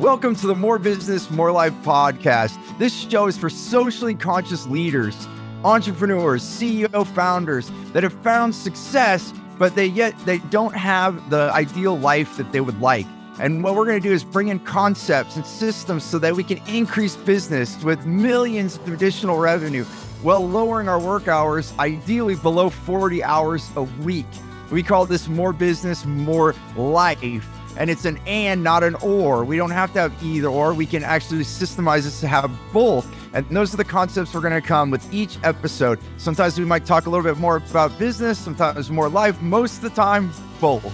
Welcome 0.00 0.36
to 0.36 0.46
the 0.46 0.54
More 0.54 0.78
Business, 0.78 1.30
More 1.30 1.50
Life 1.50 1.72
podcast. 1.82 2.58
This 2.78 2.92
show 2.94 3.28
is 3.28 3.38
for 3.38 3.48
socially 3.48 4.14
conscious 4.14 4.66
leaders, 4.66 5.26
entrepreneurs, 5.64 6.42
CEO 6.42 7.06
founders 7.14 7.70
that 7.94 8.02
have 8.02 8.12
found 8.22 8.54
success, 8.54 9.32
but 9.58 9.74
they 9.74 9.86
yet 9.86 10.14
they 10.26 10.36
don't 10.50 10.74
have 10.74 11.30
the 11.30 11.50
ideal 11.54 11.98
life 11.98 12.36
that 12.36 12.52
they 12.52 12.60
would 12.60 12.78
like. 12.78 13.06
And 13.40 13.64
what 13.64 13.74
we're 13.74 13.86
going 13.86 14.02
to 14.02 14.06
do 14.06 14.12
is 14.12 14.22
bring 14.22 14.48
in 14.48 14.58
concepts 14.60 15.36
and 15.36 15.46
systems 15.46 16.04
so 16.04 16.18
that 16.18 16.36
we 16.36 16.44
can 16.44 16.58
increase 16.68 17.16
business 17.16 17.82
with 17.82 18.04
millions 18.04 18.76
of 18.76 18.92
additional 18.92 19.38
revenue 19.38 19.84
while 20.20 20.46
lowering 20.46 20.90
our 20.90 21.00
work 21.00 21.26
hours, 21.26 21.72
ideally 21.78 22.34
below 22.34 22.68
40 22.68 23.24
hours 23.24 23.70
a 23.76 23.82
week. 23.82 24.26
We 24.70 24.82
call 24.82 25.06
this 25.06 25.26
more 25.26 25.54
business, 25.54 26.04
more 26.04 26.54
life 26.76 27.48
and 27.76 27.90
it's 27.90 28.04
an 28.04 28.18
and, 28.26 28.62
not 28.62 28.82
an 28.82 28.94
or. 28.96 29.44
We 29.44 29.56
don't 29.56 29.70
have 29.70 29.92
to 29.94 30.00
have 30.00 30.22
either 30.22 30.48
or. 30.48 30.74
We 30.74 30.86
can 30.86 31.04
actually 31.04 31.40
systemize 31.40 32.02
this 32.02 32.20
to 32.20 32.28
have 32.28 32.50
both. 32.72 33.06
And 33.34 33.46
those 33.50 33.74
are 33.74 33.76
the 33.76 33.84
concepts 33.84 34.32
we're 34.32 34.40
going 34.40 34.60
to 34.60 34.66
come 34.66 34.90
with 34.90 35.12
each 35.12 35.38
episode. 35.44 35.98
Sometimes 36.16 36.58
we 36.58 36.64
might 36.64 36.86
talk 36.86 37.06
a 37.06 37.10
little 37.10 37.24
bit 37.24 37.38
more 37.38 37.56
about 37.56 37.98
business, 37.98 38.38
sometimes 38.38 38.90
more 38.90 39.08
life, 39.08 39.40
most 39.42 39.76
of 39.76 39.82
the 39.82 39.90
time, 39.90 40.32
both. 40.60 40.92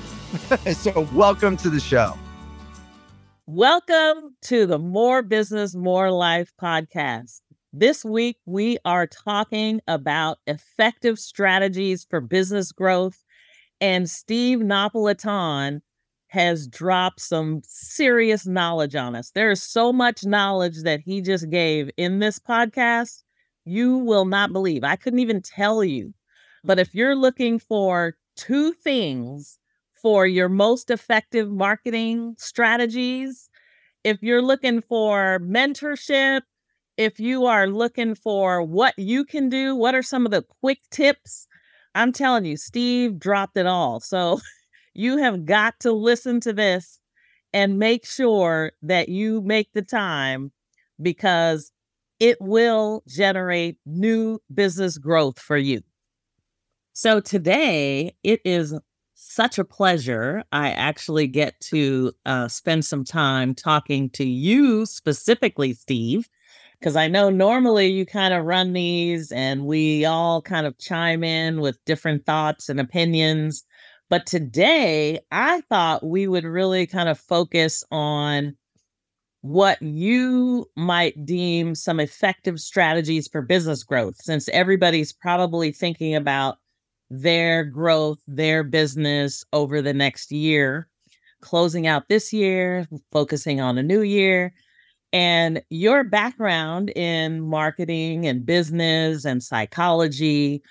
so, 0.76 1.06
welcome 1.12 1.56
to 1.58 1.70
the 1.70 1.80
show. 1.80 2.14
Welcome 3.46 4.36
to 4.42 4.66
the 4.66 4.78
More 4.78 5.22
Business, 5.22 5.74
More 5.74 6.10
Life 6.10 6.52
podcast. 6.60 7.42
This 7.72 8.04
week, 8.04 8.38
we 8.46 8.78
are 8.84 9.06
talking 9.06 9.80
about 9.86 10.38
effective 10.46 11.18
strategies 11.18 12.06
for 12.08 12.20
business 12.20 12.72
growth. 12.72 13.22
And 13.80 14.08
Steve 14.08 14.60
Napolitan 14.60 15.80
has 16.32 16.66
dropped 16.66 17.20
some 17.20 17.60
serious 17.62 18.46
knowledge 18.46 18.94
on 18.94 19.14
us. 19.14 19.32
There 19.32 19.50
is 19.50 19.62
so 19.62 19.92
much 19.92 20.24
knowledge 20.24 20.82
that 20.82 21.00
he 21.00 21.20
just 21.20 21.50
gave 21.50 21.90
in 21.98 22.20
this 22.20 22.38
podcast. 22.38 23.22
You 23.66 23.98
will 23.98 24.24
not 24.24 24.50
believe. 24.50 24.82
I 24.82 24.96
couldn't 24.96 25.18
even 25.18 25.42
tell 25.42 25.84
you. 25.84 26.14
But 26.64 26.78
if 26.78 26.94
you're 26.94 27.14
looking 27.14 27.58
for 27.58 28.16
two 28.34 28.72
things 28.72 29.58
for 30.00 30.26
your 30.26 30.48
most 30.48 30.90
effective 30.90 31.50
marketing 31.50 32.36
strategies, 32.38 33.50
if 34.02 34.22
you're 34.22 34.40
looking 34.40 34.80
for 34.80 35.38
mentorship, 35.42 36.40
if 36.96 37.20
you 37.20 37.44
are 37.44 37.66
looking 37.66 38.14
for 38.14 38.62
what 38.62 38.94
you 38.96 39.26
can 39.26 39.50
do, 39.50 39.76
what 39.76 39.94
are 39.94 40.02
some 40.02 40.24
of 40.24 40.32
the 40.32 40.46
quick 40.62 40.78
tips? 40.90 41.46
I'm 41.94 42.10
telling 42.10 42.46
you, 42.46 42.56
Steve 42.56 43.18
dropped 43.18 43.58
it 43.58 43.66
all. 43.66 44.00
So 44.00 44.40
You 44.94 45.18
have 45.18 45.44
got 45.44 45.80
to 45.80 45.92
listen 45.92 46.40
to 46.40 46.52
this 46.52 47.00
and 47.52 47.78
make 47.78 48.06
sure 48.06 48.72
that 48.82 49.08
you 49.08 49.40
make 49.42 49.72
the 49.72 49.82
time 49.82 50.52
because 51.00 51.72
it 52.20 52.38
will 52.40 53.02
generate 53.08 53.78
new 53.84 54.38
business 54.52 54.98
growth 54.98 55.38
for 55.38 55.56
you. 55.56 55.82
So 56.92 57.20
today, 57.20 58.14
it 58.22 58.40
is 58.44 58.78
such 59.14 59.58
a 59.58 59.64
pleasure. 59.64 60.44
I 60.52 60.70
actually 60.70 61.26
get 61.26 61.58
to 61.60 62.12
uh, 62.26 62.48
spend 62.48 62.84
some 62.84 63.04
time 63.04 63.54
talking 63.54 64.10
to 64.10 64.24
you 64.24 64.84
specifically, 64.84 65.72
Steve, 65.72 66.28
because 66.78 66.96
I 66.96 67.08
know 67.08 67.30
normally 67.30 67.86
you 67.88 68.04
kind 68.04 68.34
of 68.34 68.44
run 68.44 68.72
these 68.72 69.32
and 69.32 69.64
we 69.64 70.04
all 70.04 70.42
kind 70.42 70.66
of 70.66 70.78
chime 70.78 71.24
in 71.24 71.60
with 71.60 71.82
different 71.86 72.26
thoughts 72.26 72.68
and 72.68 72.78
opinions. 72.78 73.64
But 74.12 74.26
today, 74.26 75.20
I 75.30 75.62
thought 75.70 76.04
we 76.04 76.28
would 76.28 76.44
really 76.44 76.86
kind 76.86 77.08
of 77.08 77.18
focus 77.18 77.82
on 77.90 78.54
what 79.40 79.80
you 79.80 80.66
might 80.76 81.24
deem 81.24 81.74
some 81.74 81.98
effective 81.98 82.60
strategies 82.60 83.26
for 83.26 83.40
business 83.40 83.82
growth, 83.82 84.16
since 84.16 84.50
everybody's 84.50 85.14
probably 85.14 85.72
thinking 85.72 86.14
about 86.14 86.58
their 87.08 87.64
growth, 87.64 88.18
their 88.26 88.62
business 88.62 89.46
over 89.54 89.80
the 89.80 89.94
next 89.94 90.30
year, 90.30 90.88
closing 91.40 91.86
out 91.86 92.10
this 92.10 92.34
year, 92.34 92.86
focusing 93.12 93.62
on 93.62 93.78
a 93.78 93.82
new 93.82 94.02
year. 94.02 94.52
And 95.14 95.62
your 95.70 96.04
background 96.04 96.90
in 96.90 97.40
marketing 97.40 98.26
and 98.26 98.44
business 98.44 99.24
and 99.24 99.42
psychology 99.42 100.62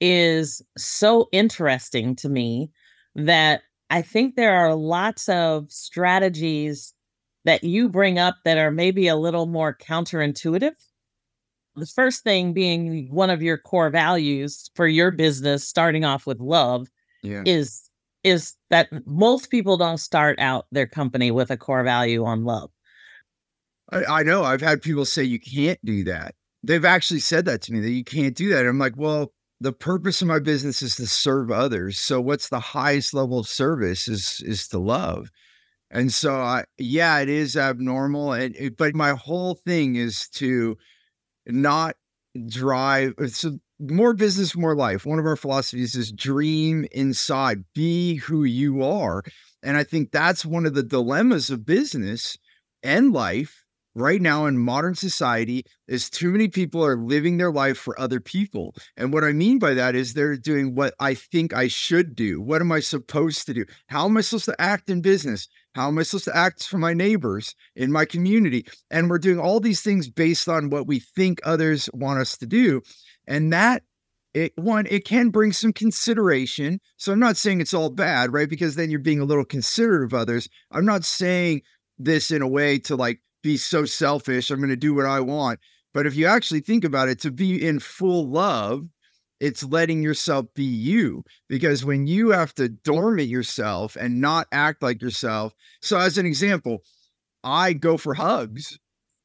is 0.00 0.62
so 0.76 1.28
interesting 1.32 2.16
to 2.16 2.28
me 2.28 2.70
that 3.14 3.62
I 3.90 4.02
think 4.02 4.36
there 4.36 4.54
are 4.54 4.74
lots 4.74 5.28
of 5.28 5.70
strategies 5.70 6.92
that 7.44 7.62
you 7.62 7.88
bring 7.88 8.18
up 8.18 8.36
that 8.44 8.58
are 8.58 8.70
maybe 8.70 9.08
a 9.08 9.16
little 9.16 9.46
more 9.46 9.76
counterintuitive. 9.76 10.72
The 11.76 11.86
first 11.86 12.24
thing 12.24 12.52
being 12.52 13.08
one 13.10 13.30
of 13.30 13.42
your 13.42 13.58
core 13.58 13.90
values 13.90 14.70
for 14.74 14.88
your 14.88 15.10
business, 15.10 15.66
starting 15.66 16.04
off 16.04 16.26
with 16.26 16.40
love, 16.40 16.88
yeah. 17.22 17.42
is 17.46 17.88
is 18.24 18.54
that 18.70 18.88
most 19.06 19.50
people 19.50 19.76
don't 19.76 19.98
start 19.98 20.36
out 20.40 20.66
their 20.72 20.86
company 20.86 21.30
with 21.30 21.48
a 21.50 21.56
core 21.56 21.84
value 21.84 22.24
on 22.24 22.44
love. 22.44 22.70
I, 23.92 24.04
I 24.04 24.22
know. 24.24 24.42
I've 24.42 24.60
had 24.60 24.82
people 24.82 25.04
say 25.04 25.22
you 25.22 25.38
can't 25.38 25.78
do 25.84 26.02
that. 26.04 26.34
They've 26.64 26.84
actually 26.84 27.20
said 27.20 27.44
that 27.44 27.62
to 27.62 27.72
me 27.72 27.78
that 27.80 27.90
you 27.90 28.02
can't 28.02 28.34
do 28.34 28.48
that. 28.48 28.66
I'm 28.66 28.80
like, 28.80 28.94
well, 28.96 29.32
the 29.60 29.72
purpose 29.72 30.20
of 30.20 30.28
my 30.28 30.38
business 30.38 30.82
is 30.82 30.96
to 30.96 31.06
serve 31.06 31.50
others. 31.50 31.98
So 31.98 32.20
what's 32.20 32.48
the 32.48 32.60
highest 32.60 33.14
level 33.14 33.38
of 33.38 33.48
service 33.48 34.08
is 34.08 34.42
is 34.44 34.68
to 34.68 34.78
love. 34.78 35.30
And 35.90 36.12
so 36.12 36.34
I 36.34 36.64
yeah, 36.78 37.18
it 37.20 37.28
is 37.28 37.56
abnormal 37.56 38.32
and 38.32 38.54
it, 38.56 38.76
but 38.76 38.94
my 38.94 39.12
whole 39.12 39.54
thing 39.54 39.96
is 39.96 40.28
to 40.30 40.76
not 41.46 41.96
drive 42.48 43.14
uh, 43.18 43.28
so 43.28 43.58
more 43.78 44.14
business 44.14 44.56
more 44.56 44.74
life. 44.76 45.06
One 45.06 45.18
of 45.18 45.26
our 45.26 45.36
philosophies 45.36 45.94
is 45.94 46.12
dream 46.12 46.86
inside, 46.92 47.64
be 47.74 48.16
who 48.16 48.44
you 48.44 48.82
are. 48.82 49.22
And 49.62 49.76
I 49.76 49.84
think 49.84 50.12
that's 50.12 50.46
one 50.46 50.66
of 50.66 50.74
the 50.74 50.82
dilemmas 50.82 51.50
of 51.50 51.66
business 51.66 52.38
and 52.82 53.12
life 53.12 53.65
right 53.96 54.20
now 54.20 54.44
in 54.44 54.58
modern 54.58 54.94
society 54.94 55.64
is 55.88 56.10
too 56.10 56.30
many 56.30 56.48
people 56.48 56.84
are 56.84 56.98
living 56.98 57.38
their 57.38 57.50
life 57.50 57.78
for 57.78 57.98
other 57.98 58.20
people. 58.20 58.74
And 58.96 59.10
what 59.10 59.24
I 59.24 59.32
mean 59.32 59.58
by 59.58 59.72
that 59.72 59.94
is 59.94 60.12
they're 60.12 60.36
doing 60.36 60.74
what 60.74 60.94
I 61.00 61.14
think 61.14 61.54
I 61.54 61.68
should 61.68 62.14
do. 62.14 62.40
What 62.40 62.60
am 62.60 62.70
I 62.70 62.80
supposed 62.80 63.46
to 63.46 63.54
do? 63.54 63.64
How 63.86 64.04
am 64.04 64.16
I 64.18 64.20
supposed 64.20 64.44
to 64.44 64.60
act 64.60 64.90
in 64.90 65.00
business? 65.00 65.48
How 65.74 65.88
am 65.88 65.98
I 65.98 66.02
supposed 66.02 66.26
to 66.26 66.36
act 66.36 66.64
for 66.64 66.76
my 66.76 66.92
neighbors 66.92 67.54
in 67.74 67.90
my 67.90 68.04
community? 68.04 68.66
And 68.90 69.08
we're 69.08 69.18
doing 69.18 69.40
all 69.40 69.60
these 69.60 69.80
things 69.80 70.10
based 70.10 70.46
on 70.46 70.68
what 70.68 70.86
we 70.86 71.00
think 71.00 71.40
others 71.42 71.88
want 71.94 72.20
us 72.20 72.36
to 72.38 72.46
do. 72.46 72.82
And 73.26 73.50
that 73.54 73.82
it 74.34 74.52
one 74.56 74.86
it 74.90 75.06
can 75.06 75.30
bring 75.30 75.50
some 75.50 75.72
consideration 75.72 76.78
so 76.98 77.10
i'm 77.10 77.18
not 77.18 77.38
saying 77.38 77.58
it's 77.58 77.72
all 77.72 77.88
bad 77.88 78.34
right 78.34 78.50
because 78.50 78.74
then 78.74 78.90
you're 78.90 79.00
being 79.00 79.18
a 79.18 79.24
little 79.24 79.46
considerate 79.46 80.04
of 80.04 80.12
others 80.12 80.46
i'm 80.72 80.84
not 80.84 81.06
saying 81.06 81.62
this 81.98 82.30
in 82.30 82.42
a 82.42 82.48
way 82.48 82.78
to 82.78 82.94
like 82.96 83.18
be 83.46 83.56
so 83.56 83.84
selfish. 83.84 84.50
I'm 84.50 84.58
going 84.58 84.70
to 84.70 84.76
do 84.76 84.92
what 84.92 85.06
I 85.06 85.20
want. 85.20 85.60
But 85.94 86.04
if 86.04 86.16
you 86.16 86.26
actually 86.26 86.60
think 86.60 86.84
about 86.84 87.08
it, 87.08 87.20
to 87.20 87.30
be 87.30 87.64
in 87.64 87.78
full 87.78 88.28
love, 88.28 88.88
it's 89.38 89.62
letting 89.62 90.02
yourself 90.02 90.46
be 90.54 90.64
you. 90.64 91.22
Because 91.48 91.84
when 91.84 92.08
you 92.08 92.30
have 92.30 92.52
to 92.54 92.68
dormant 92.68 93.28
yourself 93.28 93.94
and 93.94 94.20
not 94.20 94.48
act 94.50 94.82
like 94.82 95.00
yourself. 95.00 95.54
So, 95.80 95.96
as 95.96 96.18
an 96.18 96.26
example, 96.26 96.82
I 97.44 97.72
go 97.72 97.96
for 97.96 98.14
hugs. 98.14 98.78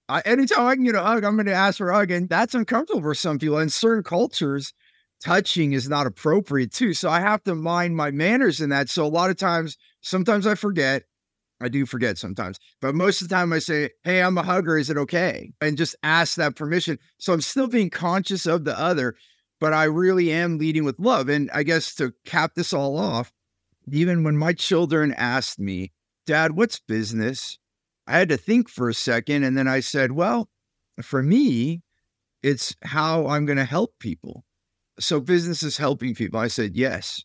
I, 0.08 0.22
anytime 0.22 0.68
I 0.68 0.76
can 0.76 0.84
get 0.84 0.96
a 0.96 1.02
hug, 1.02 1.24
I'm 1.24 1.36
going 1.36 1.48
to 1.48 1.54
ask 1.54 1.80
for 1.80 1.90
a 1.90 1.96
hug. 1.96 2.12
And 2.12 2.30
that's 2.30 2.54
uncomfortable 2.54 3.02
for 3.02 3.16
some 3.16 3.40
people. 3.40 3.58
In 3.58 3.70
certain 3.70 4.04
cultures, 4.04 4.72
touching 5.24 5.74
is 5.74 5.90
not 5.90 6.06
appropriate 6.06 6.72
too. 6.72 6.94
So 6.94 7.10
I 7.10 7.22
have 7.22 7.44
to 7.46 7.56
mind 7.56 7.96
my 7.96 8.12
manners 8.12 8.62
in 8.62 8.70
that. 8.70 8.88
So 8.90 9.04
a 9.04 9.08
lot 9.08 9.32
of 9.32 9.38
times, 9.38 9.78
sometimes 10.02 10.46
I 10.46 10.54
forget. 10.54 11.04
I 11.62 11.70
do 11.70 11.86
forget 11.86 12.18
sometimes, 12.18 12.60
but 12.82 12.96
most 12.96 13.22
of 13.22 13.30
the 13.30 13.36
time 13.36 13.54
I 13.54 13.60
say, 13.60 13.92
Hey, 14.04 14.22
I'm 14.22 14.38
a 14.38 14.44
hugger. 14.44 14.78
Is 14.78 14.90
it 14.90 14.98
okay? 14.98 15.52
And 15.62 15.78
just 15.78 15.96
ask 16.04 16.36
that 16.36 16.56
permission. 16.56 16.98
So 17.20 17.34
I'm 17.34 17.42
still 17.42 17.68
being 17.68 17.90
conscious 17.90 18.46
of 18.46 18.66
the 18.66 18.78
other, 18.78 19.16
but 19.60 19.74
I 19.74 19.84
really 19.86 20.32
am 20.32 20.58
leading 20.58 20.84
with 20.84 21.00
love. 21.00 21.30
And 21.30 21.50
I 21.54 21.64
guess 21.64 21.94
to 21.96 22.14
cap 22.26 22.54
this 22.56 22.74
all 22.74 22.98
off, 22.98 23.32
even 23.92 24.24
when 24.24 24.38
my 24.38 24.54
children 24.54 25.14
asked 25.14 25.60
me, 25.60 25.92
Dad, 26.26 26.56
what's 26.56 26.80
business? 26.80 27.60
I 28.08 28.18
had 28.18 28.30
to 28.30 28.38
think 28.38 28.70
for 28.70 28.90
a 28.90 28.94
second. 28.94 29.44
And 29.44 29.58
then 29.58 29.68
I 29.68 29.80
said, 29.80 30.12
Well, 30.12 30.50
for 31.02 31.24
me, 31.24 31.82
it's 32.44 32.76
how 32.84 33.28
I'm 33.28 33.46
going 33.46 33.58
to 33.58 33.66
help 33.66 33.94
people. 34.00 34.44
So 35.00 35.20
business 35.20 35.64
is 35.64 35.78
helping 35.78 36.16
people. 36.16 36.40
I 36.40 36.48
said, 36.48 36.76
Yes, 36.76 37.24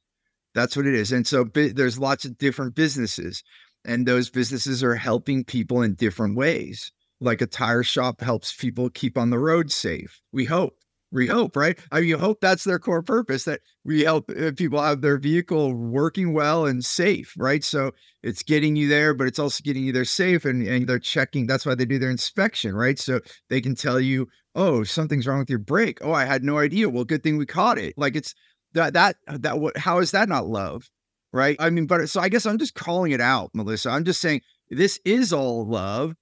that's 0.55 0.77
what 0.77 0.87
it 0.87 0.95
is. 0.95 1.13
And 1.13 1.27
so 1.27 1.45
there's 1.45 1.99
lots 1.99 2.25
of 2.25 2.39
different 2.39 2.75
businesses. 2.75 3.43
And 3.87 4.05
those 4.05 4.29
businesses 4.29 4.85
are 4.85 4.97
helping 4.97 5.45
people 5.45 5.81
in 5.81 5.95
different 5.95 6.37
ways. 6.37 6.93
Like 7.21 7.41
a 7.41 7.47
tire 7.47 7.83
shop 7.83 8.21
helps 8.21 8.55
people 8.55 8.91
keep 8.91 9.17
on 9.17 9.31
the 9.31 9.39
road 9.39 9.73
safe, 9.73 10.21
we 10.33 10.45
hope. 10.45 10.75
we 11.13 11.27
hope, 11.29 11.57
right? 11.57 11.79
I 11.93 12.01
mean, 12.01 12.09
you 12.11 12.19
hope 12.19 12.41
that's 12.41 12.65
their 12.65 12.79
core 12.79 13.03
purpose 13.03 13.45
that 13.45 13.61
we 13.85 14.03
help 14.03 14.31
uh, 14.31 14.51
people 14.57 14.83
have 14.83 15.01
their 15.01 15.19
vehicle 15.19 15.73
working 15.75 16.35
well 16.35 16.67
and 16.67 16.85
safe, 16.85 17.33
right? 17.39 17.63
So 17.65 17.93
it's 18.23 18.43
getting 18.43 18.77
you 18.77 18.89
there, 18.89 19.15
but 19.15 19.27
it's 19.29 19.39
also 19.39 19.63
getting 19.63 19.85
you 19.85 19.93
there 19.93 20.05
safe 20.05 20.45
and, 20.45 20.67
and 20.67 20.87
they're 20.87 20.99
checking. 20.99 21.47
That's 21.47 21.65
why 21.65 21.75
they 21.75 21.87
do 21.87 21.99
their 21.99 22.11
inspection, 22.11 22.75
right? 22.75 22.99
So 22.99 23.21
they 23.49 23.61
can 23.61 23.75
tell 23.75 24.01
you, 24.01 24.27
oh, 24.55 24.83
something's 24.85 25.27
wrong 25.27 25.39
with 25.39 25.51
your 25.51 25.61
brake. 25.61 25.99
Oh, 26.03 26.13
I 26.13 26.25
had 26.25 26.43
no 26.43 26.59
idea. 26.59 26.89
Well, 26.89 27.05
good 27.05 27.23
thing 27.23 27.37
we 27.37 27.47
caught 27.47 27.79
it. 27.79 27.95
Like 27.97 28.17
it's 28.17 28.35
that, 28.75 28.95
that, 28.95 29.17
that, 29.27 29.59
what, 29.61 29.77
how 29.77 29.99
is 30.01 30.11
that 30.11 30.29
not 30.29 30.47
love? 30.49 30.91
Right. 31.37 31.57
I 31.61 31.71
mean, 31.71 31.87
but 31.87 32.09
so 32.09 32.21
I 32.21 32.29
guess 32.31 32.47
I'm 32.47 32.59
just 32.59 32.75
calling 32.75 33.13
it 33.13 33.21
out, 33.21 33.51
Melissa. 33.55 33.91
I'm 33.91 34.05
just 34.05 34.21
saying 34.21 34.41
this 34.71 34.99
is 35.05 35.33
all 35.33 35.67
love. 35.67 36.15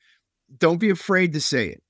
Don't 0.59 0.79
be 0.79 0.91
afraid 0.91 1.33
to 1.35 1.41
say 1.41 1.69
it 1.69 1.85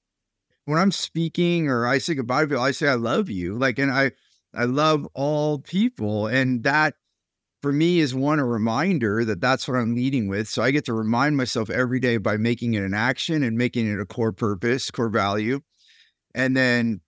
when 0.66 0.78
I'm 0.78 0.92
speaking 0.92 1.68
or 1.68 1.86
I 1.86 1.98
say 1.98 2.14
goodbye 2.14 2.42
to 2.42 2.48
people, 2.48 2.62
I 2.62 2.70
say 2.70 2.88
I 2.88 2.94
love 2.94 3.28
you. 3.28 3.54
Like, 3.54 3.78
and 3.78 3.90
I 3.90 4.12
I 4.54 4.64
love 4.64 5.06
all 5.14 5.58
people, 5.58 6.26
and 6.26 6.62
that 6.62 6.94
for 7.62 7.72
me 7.72 7.98
is 7.98 8.14
one 8.14 8.38
a 8.38 8.44
reminder 8.44 9.24
that 9.24 9.40
that's 9.40 9.66
what 9.66 9.76
I'm 9.76 9.94
leading 9.94 10.28
with. 10.28 10.48
So 10.48 10.62
I 10.62 10.70
get 10.70 10.84
to 10.86 10.92
remind 10.92 11.36
myself 11.36 11.70
every 11.70 11.98
day 11.98 12.18
by 12.18 12.36
making 12.36 12.74
it 12.74 12.82
an 12.84 12.94
action 12.94 13.42
and 13.42 13.56
making 13.56 13.90
it 13.90 14.00
a 14.00 14.06
core 14.06 14.32
purpose, 14.32 14.90
core 14.90 15.08
value, 15.08 15.60
and 16.34 16.56
then 16.56 17.00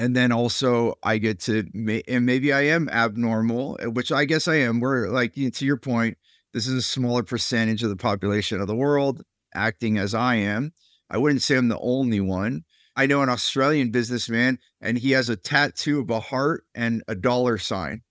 and 0.00 0.16
then 0.16 0.32
also 0.32 0.94
I 1.02 1.18
get 1.18 1.40
to 1.40 1.64
and 2.08 2.24
maybe 2.24 2.52
I 2.52 2.62
am 2.62 2.88
abnormal, 2.88 3.78
uh, 3.82 3.90
which 3.90 4.10
I 4.10 4.24
guess 4.24 4.48
I 4.48 4.56
am. 4.56 4.80
We're 4.80 5.08
like 5.08 5.34
to 5.34 5.64
your 5.66 5.76
point, 5.76 6.16
this 6.54 6.66
is 6.66 6.74
a 6.74 6.82
smaller 6.82 7.22
percentage 7.22 7.82
of 7.82 7.90
the 7.90 7.96
population 7.96 8.60
of 8.60 8.66
the 8.66 8.74
world 8.74 9.22
acting 9.54 9.98
as 9.98 10.14
I 10.14 10.36
am 10.36 10.72
I 11.10 11.18
wouldn't 11.18 11.42
say 11.42 11.56
I'm 11.56 11.68
the 11.68 11.78
only 11.78 12.20
one. 12.20 12.64
I 12.96 13.06
know 13.06 13.22
an 13.22 13.28
Australian 13.28 13.90
businessman 13.90 14.58
and 14.80 14.96
he 14.96 15.10
has 15.10 15.28
a 15.28 15.36
tattoo 15.36 16.00
of 16.00 16.10
a 16.10 16.20
heart 16.20 16.64
and 16.74 17.02
a 17.08 17.14
dollar 17.14 17.58
sign. 17.58 18.02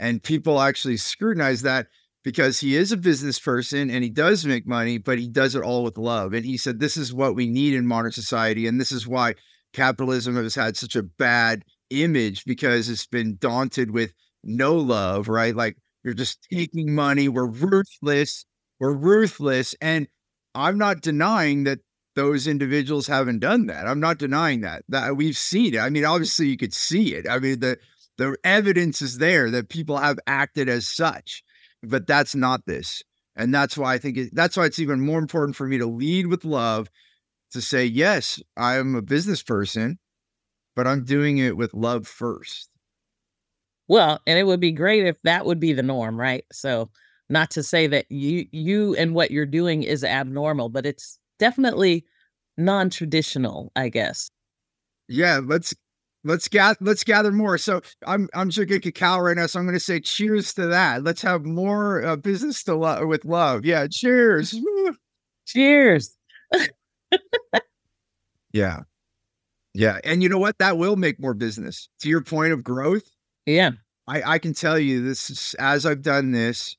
And 0.00 0.22
people 0.22 0.60
actually 0.60 0.96
scrutinize 0.96 1.62
that 1.62 1.88
because 2.24 2.60
he 2.60 2.74
is 2.74 2.90
a 2.90 2.96
business 2.96 3.38
person 3.38 3.90
and 3.90 4.02
he 4.02 4.10
does 4.10 4.46
make 4.46 4.66
money, 4.66 4.98
but 4.98 5.18
he 5.18 5.28
does 5.28 5.54
it 5.54 5.62
all 5.62 5.84
with 5.84 5.98
love. 5.98 6.32
And 6.32 6.44
he 6.44 6.56
said, 6.56 6.80
This 6.80 6.96
is 6.96 7.12
what 7.12 7.36
we 7.36 7.46
need 7.46 7.74
in 7.74 7.86
modern 7.86 8.12
society. 8.12 8.66
And 8.66 8.80
this 8.80 8.92
is 8.92 9.06
why 9.06 9.34
capitalism 9.74 10.36
has 10.36 10.54
had 10.54 10.76
such 10.76 10.96
a 10.96 11.02
bad 11.02 11.64
image 11.90 12.44
because 12.44 12.88
it's 12.88 13.06
been 13.06 13.36
daunted 13.38 13.90
with 13.90 14.12
no 14.42 14.76
love, 14.76 15.28
right? 15.28 15.54
Like 15.54 15.76
you're 16.02 16.14
just 16.14 16.46
taking 16.52 16.94
money. 16.94 17.28
We're 17.28 17.46
ruthless. 17.46 18.46
We're 18.80 18.94
ruthless. 18.94 19.74
And 19.80 20.08
I'm 20.54 20.78
not 20.78 21.02
denying 21.02 21.64
that 21.64 21.80
those 22.14 22.46
individuals 22.46 23.06
haven't 23.06 23.40
done 23.40 23.66
that. 23.66 23.86
I'm 23.86 24.00
not 24.00 24.18
denying 24.18 24.60
that. 24.60 24.84
That 24.88 25.16
we've 25.16 25.36
seen 25.36 25.74
it. 25.74 25.80
I 25.80 25.90
mean, 25.90 26.04
obviously 26.04 26.46
you 26.46 26.56
could 26.56 26.74
see 26.74 27.14
it. 27.14 27.28
I 27.28 27.38
mean, 27.38 27.60
the 27.60 27.78
the 28.16 28.36
evidence 28.44 29.02
is 29.02 29.18
there 29.18 29.50
that 29.50 29.68
people 29.68 29.96
have 29.96 30.20
acted 30.26 30.68
as 30.68 30.86
such, 30.88 31.42
but 31.82 32.06
that's 32.06 32.34
not 32.34 32.64
this. 32.66 33.02
And 33.34 33.52
that's 33.52 33.76
why 33.76 33.94
I 33.94 33.98
think 33.98 34.16
it, 34.16 34.30
that's 34.32 34.56
why 34.56 34.66
it's 34.66 34.78
even 34.78 35.00
more 35.00 35.18
important 35.18 35.56
for 35.56 35.66
me 35.66 35.78
to 35.78 35.86
lead 35.86 36.28
with 36.28 36.44
love 36.44 36.88
to 37.54 37.62
say, 37.62 37.84
yes, 37.84 38.40
I'm 38.56 38.94
a 38.94 39.02
business 39.02 39.42
person, 39.42 39.98
but 40.76 40.86
I'm 40.86 41.04
doing 41.04 41.38
it 41.38 41.56
with 41.56 41.74
love 41.74 42.06
first. 42.06 42.68
Well, 43.88 44.20
and 44.26 44.38
it 44.38 44.44
would 44.44 44.60
be 44.60 44.72
great 44.72 45.06
if 45.06 45.20
that 45.22 45.46
would 45.46 45.60
be 45.60 45.72
the 45.72 45.82
norm, 45.82 46.18
right? 46.18 46.44
So, 46.52 46.90
not 47.28 47.50
to 47.52 47.62
say 47.62 47.86
that 47.86 48.06
you 48.10 48.46
you 48.52 48.94
and 48.96 49.14
what 49.14 49.30
you're 49.30 49.46
doing 49.46 49.82
is 49.82 50.04
abnormal, 50.04 50.68
but 50.68 50.86
it's 50.86 51.18
definitely 51.38 52.04
non-traditional, 52.56 53.72
I 53.74 53.88
guess. 53.88 54.30
Yeah, 55.08 55.40
let's 55.42 55.74
let's 56.24 56.48
gather 56.48 56.76
let's 56.80 57.04
gather 57.04 57.32
more. 57.32 57.58
So 57.58 57.82
I'm 58.06 58.28
I'm 58.34 58.48
drinking 58.48 58.80
cacao 58.80 59.20
right 59.20 59.36
now, 59.36 59.46
so 59.46 59.58
I'm 59.58 59.66
going 59.66 59.74
to 59.74 59.80
say 59.80 60.00
cheers 60.00 60.54
to 60.54 60.66
that. 60.66 61.04
Let's 61.04 61.22
have 61.22 61.44
more 61.44 62.04
uh, 62.04 62.16
business 62.16 62.62
to 62.64 62.74
lo- 62.74 63.06
with 63.06 63.24
love. 63.24 63.64
Yeah, 63.64 63.86
cheers. 63.90 64.54
cheers. 65.46 66.16
yeah, 68.52 68.80
yeah, 69.72 69.98
and 70.04 70.22
you 70.22 70.28
know 70.28 70.38
what? 70.38 70.58
That 70.58 70.78
will 70.78 70.96
make 70.96 71.20
more 71.20 71.34
business. 71.34 71.88
To 72.00 72.08
your 72.08 72.22
point 72.22 72.52
of 72.52 72.62
growth. 72.62 73.10
Yeah, 73.46 73.72
I 74.06 74.34
I 74.34 74.38
can 74.38 74.54
tell 74.54 74.78
you 74.78 75.02
this 75.02 75.30
is, 75.30 75.54
as 75.58 75.86
I've 75.86 76.02
done 76.02 76.32
this 76.32 76.76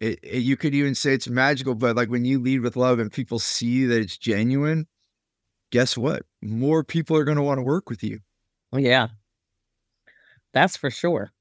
it, 0.00 0.18
it, 0.22 0.42
you 0.42 0.56
could 0.56 0.74
even 0.74 0.94
say 0.94 1.14
it's 1.14 1.28
magical, 1.28 1.74
but 1.74 1.96
like 1.96 2.10
when 2.10 2.24
you 2.24 2.40
lead 2.40 2.60
with 2.60 2.76
love 2.76 2.98
and 2.98 3.10
people 3.10 3.38
see 3.38 3.86
that 3.86 4.00
it's 4.00 4.18
genuine, 4.18 4.86
guess 5.70 5.96
what? 5.96 6.22
More 6.42 6.84
people 6.84 7.16
are 7.16 7.24
going 7.24 7.38
to 7.38 7.42
want 7.42 7.58
to 7.58 7.62
work 7.62 7.88
with 7.88 8.04
you. 8.04 8.20
Oh, 8.72 8.78
yeah. 8.78 9.08
That's 10.52 10.76
for 10.76 10.90
sure. 10.90 11.32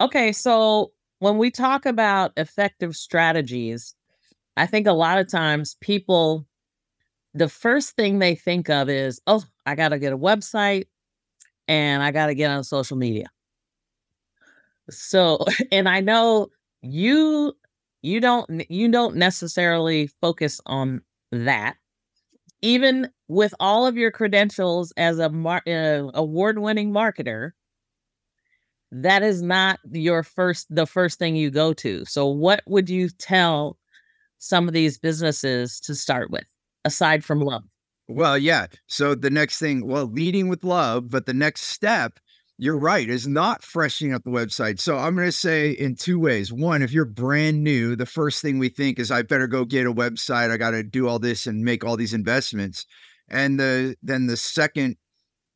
Okay. 0.00 0.32
So 0.32 0.92
when 1.20 1.38
we 1.38 1.50
talk 1.50 1.86
about 1.86 2.32
effective 2.36 2.96
strategies, 2.96 3.94
I 4.56 4.66
think 4.66 4.86
a 4.86 4.92
lot 4.92 5.18
of 5.18 5.28
times 5.28 5.76
people, 5.80 6.46
the 7.34 7.48
first 7.48 7.96
thing 7.96 8.18
they 8.18 8.34
think 8.34 8.68
of 8.68 8.88
is, 8.88 9.20
oh, 9.26 9.44
I 9.66 9.74
got 9.74 9.90
to 9.90 9.98
get 9.98 10.12
a 10.12 10.18
website 10.18 10.86
and 11.68 12.02
I 12.02 12.10
got 12.10 12.26
to 12.26 12.34
get 12.34 12.50
on 12.50 12.64
social 12.64 12.96
media. 12.96 13.26
So, 14.90 15.44
and 15.72 15.88
I 15.88 16.00
know 16.00 16.48
you 16.82 17.54
you 18.02 18.20
don't 18.20 18.70
you 18.70 18.90
don't 18.90 19.16
necessarily 19.16 20.08
focus 20.20 20.60
on 20.66 21.02
that. 21.32 21.76
Even 22.62 23.10
with 23.28 23.54
all 23.58 23.86
of 23.86 23.96
your 23.96 24.10
credentials 24.10 24.92
as 24.96 25.18
a 25.18 25.30
mar- 25.30 25.62
uh, 25.66 26.10
award-winning 26.12 26.92
marketer 26.92 27.52
that 28.92 29.22
is 29.22 29.40
not 29.40 29.78
your 29.92 30.22
first 30.22 30.66
the 30.74 30.86
first 30.86 31.18
thing 31.18 31.36
you 31.36 31.50
go 31.50 31.72
to. 31.74 32.04
So 32.04 32.26
what 32.26 32.62
would 32.66 32.90
you 32.90 33.08
tell 33.08 33.78
some 34.38 34.66
of 34.66 34.74
these 34.74 34.98
businesses 34.98 35.80
to 35.80 35.94
start 35.94 36.30
with 36.30 36.44
aside 36.84 37.24
from 37.24 37.40
love 37.40 37.62
well 38.08 38.36
yeah 38.36 38.66
so 38.86 39.14
the 39.14 39.30
next 39.30 39.58
thing 39.58 39.86
well 39.86 40.06
leading 40.06 40.48
with 40.48 40.64
love 40.64 41.10
but 41.10 41.26
the 41.26 41.34
next 41.34 41.62
step 41.62 42.18
you're 42.62 42.78
right, 42.78 43.08
is 43.08 43.26
not 43.26 43.64
freshening 43.64 44.12
up 44.12 44.22
the 44.22 44.30
website. 44.30 44.78
So 44.78 44.98
I'm 44.98 45.14
going 45.14 45.26
to 45.26 45.32
say 45.32 45.70
in 45.70 45.94
two 45.94 46.20
ways. 46.20 46.52
One, 46.52 46.82
if 46.82 46.92
you're 46.92 47.06
brand 47.06 47.64
new, 47.64 47.96
the 47.96 48.04
first 48.04 48.42
thing 48.42 48.58
we 48.58 48.68
think 48.68 48.98
is 48.98 49.10
I 49.10 49.22
better 49.22 49.46
go 49.46 49.64
get 49.64 49.86
a 49.86 49.92
website. 49.92 50.50
I 50.50 50.58
got 50.58 50.72
to 50.72 50.82
do 50.82 51.08
all 51.08 51.18
this 51.18 51.46
and 51.46 51.64
make 51.64 51.84
all 51.84 51.96
these 51.96 52.12
investments. 52.12 52.84
And 53.28 53.58
the 53.58 53.96
then 54.02 54.26
the 54.26 54.36
second 54.36 54.96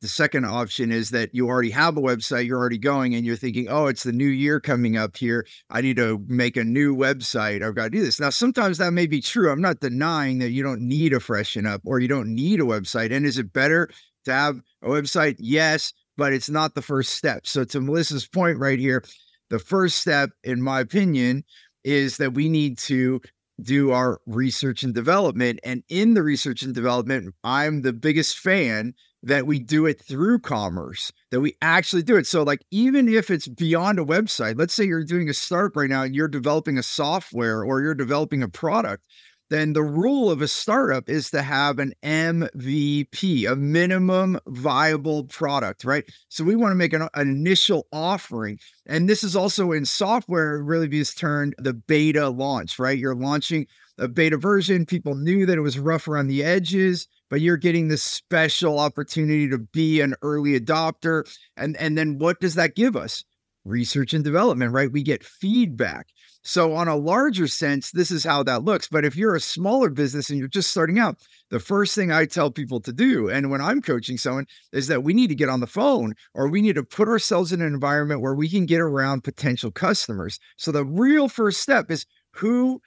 the 0.05 0.09
second 0.09 0.45
option 0.45 0.91
is 0.91 1.09
that 1.09 1.33
you 1.33 1.47
already 1.47 1.71
have 1.71 1.97
a 1.97 2.01
website, 2.01 2.45
you're 2.45 2.59
already 2.59 2.77
going 2.77 3.15
and 3.15 3.25
you're 3.25 3.35
thinking, 3.35 3.67
"Oh, 3.67 3.87
it's 3.87 4.03
the 4.03 4.11
new 4.11 4.27
year 4.27 4.59
coming 4.59 4.95
up 4.95 5.17
here. 5.17 5.47
I 5.69 5.81
need 5.81 5.97
to 5.97 6.23
make 6.27 6.55
a 6.57 6.63
new 6.63 6.95
website. 6.95 7.63
I've 7.63 7.73
got 7.73 7.85
to 7.85 7.89
do 7.89 8.03
this." 8.03 8.19
Now, 8.19 8.29
sometimes 8.29 8.77
that 8.77 8.93
may 8.93 9.07
be 9.07 9.19
true. 9.19 9.49
I'm 9.49 9.61
not 9.61 9.79
denying 9.79 10.37
that 10.39 10.51
you 10.51 10.61
don't 10.61 10.81
need 10.81 11.11
a 11.11 11.19
freshen 11.19 11.65
up 11.65 11.81
or 11.85 11.99
you 11.99 12.07
don't 12.07 12.35
need 12.35 12.59
a 12.59 12.65
website. 12.65 13.11
And 13.11 13.25
is 13.25 13.39
it 13.39 13.51
better 13.51 13.89
to 14.25 14.31
have 14.31 14.61
a 14.83 14.89
website? 14.89 15.37
Yes, 15.39 15.91
but 16.17 16.33
it's 16.33 16.49
not 16.49 16.75
the 16.75 16.83
first 16.83 17.13
step. 17.13 17.47
So, 17.47 17.63
to 17.65 17.81
Melissa's 17.81 18.27
point 18.27 18.59
right 18.59 18.77
here, 18.77 19.03
the 19.49 19.59
first 19.59 19.97
step, 19.97 20.29
in 20.43 20.61
my 20.61 20.81
opinion, 20.81 21.43
is 21.83 22.17
that 22.17 22.35
we 22.35 22.47
need 22.47 22.77
to 22.77 23.21
do 23.61 23.91
our 23.91 24.19
research 24.25 24.83
and 24.83 24.93
development. 24.93 25.59
And 25.63 25.83
in 25.89 26.13
the 26.13 26.23
research 26.23 26.61
and 26.61 26.73
development, 26.73 27.33
I'm 27.43 27.81
the 27.81 27.93
biggest 27.93 28.37
fan 28.37 28.93
that 29.23 29.47
we 29.47 29.59
do 29.59 29.87
it 29.87 29.99
through 29.99 30.39
commerce, 30.39 31.11
that 31.31 31.41
we 31.41 31.55
actually 31.61 32.03
do 32.03 32.15
it. 32.15 32.27
So, 32.27 32.43
like, 32.43 32.63
even 32.69 33.07
if 33.07 33.31
it's 33.31 33.47
beyond 33.47 33.97
a 33.97 34.05
website, 34.05 34.57
let's 34.57 34.73
say 34.73 34.83
you're 34.83 35.03
doing 35.03 35.29
a 35.29 35.33
startup 35.33 35.75
right 35.75 35.89
now 35.89 36.03
and 36.03 36.15
you're 36.15 36.27
developing 36.27 36.77
a 36.77 36.83
software 36.83 37.63
or 37.63 37.81
you're 37.81 37.95
developing 37.95 38.43
a 38.43 38.49
product, 38.49 39.03
then 39.49 39.73
the 39.73 39.83
rule 39.83 40.31
of 40.31 40.41
a 40.41 40.47
startup 40.47 41.09
is 41.09 41.29
to 41.31 41.41
have 41.41 41.79
an 41.79 41.93
MVP, 42.03 43.49
a 43.49 43.55
minimum 43.55 44.39
viable 44.47 45.25
product, 45.25 45.83
right? 45.83 46.03
So 46.29 46.43
we 46.43 46.55
want 46.55 46.71
to 46.71 46.75
make 46.75 46.93
an, 46.93 47.07
an, 47.13 47.29
initial 47.29 47.87
offering. 47.91 48.59
And 48.85 49.07
this 49.07 49.23
is 49.23 49.35
also 49.35 49.71
in 49.71 49.85
software, 49.85 50.63
really 50.63 50.87
be 50.87 51.03
turned 51.03 51.55
the 51.57 51.73
beta 51.73 52.29
launch, 52.29 52.79
right? 52.79 52.97
You're 52.97 53.15
launching 53.15 53.67
a 53.97 54.07
beta 54.07 54.37
version. 54.37 54.85
People 54.85 55.15
knew 55.15 55.45
that 55.45 55.57
it 55.57 55.61
was 55.61 55.79
rough 55.79 56.07
around 56.07 56.27
the 56.27 56.43
edges, 56.43 57.07
but 57.29 57.41
you're 57.41 57.57
getting 57.57 57.87
this 57.87 58.03
special 58.03 58.79
opportunity 58.79 59.47
to 59.49 59.59
be 59.59 60.01
an 60.01 60.15
early 60.21 60.59
adopter. 60.59 61.23
And, 61.55 61.77
and 61.77 61.97
then 61.97 62.17
what 62.17 62.39
does 62.39 62.55
that 62.55 62.75
give 62.75 62.95
us? 62.95 63.23
Research 63.63 64.13
and 64.13 64.23
development, 64.23 64.73
right? 64.73 64.91
We 64.91 65.03
get 65.03 65.23
feedback. 65.23 66.07
So, 66.47 66.75
on 66.75 66.87
a 66.87 66.95
larger 66.95 67.47
sense, 67.47 67.89
this 67.89 68.11
is 68.11 68.23
how 68.23 68.43
that 68.43 68.63
looks. 68.63 68.87
But 68.87 69.03
if 69.03 69.15
you're 69.15 69.33
a 69.33 69.41
smaller 69.41 69.89
business 69.89 70.29
and 70.29 70.37
you're 70.37 70.47
just 70.47 70.69
starting 70.69 70.99
out, 70.99 71.17
the 71.49 71.59
first 71.59 71.95
thing 71.95 72.11
I 72.11 72.25
tell 72.25 72.51
people 72.51 72.79
to 72.81 72.93
do, 72.93 73.27
and 73.27 73.49
when 73.49 73.61
I'm 73.61 73.81
coaching 73.81 74.15
someone, 74.19 74.45
is 74.71 74.85
that 74.85 75.03
we 75.03 75.15
need 75.15 75.29
to 75.29 75.35
get 75.35 75.49
on 75.49 75.59
the 75.59 75.65
phone 75.65 76.13
or 76.35 76.47
we 76.47 76.61
need 76.61 76.75
to 76.75 76.83
put 76.83 77.07
ourselves 77.07 77.51
in 77.51 77.61
an 77.61 77.73
environment 77.73 78.21
where 78.21 78.35
we 78.35 78.47
can 78.47 78.67
get 78.67 78.79
around 78.79 79.23
potential 79.23 79.71
customers. 79.71 80.39
So, 80.55 80.71
the 80.71 80.85
real 80.85 81.27
first 81.29 81.61
step 81.61 81.89
is 81.89 82.05
who 82.35 82.79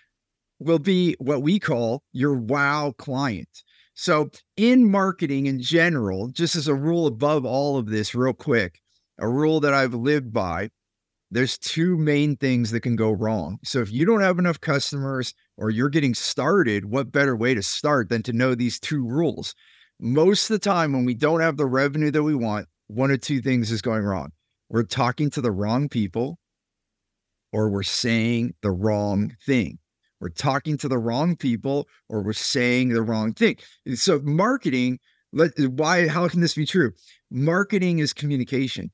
will 0.61 0.79
be 0.79 1.17
what 1.19 1.43
we 1.43 1.59
call 1.59 2.05
your 2.13 2.35
wow 2.35 2.95
client. 2.97 3.65
So, 3.95 4.31
in 4.57 4.89
marketing 4.89 5.47
in 5.47 5.61
general, 5.61 6.29
just 6.29 6.55
as 6.55 6.69
a 6.69 6.77
rule 6.77 7.09
above 7.09 7.45
all 7.45 7.77
of 7.77 7.87
this, 7.87 8.15
real 8.15 8.35
quick, 8.35 8.81
a 9.19 9.29
rule 9.29 9.59
that 9.59 9.75
I've 9.75 9.95
lived 9.95 10.33
by, 10.33 10.71
there's 11.31 11.59
two 11.59 11.97
main 11.97 12.37
things 12.37 12.71
that 12.71 12.81
can 12.81 12.97
go 12.97 13.11
wrong. 13.11 13.59
So, 13.65 13.81
if 13.81 13.93
you 13.93 14.07
don't 14.07 14.23
have 14.23 14.39
enough 14.39 14.61
customers 14.61 15.35
or 15.57 15.71
you're 15.71 15.91
getting 15.91 16.15
started, 16.15 16.87
what 16.87 17.13
better 17.13 17.37
way 17.37 17.55
to 17.55 17.63
start 17.63 18.09
than 18.09 18.23
to 18.25 18.33
know 18.33 18.55
these 18.55 18.81
two 18.81 19.07
rules? 19.07 19.55
Most 20.01 20.49
of 20.49 20.55
the 20.55 20.59
time, 20.59 20.93
when 20.93 21.05
we 21.05 21.15
don't 21.15 21.41
have 21.41 21.57
the 21.57 21.67
revenue 21.67 22.11
that 22.11 22.23
we 22.23 22.35
want, 22.35 22.69
one 22.87 23.11
or 23.11 23.17
two 23.17 23.41
things 23.41 23.71
is 23.71 23.83
going 23.83 24.03
wrong. 24.03 24.31
We're 24.69 24.85
talking 24.85 25.31
to 25.31 25.41
the 25.41 25.51
wrong 25.51 25.89
people 25.89 26.39
or 27.53 27.71
we're 27.71 27.83
saying 27.83 28.55
the 28.63 28.71
wrong 28.71 29.35
thing. 29.45 29.79
We're 30.21 30.31
talking 30.31 30.77
to 30.79 30.89
the 30.89 30.99
wrong 30.99 31.37
people 31.37 31.89
or 32.09 32.23
we're 32.23 32.33
saying 32.33 32.89
the 32.89 33.03
wrong 33.03 33.35
thing. 33.35 33.57
So 33.95 34.21
marketing, 34.21 34.99
let 35.33 35.53
why 35.59 36.09
how 36.09 36.29
can 36.29 36.41
this 36.41 36.55
be 36.55 36.67
true? 36.67 36.93
Marketing 37.31 37.99
is 37.99 38.13
communication. 38.13 38.91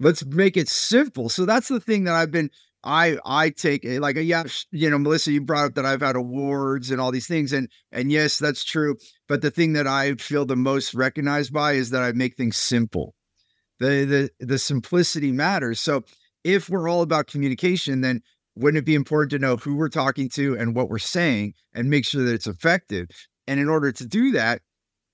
Let's 0.00 0.24
make 0.24 0.56
it 0.56 0.68
simple. 0.68 1.28
So 1.28 1.44
that's 1.44 1.68
the 1.68 1.78
thing 1.78 2.04
that 2.04 2.14
I've 2.14 2.30
been 2.30 2.50
I 2.82 3.18
I 3.26 3.50
take 3.50 3.84
it 3.84 4.00
like 4.00 4.16
yeah, 4.16 4.44
you 4.70 4.88
know, 4.88 4.98
Melissa, 4.98 5.32
you 5.32 5.42
brought 5.42 5.66
up 5.66 5.74
that 5.74 5.84
I've 5.84 6.00
had 6.00 6.16
awards 6.16 6.90
and 6.90 7.00
all 7.00 7.10
these 7.10 7.26
things, 7.26 7.52
and 7.52 7.68
and 7.92 8.10
yes, 8.10 8.38
that's 8.38 8.64
true. 8.64 8.96
But 9.28 9.42
the 9.42 9.50
thing 9.50 9.74
that 9.74 9.86
I 9.86 10.14
feel 10.14 10.46
the 10.46 10.56
most 10.56 10.94
recognized 10.94 11.52
by 11.52 11.72
is 11.72 11.90
that 11.90 12.02
I 12.02 12.12
make 12.12 12.36
things 12.36 12.56
simple. 12.56 13.14
The 13.78 14.30
the 14.38 14.46
the 14.46 14.58
simplicity 14.58 15.32
matters. 15.32 15.80
So 15.80 16.04
if 16.42 16.70
we're 16.70 16.88
all 16.88 17.02
about 17.02 17.26
communication, 17.26 18.00
then 18.00 18.22
wouldn't 18.56 18.78
it 18.78 18.86
be 18.86 18.94
important 18.94 19.30
to 19.32 19.38
know 19.38 19.56
who 19.56 19.76
we're 19.76 19.88
talking 19.88 20.28
to 20.30 20.56
and 20.56 20.74
what 20.74 20.88
we're 20.88 20.98
saying 20.98 21.54
and 21.74 21.90
make 21.90 22.06
sure 22.06 22.24
that 22.24 22.34
it's 22.34 22.46
effective? 22.46 23.08
And 23.46 23.60
in 23.60 23.68
order 23.68 23.92
to 23.92 24.06
do 24.06 24.32
that, 24.32 24.62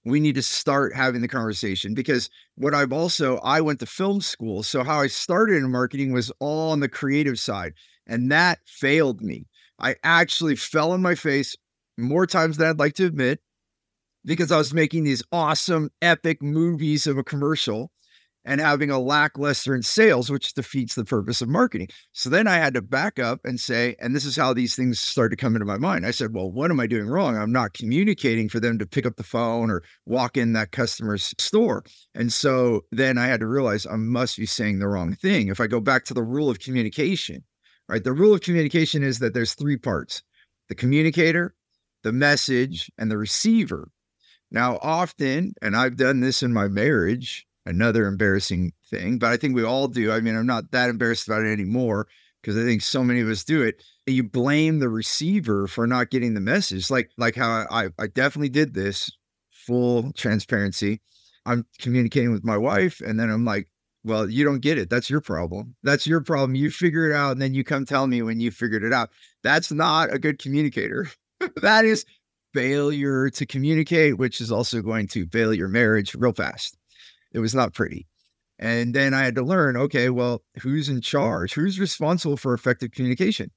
we 0.06 0.20
need 0.20 0.36
to 0.36 0.42
start 0.42 0.94
having 0.94 1.20
the 1.20 1.28
conversation 1.28 1.92
because 1.92 2.30
what 2.54 2.74
I've 2.74 2.92
also 2.92 3.38
I 3.38 3.60
went 3.60 3.80
to 3.80 3.86
film 3.86 4.20
school, 4.20 4.62
so 4.62 4.84
how 4.84 5.00
I 5.00 5.08
started 5.08 5.56
in 5.56 5.70
marketing 5.70 6.12
was 6.12 6.30
all 6.38 6.70
on 6.70 6.78
the 6.78 6.88
creative 6.88 7.40
side, 7.40 7.74
and 8.06 8.30
that 8.30 8.60
failed 8.64 9.20
me. 9.20 9.48
I 9.80 9.96
actually 10.04 10.54
fell 10.54 10.92
on 10.92 11.02
my 11.02 11.16
face 11.16 11.56
more 11.98 12.24
times 12.24 12.56
than 12.56 12.68
I'd 12.68 12.78
like 12.78 12.94
to 12.94 13.04
admit 13.04 13.40
because 14.24 14.52
I 14.52 14.58
was 14.58 14.72
making 14.72 15.02
these 15.02 15.24
awesome 15.32 15.90
epic 16.00 16.40
movies 16.40 17.08
of 17.08 17.18
a 17.18 17.24
commercial 17.24 17.90
and 18.46 18.60
having 18.60 18.90
a 18.90 18.98
lackluster 18.98 19.74
in 19.74 19.82
sales, 19.82 20.30
which 20.30 20.54
defeats 20.54 20.94
the 20.94 21.04
purpose 21.04 21.42
of 21.42 21.48
marketing. 21.48 21.88
So 22.12 22.30
then 22.30 22.46
I 22.46 22.56
had 22.56 22.74
to 22.74 22.80
back 22.80 23.18
up 23.18 23.40
and 23.44 23.58
say, 23.58 23.96
and 24.00 24.14
this 24.14 24.24
is 24.24 24.36
how 24.36 24.54
these 24.54 24.76
things 24.76 25.00
started 25.00 25.36
to 25.36 25.40
come 25.42 25.56
into 25.56 25.66
my 25.66 25.78
mind. 25.78 26.06
I 26.06 26.12
said, 26.12 26.32
well, 26.32 26.50
what 26.50 26.70
am 26.70 26.78
I 26.78 26.86
doing 26.86 27.08
wrong? 27.08 27.36
I'm 27.36 27.52
not 27.52 27.74
communicating 27.74 28.48
for 28.48 28.60
them 28.60 28.78
to 28.78 28.86
pick 28.86 29.04
up 29.04 29.16
the 29.16 29.24
phone 29.24 29.70
or 29.70 29.82
walk 30.06 30.36
in 30.36 30.52
that 30.52 30.70
customer's 30.70 31.34
store. 31.38 31.84
And 32.14 32.32
so 32.32 32.82
then 32.92 33.18
I 33.18 33.26
had 33.26 33.40
to 33.40 33.48
realize 33.48 33.84
I 33.84 33.96
must 33.96 34.38
be 34.38 34.46
saying 34.46 34.78
the 34.78 34.88
wrong 34.88 35.14
thing. 35.14 35.48
If 35.48 35.60
I 35.60 35.66
go 35.66 35.80
back 35.80 36.04
to 36.04 36.14
the 36.14 36.22
rule 36.22 36.48
of 36.48 36.60
communication, 36.60 37.42
right? 37.88 38.02
The 38.02 38.12
rule 38.12 38.34
of 38.34 38.42
communication 38.42 39.02
is 39.02 39.18
that 39.18 39.34
there's 39.34 39.54
three 39.54 39.76
parts 39.76 40.22
the 40.68 40.74
communicator, 40.74 41.54
the 42.02 42.12
message, 42.12 42.90
and 42.98 43.10
the 43.10 43.18
receiver. 43.18 43.88
Now, 44.50 44.78
often, 44.82 45.54
and 45.62 45.76
I've 45.76 45.96
done 45.96 46.20
this 46.20 46.42
in 46.42 46.52
my 46.52 46.68
marriage, 46.68 47.45
another 47.66 48.06
embarrassing 48.06 48.72
thing, 48.88 49.18
but 49.18 49.32
I 49.32 49.36
think 49.36 49.54
we 49.54 49.64
all 49.64 49.88
do. 49.88 50.12
I 50.12 50.20
mean, 50.20 50.36
I'm 50.36 50.46
not 50.46 50.70
that 50.70 50.88
embarrassed 50.88 51.26
about 51.26 51.42
it 51.42 51.52
anymore 51.52 52.06
because 52.40 52.56
I 52.56 52.64
think 52.64 52.82
so 52.82 53.02
many 53.02 53.20
of 53.20 53.28
us 53.28 53.44
do 53.44 53.62
it. 53.62 53.82
You 54.06 54.22
blame 54.22 54.78
the 54.78 54.88
receiver 54.88 55.66
for 55.66 55.86
not 55.86 56.10
getting 56.10 56.34
the 56.34 56.40
message, 56.40 56.90
like 56.90 57.10
like 57.18 57.34
how 57.34 57.66
I 57.70 57.88
I 57.98 58.06
definitely 58.06 58.50
did 58.50 58.74
this. 58.74 59.10
Full 59.50 60.12
transparency. 60.12 61.00
I'm 61.44 61.66
communicating 61.80 62.32
with 62.32 62.44
my 62.44 62.56
wife, 62.56 63.00
and 63.00 63.18
then 63.18 63.30
I'm 63.30 63.44
like, 63.44 63.68
"Well, 64.04 64.30
you 64.30 64.44
don't 64.44 64.60
get 64.60 64.78
it. 64.78 64.88
That's 64.88 65.10
your 65.10 65.20
problem. 65.20 65.74
That's 65.82 66.06
your 66.06 66.20
problem. 66.20 66.54
You 66.54 66.70
figure 66.70 67.10
it 67.10 67.14
out, 67.14 67.32
and 67.32 67.42
then 67.42 67.52
you 67.52 67.64
come 67.64 67.84
tell 67.84 68.06
me 68.06 68.22
when 68.22 68.38
you 68.38 68.52
figured 68.52 68.84
it 68.84 68.92
out." 68.92 69.10
That's 69.42 69.72
not 69.72 70.14
a 70.14 70.20
good 70.20 70.38
communicator. 70.38 71.08
that 71.62 71.84
is 71.84 72.04
failure 72.54 73.28
to 73.30 73.44
communicate, 73.44 74.18
which 74.18 74.40
is 74.40 74.52
also 74.52 74.82
going 74.82 75.08
to 75.08 75.26
fail 75.26 75.52
your 75.52 75.68
marriage 75.68 76.14
real 76.14 76.32
fast. 76.32 76.76
It 77.36 77.40
was 77.40 77.54
not 77.54 77.74
pretty. 77.74 78.06
And 78.58 78.94
then 78.94 79.12
I 79.12 79.22
had 79.22 79.34
to 79.34 79.42
learn 79.42 79.76
okay, 79.76 80.08
well, 80.08 80.42
who's 80.62 80.88
in 80.88 81.02
charge? 81.02 81.52
Who's 81.52 81.78
responsible 81.78 82.38
for 82.38 82.54
effective 82.54 82.92
communication? 82.92 83.50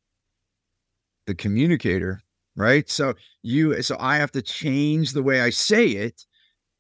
The 1.28 1.34
communicator, 1.34 2.20
right? 2.58 2.90
So 2.90 3.14
you, 3.42 3.82
so 3.82 3.96
I 3.98 4.18
have 4.18 4.34
to 4.34 4.42
change 4.42 5.14
the 5.14 5.24
way 5.24 5.40
I 5.40 5.50
say 5.50 5.86
it 5.88 6.26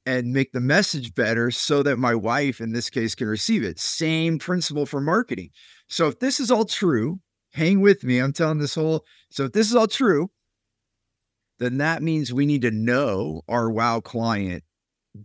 and 0.05 0.33
make 0.33 0.51
the 0.51 0.59
message 0.59 1.15
better 1.15 1.51
so 1.51 1.83
that 1.83 1.95
my 1.95 2.13
wife, 2.13 2.59
in 2.59 2.73
this 2.73 2.89
case, 2.89 3.15
can 3.15 3.27
receive 3.27 3.63
it. 3.63 3.79
Same 3.79 4.37
principle 4.37 4.85
for 4.85 4.99
marketing. 4.99 5.51
So 5.87 6.09
if 6.09 6.19
this 6.19 6.41
is 6.41 6.51
all 6.51 6.65
true, 6.65 7.21
hang 7.53 7.79
with 7.79 8.03
me. 8.03 8.19
I'm 8.19 8.33
telling 8.33 8.57
this 8.57 8.75
whole, 8.75 9.05
so 9.31 9.45
if 9.45 9.53
this 9.53 9.69
is 9.69 9.75
all 9.75 9.87
true, 9.87 10.31
then 11.59 11.77
that 11.77 12.03
means 12.03 12.33
we 12.33 12.45
need 12.45 12.63
to 12.63 12.71
know 12.71 13.43
our 13.47 13.71
wow 13.71 14.01
client 14.01 14.63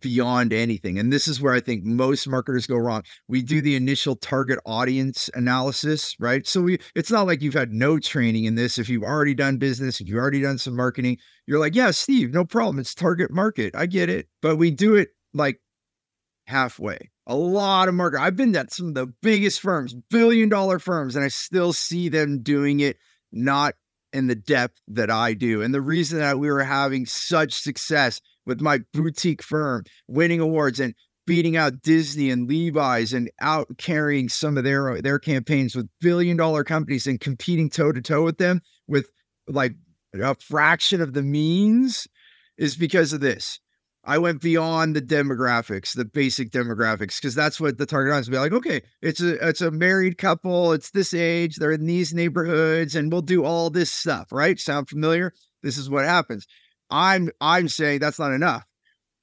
beyond 0.00 0.52
anything. 0.52 0.98
And 0.98 1.12
this 1.12 1.28
is 1.28 1.40
where 1.40 1.54
I 1.54 1.60
think 1.60 1.84
most 1.84 2.26
marketers 2.28 2.66
go 2.66 2.76
wrong. 2.76 3.02
We 3.28 3.42
do 3.42 3.60
the 3.60 3.76
initial 3.76 4.16
target 4.16 4.58
audience 4.64 5.30
analysis, 5.34 6.16
right? 6.18 6.46
So 6.46 6.62
we 6.62 6.78
it's 6.94 7.10
not 7.10 7.26
like 7.26 7.42
you've 7.42 7.54
had 7.54 7.72
no 7.72 7.98
training 7.98 8.44
in 8.44 8.54
this. 8.54 8.78
If 8.78 8.88
you've 8.88 9.02
already 9.02 9.34
done 9.34 9.56
business, 9.58 10.00
if 10.00 10.08
you've 10.08 10.18
already 10.18 10.42
done 10.42 10.58
some 10.58 10.76
marketing, 10.76 11.18
you're 11.46 11.60
like, 11.60 11.74
yeah, 11.74 11.90
Steve, 11.90 12.32
no 12.32 12.44
problem. 12.44 12.78
It's 12.78 12.94
target 12.94 13.30
market. 13.30 13.74
I 13.74 13.86
get 13.86 14.08
it. 14.08 14.28
But 14.42 14.56
we 14.56 14.70
do 14.70 14.94
it 14.94 15.10
like 15.32 15.60
halfway. 16.46 17.10
A 17.26 17.34
lot 17.34 17.88
of 17.88 17.94
market. 17.94 18.20
I've 18.20 18.36
been 18.36 18.54
at 18.54 18.72
some 18.72 18.88
of 18.88 18.94
the 18.94 19.06
biggest 19.22 19.60
firms, 19.60 19.94
billion 20.10 20.48
dollar 20.48 20.78
firms, 20.78 21.16
and 21.16 21.24
I 21.24 21.28
still 21.28 21.72
see 21.72 22.08
them 22.08 22.42
doing 22.42 22.80
it 22.80 22.98
not 23.32 23.74
in 24.12 24.28
the 24.28 24.34
depth 24.34 24.80
that 24.88 25.10
I 25.10 25.34
do. 25.34 25.60
And 25.60 25.74
the 25.74 25.80
reason 25.80 26.18
that 26.20 26.38
we 26.38 26.48
were 26.48 26.62
having 26.62 27.04
such 27.04 27.54
success 27.54 28.20
with 28.46 28.60
my 28.60 28.80
boutique 28.92 29.42
firm, 29.42 29.84
winning 30.08 30.40
awards 30.40 30.80
and 30.80 30.94
beating 31.26 31.56
out 31.56 31.82
Disney 31.82 32.30
and 32.30 32.48
Levi's 32.48 33.12
and 33.12 33.30
out 33.40 33.68
carrying 33.78 34.28
some 34.28 34.58
of 34.58 34.64
their 34.64 34.90
uh, 34.90 35.00
their 35.00 35.18
campaigns 35.18 35.74
with 35.74 35.88
billion 36.00 36.36
dollar 36.36 36.64
companies 36.64 37.06
and 37.06 37.20
competing 37.20 37.70
toe 37.70 37.92
to 37.92 38.02
toe 38.02 38.22
with 38.22 38.38
them 38.38 38.60
with 38.86 39.08
like 39.48 39.74
a 40.14 40.34
fraction 40.36 41.00
of 41.00 41.12
the 41.12 41.22
means 41.22 42.06
is 42.56 42.76
because 42.76 43.12
of 43.12 43.20
this. 43.20 43.58
I 44.06 44.18
went 44.18 44.42
beyond 44.42 44.94
the 44.94 45.00
demographics, 45.00 45.94
the 45.94 46.04
basic 46.04 46.50
demographics, 46.50 47.18
because 47.18 47.34
that's 47.34 47.58
what 47.58 47.78
the 47.78 47.86
target 47.86 48.12
audience 48.12 48.28
be 48.28 48.36
like. 48.36 48.52
Okay, 48.52 48.82
it's 49.00 49.22
a 49.22 49.48
it's 49.48 49.62
a 49.62 49.70
married 49.70 50.18
couple, 50.18 50.72
it's 50.72 50.90
this 50.90 51.14
age, 51.14 51.56
they're 51.56 51.72
in 51.72 51.86
these 51.86 52.12
neighborhoods, 52.12 52.94
and 52.94 53.10
we'll 53.10 53.22
do 53.22 53.44
all 53.44 53.70
this 53.70 53.90
stuff. 53.90 54.30
Right? 54.30 54.60
Sound 54.60 54.90
familiar? 54.90 55.32
This 55.62 55.78
is 55.78 55.88
what 55.88 56.04
happens. 56.04 56.46
I'm 56.94 57.30
I'm 57.40 57.68
saying 57.68 57.98
that's 57.98 58.20
not 58.20 58.32
enough. 58.32 58.64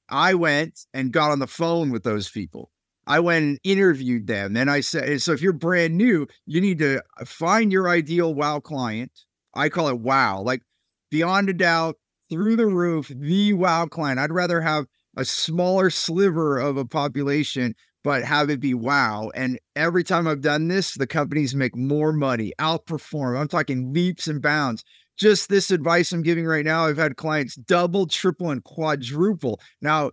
I 0.10 0.34
went 0.34 0.78
and 0.94 1.14
got 1.14 1.32
on 1.32 1.40
the 1.40 1.48
phone 1.48 1.90
with 1.90 2.04
those 2.04 2.30
people. 2.30 2.70
I 3.08 3.22
went 3.22 3.46
and 3.46 3.60
interviewed 3.64 4.28
them. 4.28 4.58
And 4.58 4.70
I 4.70 4.82
said, 4.82 5.22
so 5.22 5.32
if 5.32 5.42
you're 5.42 5.54
brand 5.54 5.96
new, 5.96 6.28
you 6.46 6.60
need 6.60 6.80
to 6.80 7.02
find 7.26 7.72
your 7.72 7.88
ideal 7.88 8.34
wow 8.34 8.60
client. 8.60 9.12
I 9.56 9.70
call 9.70 9.88
it 9.88 10.00
wow, 10.00 10.42
like 10.42 10.64
beyond 11.10 11.50
a 11.50 11.54
doubt, 11.54 11.96
through 12.30 12.58
the 12.58 12.68
roof, 12.68 13.10
the 13.14 13.54
wow 13.54 13.86
client. 13.86 14.20
I'd 14.20 14.34
rather 14.34 14.60
have 14.60 14.86
a 15.16 15.24
smaller 15.24 15.90
sliver 15.90 16.60
of 16.60 16.76
a 16.76 16.86
population, 16.86 17.76
but 18.04 18.24
have 18.24 18.50
it 18.50 18.60
be 18.60 18.74
wow. 18.74 19.32
And 19.34 19.60
every 19.78 20.04
time 20.04 20.28
I've 20.28 20.42
done 20.42 20.68
this, 20.68 20.94
the 20.94 21.08
companies 21.08 21.56
make 21.56 21.76
more 21.76 22.12
money, 22.12 22.52
outperform. 22.60 23.40
I'm 23.40 23.48
talking 23.48 23.94
leaps 23.94 24.28
and 24.28 24.42
bounds 24.42 24.84
just 25.18 25.50
this 25.50 25.72
advice 25.72 26.12
I'm 26.12 26.24
giving 26.24 26.46
right 26.46 26.66
now, 26.66 26.86
I've 26.86 26.98
had 26.98 27.18
clients 27.18 27.56
double, 27.56 28.08
triple, 28.08 28.50
and 28.50 28.64
quadruple. 28.64 29.60
Now, 29.82 30.12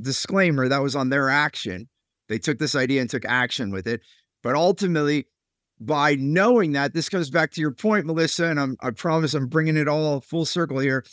disclaimer, 0.00 0.68
that 0.68 0.82
was 0.82 0.96
on 0.96 1.10
their 1.10 1.30
action. 1.30 1.88
They 2.28 2.38
took 2.38 2.58
this 2.58 2.74
idea 2.74 3.00
and 3.00 3.08
took 3.08 3.24
action 3.24 3.70
with 3.70 3.86
it. 3.86 4.00
But 4.42 4.54
ultimately, 4.54 5.26
by 5.80 6.16
knowing 6.16 6.72
that, 6.72 6.92
this 6.92 7.08
comes 7.08 7.30
back 7.30 7.52
to 7.52 7.60
your 7.60 7.70
point, 7.72 8.06
Melissa, 8.06 8.46
and 8.46 8.58
I'm, 8.58 8.76
I 8.80 8.90
promise 8.90 9.34
I'm 9.34 9.46
bringing 9.46 9.76
it 9.76 9.88
all 9.88 10.20
full 10.20 10.44
circle 10.44 10.78
here. 10.78 11.04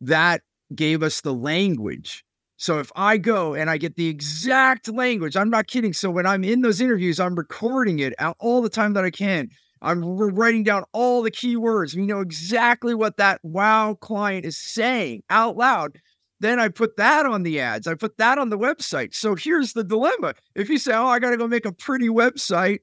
That 0.00 0.42
gave 0.74 1.02
us 1.02 1.20
the 1.20 1.34
language. 1.34 2.24
So 2.56 2.78
if 2.78 2.92
I 2.94 3.16
go 3.16 3.54
and 3.54 3.70
I 3.70 3.78
get 3.78 3.96
the 3.96 4.08
exact 4.08 4.88
language, 4.88 5.36
I'm 5.36 5.48
not 5.48 5.66
kidding. 5.66 5.94
So 5.94 6.10
when 6.10 6.26
I'm 6.26 6.44
in 6.44 6.60
those 6.60 6.80
interviews, 6.80 7.18
I'm 7.18 7.34
recording 7.34 8.00
it 8.00 8.12
all 8.38 8.60
the 8.60 8.68
time 8.68 8.92
that 8.92 9.04
I 9.04 9.10
can. 9.10 9.48
I'm 9.82 10.04
writing 10.04 10.62
down 10.62 10.84
all 10.92 11.22
the 11.22 11.30
keywords. 11.30 11.96
We 11.96 12.06
know 12.06 12.20
exactly 12.20 12.94
what 12.94 13.16
that 13.16 13.40
wow 13.42 13.94
client 13.94 14.44
is 14.44 14.58
saying 14.58 15.22
out 15.30 15.56
loud. 15.56 15.98
Then 16.40 16.58
I 16.58 16.68
put 16.68 16.96
that 16.96 17.26
on 17.26 17.42
the 17.42 17.60
ads. 17.60 17.86
I 17.86 17.94
put 17.94 18.16
that 18.18 18.38
on 18.38 18.48
the 18.48 18.58
website. 18.58 19.14
So 19.14 19.34
here's 19.34 19.72
the 19.72 19.84
dilemma. 19.84 20.34
If 20.54 20.68
you 20.68 20.78
say, 20.78 20.94
Oh, 20.94 21.06
I 21.06 21.18
got 21.18 21.30
to 21.30 21.36
go 21.36 21.46
make 21.46 21.66
a 21.66 21.72
pretty 21.72 22.08
website, 22.08 22.78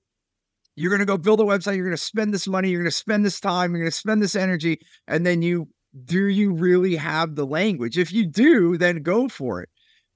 you're 0.76 0.92
going 0.92 1.00
to 1.00 1.06
go 1.06 1.18
build 1.18 1.40
a 1.40 1.44
website. 1.44 1.76
You're 1.76 1.86
going 1.86 1.98
to 1.98 2.02
spend 2.02 2.34
this 2.34 2.48
money. 2.48 2.70
You're 2.70 2.82
going 2.82 2.92
to 2.92 2.96
spend 2.96 3.26
this 3.26 3.40
time. 3.40 3.72
You're 3.72 3.82
going 3.82 3.92
to 3.92 3.98
spend 3.98 4.22
this 4.22 4.36
energy. 4.36 4.80
And 5.08 5.26
then 5.26 5.42
you 5.42 5.70
do 6.06 6.26
you 6.28 6.54
really 6.54 6.96
have 6.96 7.36
the 7.36 7.46
language? 7.46 7.98
If 7.98 8.12
you 8.12 8.28
do, 8.28 8.78
then 8.78 9.02
go 9.02 9.28
for 9.28 9.62
it. 9.62 9.70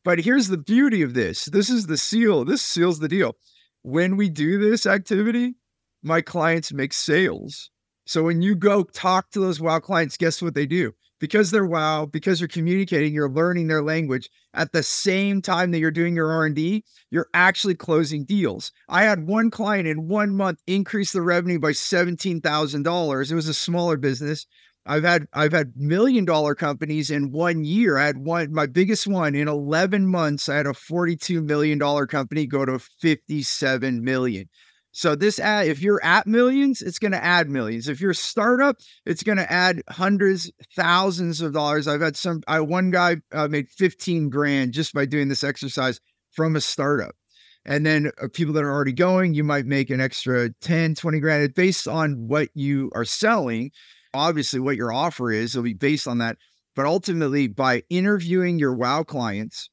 But 0.03 0.19
here's 0.19 0.47
the 0.47 0.57
beauty 0.57 1.01
of 1.01 1.13
this 1.13 1.45
this 1.45 1.69
is 1.69 1.87
the 1.87 1.97
seal, 1.97 2.45
this 2.45 2.61
seals 2.61 2.99
the 2.99 3.07
deal. 3.07 3.35
When 3.83 4.17
we 4.17 4.29
do 4.29 4.59
this 4.59 4.85
activity, 4.85 5.55
my 6.03 6.21
clients 6.21 6.73
make 6.73 6.93
sales. 6.93 7.69
So 8.05 8.23
when 8.23 8.41
you 8.41 8.55
go 8.55 8.83
talk 8.83 9.29
to 9.31 9.39
those 9.39 9.59
wow 9.61 9.79
clients, 9.79 10.17
guess 10.17 10.41
what 10.41 10.55
they 10.55 10.65
do? 10.65 10.91
Because 11.19 11.51
they're 11.51 11.65
wow, 11.67 12.07
because 12.07 12.41
you're 12.41 12.47
communicating, 12.47 13.13
you're 13.13 13.29
learning 13.29 13.67
their 13.67 13.83
language 13.83 14.27
at 14.55 14.71
the 14.71 14.81
same 14.83 15.41
time 15.41 15.71
that 15.71 15.79
you're 15.79 15.91
doing 15.91 16.15
your 16.15 16.31
R&D, 16.31 16.83
you're 17.11 17.27
actually 17.35 17.75
closing 17.75 18.25
deals. 18.25 18.71
I 18.89 19.03
had 19.03 19.27
one 19.27 19.51
client 19.51 19.87
in 19.87 20.07
1 20.07 20.35
month 20.35 20.59
increase 20.65 21.11
the 21.11 21.21
revenue 21.21 21.59
by 21.59 21.73
$17,000. 21.73 23.31
It 23.31 23.35
was 23.35 23.47
a 23.47 23.53
smaller 23.53 23.97
business. 23.97 24.47
I've 24.85 25.03
had 25.03 25.27
I've 25.33 25.53
had 25.53 25.73
million 25.75 26.25
dollar 26.25 26.55
companies 26.55 27.11
in 27.11 27.31
one 27.31 27.63
year. 27.63 27.97
I 27.97 28.05
had 28.07 28.17
one 28.17 28.51
my 28.51 28.65
biggest 28.65 29.05
one 29.05 29.35
in 29.35 29.47
11 29.47 30.07
months. 30.07 30.49
I 30.49 30.55
had 30.55 30.65
a 30.65 30.73
42 30.73 31.41
million 31.43 31.77
dollar 31.77 32.07
company 32.07 32.47
go 32.47 32.65
to 32.65 32.79
57 32.79 34.03
million. 34.03 34.49
So 34.93 35.15
this 35.15 35.39
ad, 35.39 35.67
if 35.67 35.81
you're 35.81 36.03
at 36.03 36.27
millions, 36.27 36.81
it's 36.81 36.99
going 36.99 37.13
to 37.13 37.23
add 37.23 37.49
millions. 37.49 37.87
If 37.87 38.01
you're 38.01 38.11
a 38.11 38.15
startup, 38.15 38.77
it's 39.05 39.23
going 39.23 39.37
to 39.37 39.49
add 39.49 39.81
hundreds, 39.89 40.51
thousands 40.75 41.39
of 41.39 41.53
dollars. 41.53 41.87
I've 41.87 42.01
had 42.01 42.17
some. 42.17 42.41
I 42.47 42.59
one 42.59 42.91
guy 42.91 43.17
uh, 43.31 43.47
made 43.47 43.69
15 43.69 44.29
grand 44.29 44.73
just 44.73 44.93
by 44.93 45.05
doing 45.05 45.29
this 45.29 45.43
exercise 45.43 46.01
from 46.31 46.55
a 46.55 46.61
startup. 46.61 47.15
And 47.63 47.85
then 47.85 48.11
uh, 48.21 48.27
people 48.33 48.53
that 48.55 48.63
are 48.63 48.71
already 48.71 48.91
going, 48.91 49.33
you 49.33 49.43
might 49.43 49.65
make 49.65 49.89
an 49.89 50.01
extra 50.01 50.49
10, 50.61 50.95
20 50.95 51.19
grand 51.19 51.43
it's 51.43 51.53
based 51.53 51.87
on 51.87 52.27
what 52.27 52.49
you 52.53 52.91
are 52.93 53.05
selling. 53.05 53.71
Obviously, 54.13 54.59
what 54.59 54.75
your 54.75 54.91
offer 54.91 55.31
is, 55.31 55.55
it'll 55.55 55.63
be 55.63 55.73
based 55.73 56.07
on 56.07 56.17
that. 56.17 56.37
But 56.75 56.85
ultimately, 56.85 57.47
by 57.47 57.83
interviewing 57.89 58.59
your 58.59 58.75
wow 58.75 59.03
clients, 59.03 59.69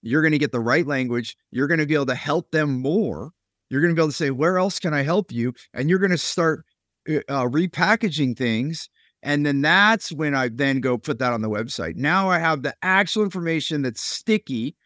you're 0.00 0.22
going 0.22 0.32
to 0.32 0.38
get 0.38 0.52
the 0.52 0.60
right 0.60 0.86
language. 0.86 1.36
You're 1.50 1.66
going 1.66 1.80
to 1.80 1.86
be 1.86 1.94
able 1.94 2.06
to 2.06 2.14
help 2.14 2.50
them 2.52 2.80
more 2.80 3.32
you're 3.72 3.80
going 3.80 3.90
to 3.90 3.98
be 3.98 4.02
able 4.02 4.10
to 4.10 4.16
say, 4.16 4.30
where 4.30 4.58
else 4.58 4.78
can 4.78 4.92
I 4.92 5.00
help 5.00 5.32
you? 5.32 5.54
And 5.72 5.88
you're 5.88 5.98
going 5.98 6.10
to 6.10 6.18
start 6.18 6.66
uh, 7.08 7.20
uh, 7.26 7.48
repackaging 7.48 8.36
things. 8.36 8.90
And 9.22 9.46
then 9.46 9.62
that's 9.62 10.12
when 10.12 10.34
I 10.34 10.48
then 10.48 10.80
go 10.80 10.98
put 10.98 11.18
that 11.20 11.32
on 11.32 11.40
the 11.40 11.48
website. 11.48 11.96
Now 11.96 12.28
I 12.28 12.38
have 12.38 12.62
the 12.62 12.74
actual 12.82 13.22
information 13.22 13.80
that's 13.80 14.02
sticky. 14.02 14.76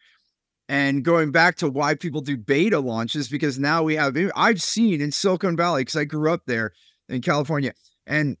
And 0.69 1.03
going 1.03 1.33
back 1.33 1.57
to 1.57 1.69
why 1.69 1.95
people 1.95 2.21
do 2.21 2.37
beta 2.37 2.79
launches, 2.79 3.27
because 3.27 3.59
now 3.59 3.83
we 3.83 3.95
have, 3.95 4.15
I've 4.37 4.61
seen 4.61 5.01
in 5.01 5.11
Silicon 5.11 5.57
Valley, 5.57 5.81
because 5.81 5.97
I 5.97 6.05
grew 6.05 6.31
up 6.31 6.43
there 6.45 6.71
in 7.09 7.21
California, 7.21 7.73
and 8.05 8.37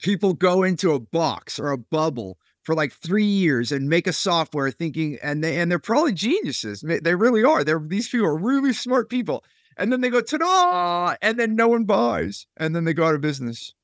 people 0.00 0.32
go 0.32 0.64
into 0.64 0.94
a 0.94 1.00
box 1.00 1.60
or 1.60 1.70
a 1.70 1.78
bubble 1.78 2.38
for 2.64 2.74
like 2.74 2.92
three 2.92 3.24
years 3.24 3.70
and 3.70 3.88
make 3.88 4.08
a 4.08 4.12
software 4.12 4.70
thinking 4.70 5.18
and 5.22 5.42
they 5.42 5.58
and 5.58 5.70
they're 5.70 5.78
probably 5.78 6.12
geniuses 6.12 6.82
they 6.82 7.14
really 7.14 7.42
are 7.42 7.64
they're 7.64 7.82
these 7.84 8.08
people 8.08 8.26
are 8.26 8.36
really 8.36 8.72
smart 8.72 9.08
people 9.08 9.42
and 9.76 9.92
then 9.92 10.00
they 10.00 10.10
go 10.10 10.20
ta-da! 10.20 11.16
And 11.22 11.38
then 11.38 11.56
no 11.56 11.68
one 11.68 11.84
buys 11.84 12.46
and 12.56 12.74
then 12.74 12.84
they 12.84 12.94
go 12.94 13.06
out 13.06 13.14
of 13.14 13.20
business. 13.20 13.74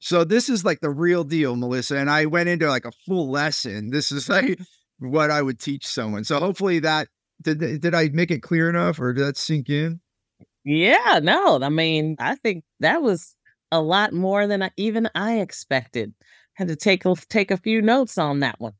So 0.00 0.24
this 0.24 0.48
is 0.48 0.64
like 0.64 0.80
the 0.80 0.90
real 0.90 1.24
deal 1.24 1.56
melissa 1.56 1.98
and 1.98 2.08
i 2.08 2.26
went 2.26 2.48
into 2.48 2.68
like 2.68 2.84
a 2.84 2.92
full 3.06 3.30
lesson. 3.30 3.90
This 3.90 4.12
is 4.12 4.28
like 4.28 4.58
what 4.98 5.30
i 5.30 5.42
would 5.42 5.58
teach 5.58 5.86
someone. 5.86 6.24
So 6.24 6.38
hopefully 6.38 6.78
that 6.80 7.08
did 7.42 7.58
did 7.58 7.94
i 7.94 8.08
make 8.12 8.30
it 8.30 8.42
clear 8.42 8.68
enough 8.68 9.00
or 9.00 9.12
did 9.12 9.24
that 9.24 9.36
sink 9.36 9.68
in? 9.68 10.00
Yeah 10.64 11.20
no 11.22 11.60
i 11.62 11.68
mean 11.68 12.16
i 12.18 12.34
think 12.36 12.64
that 12.80 13.02
was 13.02 13.34
a 13.70 13.80
lot 13.80 14.12
more 14.12 14.46
than 14.46 14.62
I, 14.62 14.70
even 14.76 15.08
i 15.14 15.40
expected. 15.40 16.14
Had 16.54 16.68
to 16.68 16.76
take 16.76 17.04
a, 17.04 17.14
take 17.28 17.52
a 17.52 17.56
few 17.56 17.80
notes 17.80 18.18
on 18.18 18.40
that 18.40 18.58
one 18.58 18.72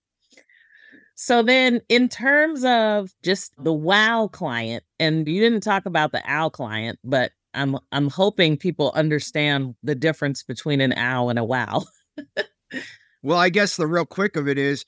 so 1.20 1.42
then 1.42 1.80
in 1.88 2.08
terms 2.08 2.64
of 2.64 3.12
just 3.24 3.52
the 3.58 3.72
wow 3.72 4.28
client 4.32 4.84
and 5.00 5.26
you 5.26 5.40
didn't 5.40 5.62
talk 5.62 5.84
about 5.84 6.12
the 6.12 6.22
owl 6.24 6.48
client 6.48 6.96
but 7.02 7.32
I'm 7.54 7.76
I'm 7.90 8.08
hoping 8.08 8.56
people 8.56 8.92
understand 8.94 9.74
the 9.82 9.96
difference 9.96 10.44
between 10.44 10.80
an 10.80 10.92
owl 10.92 11.28
and 11.28 11.38
a 11.38 11.44
wow. 11.44 11.84
well, 13.22 13.38
I 13.38 13.48
guess 13.48 13.76
the 13.76 13.86
real 13.86 14.06
quick 14.06 14.36
of 14.36 14.46
it 14.46 14.58
is 14.58 14.84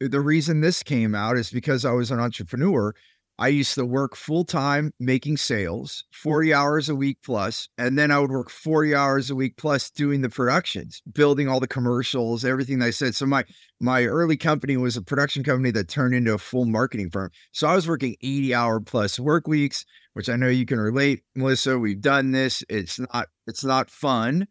the 0.00 0.20
reason 0.20 0.60
this 0.60 0.82
came 0.82 1.14
out 1.14 1.38
is 1.38 1.50
because 1.50 1.84
I 1.84 1.92
was 1.92 2.10
an 2.10 2.20
entrepreneur 2.20 2.94
I 3.40 3.48
used 3.48 3.74
to 3.76 3.86
work 3.86 4.16
full 4.16 4.44
time 4.44 4.92
making 5.00 5.38
sales, 5.38 6.04
hmm. 6.12 6.28
40 6.28 6.54
hours 6.54 6.88
a 6.90 6.94
week 6.94 7.18
plus, 7.24 7.68
and 7.78 7.98
then 7.98 8.10
I 8.10 8.18
would 8.18 8.30
work 8.30 8.50
40 8.50 8.94
hours 8.94 9.30
a 9.30 9.34
week 9.34 9.56
plus 9.56 9.90
doing 9.90 10.20
the 10.20 10.28
productions, 10.28 11.00
building 11.10 11.48
all 11.48 11.58
the 11.58 11.66
commercials, 11.66 12.44
everything 12.44 12.82
I 12.82 12.90
said. 12.90 13.14
So 13.14 13.24
my 13.24 13.44
my 13.80 14.04
early 14.04 14.36
company 14.36 14.76
was 14.76 14.98
a 14.98 15.02
production 15.02 15.42
company 15.42 15.70
that 15.70 15.88
turned 15.88 16.14
into 16.14 16.34
a 16.34 16.38
full 16.38 16.66
marketing 16.66 17.08
firm. 17.08 17.30
So 17.52 17.66
I 17.66 17.74
was 17.74 17.88
working 17.88 18.14
80 18.20 18.54
hour 18.54 18.78
plus 18.78 19.18
work 19.18 19.48
weeks, 19.48 19.86
which 20.12 20.28
I 20.28 20.36
know 20.36 20.48
you 20.48 20.66
can 20.66 20.78
relate, 20.78 21.22
Melissa. 21.34 21.78
We've 21.78 22.00
done 22.00 22.32
this. 22.32 22.62
It's 22.68 23.00
not 23.00 23.28
it's 23.46 23.64
not 23.64 23.90
fun. 23.90 24.48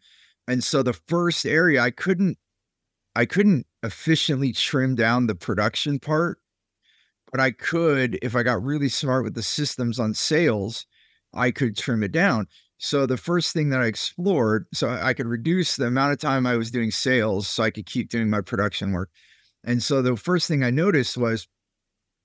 And 0.47 0.63
so 0.63 0.81
the 0.81 0.93
first 0.93 1.45
area 1.45 1.79
I 1.79 1.91
couldn't 1.91 2.39
I 3.15 3.25
couldn't 3.25 3.67
efficiently 3.83 4.51
trim 4.51 4.95
down 4.95 5.27
the 5.27 5.35
production 5.35 5.99
part 5.99 6.39
but 7.31 7.39
I 7.39 7.51
could, 7.51 8.17
if 8.21 8.35
I 8.35 8.43
got 8.43 8.63
really 8.63 8.89
smart 8.89 9.23
with 9.23 9.35
the 9.35 9.43
systems 9.43 9.99
on 9.99 10.13
sales, 10.13 10.85
I 11.33 11.51
could 11.51 11.77
trim 11.77 12.03
it 12.03 12.11
down. 12.11 12.47
So 12.77 13.05
the 13.05 13.17
first 13.17 13.53
thing 13.53 13.69
that 13.69 13.81
I 13.81 13.85
explored, 13.85 14.65
so 14.73 14.89
I 14.89 15.13
could 15.13 15.27
reduce 15.27 15.75
the 15.75 15.87
amount 15.87 16.13
of 16.13 16.19
time 16.19 16.45
I 16.45 16.55
was 16.55 16.71
doing 16.71 16.91
sales 16.91 17.47
so 17.47 17.63
I 17.63 17.71
could 17.71 17.85
keep 17.85 18.09
doing 18.09 18.29
my 18.29 18.41
production 18.41 18.93
work. 18.93 19.09
And 19.63 19.83
so 19.83 20.01
the 20.01 20.15
first 20.15 20.47
thing 20.47 20.63
I 20.63 20.71
noticed 20.71 21.17
was 21.17 21.47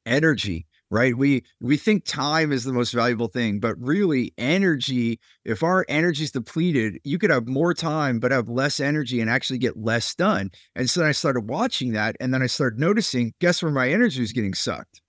energy, 0.06 0.66
right? 0.94 1.18
We 1.18 1.42
we 1.60 1.76
think 1.76 2.04
time 2.04 2.52
is 2.52 2.62
the 2.62 2.72
most 2.72 2.92
valuable 2.92 3.26
thing, 3.26 3.58
but 3.58 3.74
really 3.80 4.32
energy, 4.38 5.18
if 5.44 5.64
our 5.64 5.84
energy 5.88 6.22
is 6.22 6.30
depleted, 6.30 7.00
you 7.02 7.18
could 7.18 7.30
have 7.30 7.48
more 7.48 7.74
time 7.74 8.20
but 8.20 8.30
have 8.30 8.48
less 8.48 8.78
energy 8.78 9.20
and 9.20 9.28
actually 9.28 9.58
get 9.58 9.76
less 9.76 10.14
done. 10.14 10.52
And 10.76 10.88
so 10.88 11.00
then 11.00 11.08
I 11.08 11.12
started 11.12 11.48
watching 11.48 11.92
that 11.94 12.14
and 12.20 12.32
then 12.32 12.42
I 12.42 12.46
started 12.46 12.78
noticing, 12.78 13.34
guess 13.40 13.60
where 13.60 13.72
my 13.72 13.90
energy 13.90 14.22
is 14.22 14.32
getting 14.32 14.54
sucked? 14.54 15.00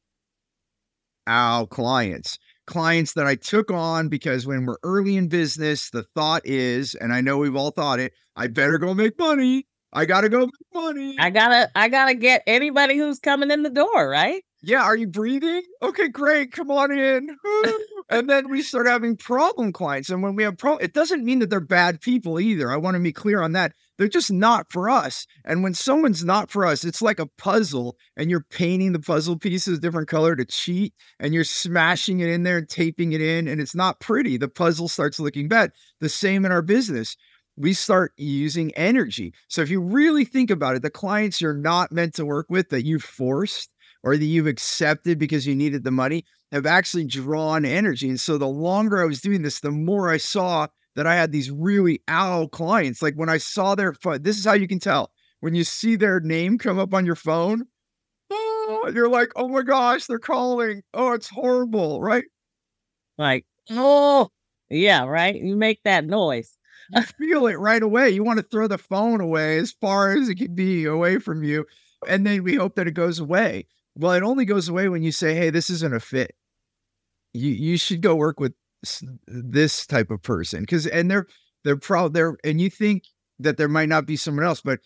Our 1.28 1.68
clients. 1.68 2.40
Clients 2.66 3.14
that 3.14 3.28
I 3.28 3.36
took 3.36 3.70
on 3.70 4.10
because 4.10 4.48
when 4.48 4.66
we're 4.66 4.78
early 4.82 5.18
in 5.18 5.28
business, 5.28 5.92
the 5.92 6.02
thought 6.16 6.42
is, 6.46 6.96
and 6.96 7.14
I 7.14 7.22
know 7.22 7.38
we've 7.38 7.56
all 7.56 7.70
thought 7.70 8.00
it, 8.00 8.12
I 8.36 8.48
better 8.48 8.80
go 8.80 8.96
make 8.96 9.20
money. 9.20 9.68
I 9.94 10.06
gotta 10.06 10.30
go 10.30 10.40
make 10.40 10.74
money. 10.74 11.16
I 11.20 11.30
gotta, 11.30 11.70
I 11.76 11.90
gotta 11.90 12.16
get 12.16 12.42
anybody 12.48 12.98
who's 12.98 13.20
coming 13.20 13.52
in 13.52 13.62
the 13.62 13.70
door, 13.70 14.10
right? 14.10 14.44
Yeah, 14.68 14.82
are 14.82 14.96
you 14.96 15.06
breathing? 15.06 15.62
Okay, 15.84 16.08
great. 16.08 16.52
Come 16.52 16.72
on 16.72 16.92
in. 16.92 17.38
and 18.10 18.28
then 18.28 18.50
we 18.50 18.64
start 18.64 18.88
having 18.88 19.16
problem 19.16 19.72
clients. 19.72 20.10
And 20.10 20.24
when 20.24 20.36
we 20.36 20.42
have 20.42 20.58
problem, 20.58 20.84
it 20.84 20.92
doesn't 20.92 21.24
mean 21.24 21.38
that 21.40 21.52
they're 21.52 21.60
bad 21.60 22.02
people 22.02 22.40
either. 22.40 22.72
I 22.72 22.78
want 22.78 22.96
to 22.96 23.00
be 23.00 23.14
clear 23.14 23.44
on 23.44 23.52
that. 23.52 23.74
They're 24.00 24.08
just 24.08 24.32
not 24.32 24.72
for 24.72 24.90
us. 24.90 25.28
And 25.46 25.62
when 25.62 25.76
someone's 25.76 26.26
not 26.26 26.50
for 26.50 26.66
us, 26.66 26.84
it's 26.84 27.04
like 27.04 27.20
a 27.20 27.28
puzzle 27.38 27.96
and 28.18 28.32
you're 28.32 28.46
painting 28.50 28.94
the 28.94 29.00
puzzle 29.00 29.38
pieces 29.38 29.78
different 29.78 30.08
color 30.08 30.36
to 30.36 30.46
cheat 30.46 30.96
and 31.20 31.32
you're 31.32 31.44
smashing 31.44 32.20
it 32.22 32.30
in 32.30 32.42
there 32.42 32.58
and 32.58 32.68
taping 32.68 33.14
it 33.14 33.22
in 33.22 33.48
and 33.48 33.62
it's 33.62 33.76
not 33.76 34.00
pretty. 34.00 34.36
The 34.36 34.48
puzzle 34.48 34.88
starts 34.88 35.20
looking 35.20 35.48
bad. 35.48 35.74
The 36.02 36.10
same 36.10 36.44
in 36.44 36.52
our 36.52 36.64
business. 36.64 37.16
We 37.56 37.74
start 37.74 38.14
using 38.18 38.74
energy. 38.74 39.34
So 39.48 39.62
if 39.62 39.70
you 39.70 39.80
really 39.80 40.26
think 40.26 40.50
about 40.50 40.76
it, 40.76 40.82
the 40.82 40.90
clients 40.90 41.40
you're 41.40 41.54
not 41.54 41.92
meant 41.92 42.16
to 42.16 42.26
work 42.26 42.48
with 42.50 42.70
that 42.70 42.84
you 42.84 43.00
forced 43.00 43.70
or 44.06 44.16
that 44.16 44.24
you've 44.24 44.48
accepted 44.48 45.18
because 45.18 45.46
you 45.48 45.56
needed 45.56 45.84
the 45.84 45.92
money 45.92 46.24
have 46.52 46.68
actually 46.68 47.06
drawn 47.06 47.66
energy. 47.66 48.08
And 48.08 48.20
so 48.20 48.38
the 48.38 48.48
longer 48.48 49.02
I 49.02 49.06
was 49.06 49.20
doing 49.20 49.42
this, 49.42 49.60
the 49.60 49.72
more 49.72 50.10
I 50.10 50.18
saw 50.18 50.68
that 50.96 51.08
I 51.08 51.16
had 51.16 51.32
these 51.32 51.52
really 51.52 52.02
owl 52.08 52.48
clients. 52.48 53.02
Like 53.02 53.16
when 53.16 53.30
I 53.30 53.40
saw 53.40 53.74
their 53.74 53.94
phone, 53.94 54.22
this 54.22 54.38
is 54.38 54.46
how 54.46 54.54
you 54.54 54.68
can 54.68 54.80
tell 54.80 55.12
when 55.42 55.56
you 55.56 55.64
see 55.64 55.96
their 55.96 56.20
name 56.20 56.60
come 56.60 56.80
up 56.80 56.94
on 56.94 57.06
your 57.06 57.16
phone. 57.16 57.64
Oh, 58.32 58.92
you're 58.94 59.10
like, 59.10 59.32
oh 59.36 59.48
my 59.48 59.64
gosh, 59.64 60.06
they're 60.06 60.20
calling. 60.20 60.84
Oh, 60.94 61.14
it's 61.14 61.30
horrible, 61.30 62.00
right? 62.00 62.26
Like, 63.18 63.46
oh, 63.72 64.30
yeah, 64.70 65.04
right. 65.06 65.36
You 65.36 65.56
make 65.56 65.82
that 65.84 66.06
noise. 66.06 66.58
you 66.92 67.02
feel 67.02 67.48
it 67.48 67.56
right 67.56 67.82
away. 67.82 68.12
You 68.12 68.24
want 68.24 68.38
to 68.38 68.46
throw 68.52 68.68
the 68.68 68.78
phone 68.78 69.20
away 69.20 69.58
as 69.58 69.72
far 69.72 70.16
as 70.16 70.30
it 70.30 70.36
can 70.36 70.54
be 70.54 70.86
away 70.86 71.18
from 71.18 71.44
you. 71.44 71.66
And 72.08 72.26
then 72.26 72.44
we 72.44 72.56
hope 72.56 72.76
that 72.76 72.88
it 72.88 72.94
goes 72.94 73.20
away. 73.20 73.66
Well, 73.96 74.14
it 74.14 74.24
only 74.24 74.46
goes 74.46 74.68
away 74.70 74.90
when 74.90 75.04
you 75.04 75.12
say, 75.12 75.36
"Hey, 75.36 75.50
this 75.50 75.70
isn't 75.70 75.94
a 75.96 76.00
fit. 76.00 76.36
You 77.34 77.52
you 77.52 77.78
should 77.78 78.02
go 78.02 78.16
work 78.16 78.40
with 78.40 78.54
this 79.28 79.86
type 79.88 80.12
of 80.12 80.22
person." 80.24 80.62
Because 80.62 80.88
and 80.88 81.10
they're 81.12 81.28
they're 81.64 81.78
proud 81.78 82.14
they're 82.14 82.38
and 82.44 82.62
you 82.62 82.70
think 82.70 83.06
that 83.40 83.58
there 83.58 83.70
might 83.70 83.90
not 83.90 84.06
be 84.06 84.16
someone 84.18 84.46
else, 84.46 84.62
but 84.62 84.80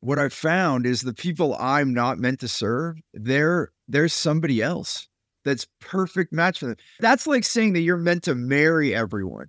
what 0.00 0.18
I've 0.18 0.32
found 0.32 0.86
is 0.86 1.02
the 1.02 1.14
people 1.14 1.56
I'm 1.58 1.92
not 1.92 2.18
meant 2.18 2.40
to 2.40 2.48
serve, 2.48 2.96
there 3.14 3.72
there's 3.88 4.12
somebody 4.12 4.62
else 4.62 5.08
that's 5.44 5.66
perfect 5.80 6.32
match 6.32 6.60
for 6.60 6.66
them. 6.66 6.76
That's 7.00 7.26
like 7.26 7.44
saying 7.44 7.72
that 7.74 7.80
you're 7.80 7.96
meant 7.96 8.24
to 8.24 8.34
marry 8.34 8.94
everyone. 8.94 9.48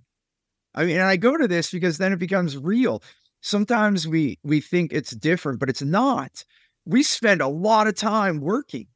I 0.74 0.84
mean, 0.84 0.96
and 0.96 1.04
I 1.06 1.16
go 1.16 1.36
to 1.36 1.48
this 1.48 1.70
because 1.70 1.98
then 1.98 2.12
it 2.12 2.18
becomes 2.18 2.56
real. 2.56 3.02
sometimes 3.42 4.06
we 4.08 4.38
we 4.44 4.60
think 4.60 4.92
it's 4.92 5.12
different, 5.12 5.60
but 5.60 5.70
it's 5.70 5.82
not. 5.82 6.44
We 6.86 7.02
spend 7.02 7.40
a 7.40 7.48
lot 7.48 7.86
of 7.86 7.94
time 7.94 8.40
working, 8.40 8.86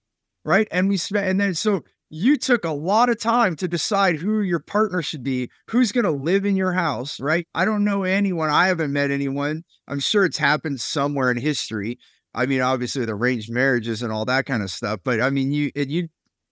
right? 0.45 0.69
And 0.71 0.89
we 0.89 0.97
spend 0.97 1.27
and 1.27 1.41
then 1.41 1.55
so 1.55 1.85
you 2.11 2.37
took 2.37 2.65
a 2.65 2.71
lot 2.71 3.09
of 3.09 3.19
time 3.19 3.57
to 3.57 3.67
decide 3.67 4.17
who 4.17 4.41
your 4.41 4.61
partner 4.61 5.03
should 5.03 5.25
be, 5.25 5.51
who's 5.69 5.91
going 5.91 6.05
to 6.05 6.11
live 6.13 6.45
in 6.45 6.57
your 6.57 6.73
house, 6.73 7.19
right? 7.19 7.47
I 7.55 7.65
don't 7.65 7.85
know 7.85 8.05
anyone. 8.05 8.51
I 8.51 8.69
haven't 8.69 8.93
met 8.93 9.11
anyone. 9.11 9.65
I'm 9.89 9.99
sure 9.99 10.25
it's 10.25 10.39
happened 10.39 10.81
somewhere 10.81 11.31
in 11.31 11.37
history. 11.37 11.99
I 12.35 12.47
mean, 12.47 12.61
obviously 12.61 13.01
with 13.01 13.11
arranged 13.11 13.51
marriages 13.51 14.03
and 14.03 14.13
all 14.13 14.25
that 14.27 14.47
kind 14.47 14.63
of 14.63 14.71
stuff, 14.71 15.01
but 15.05 15.21
I 15.21 15.31
mean, 15.31 15.53
you 15.53 15.71
you 15.75 16.09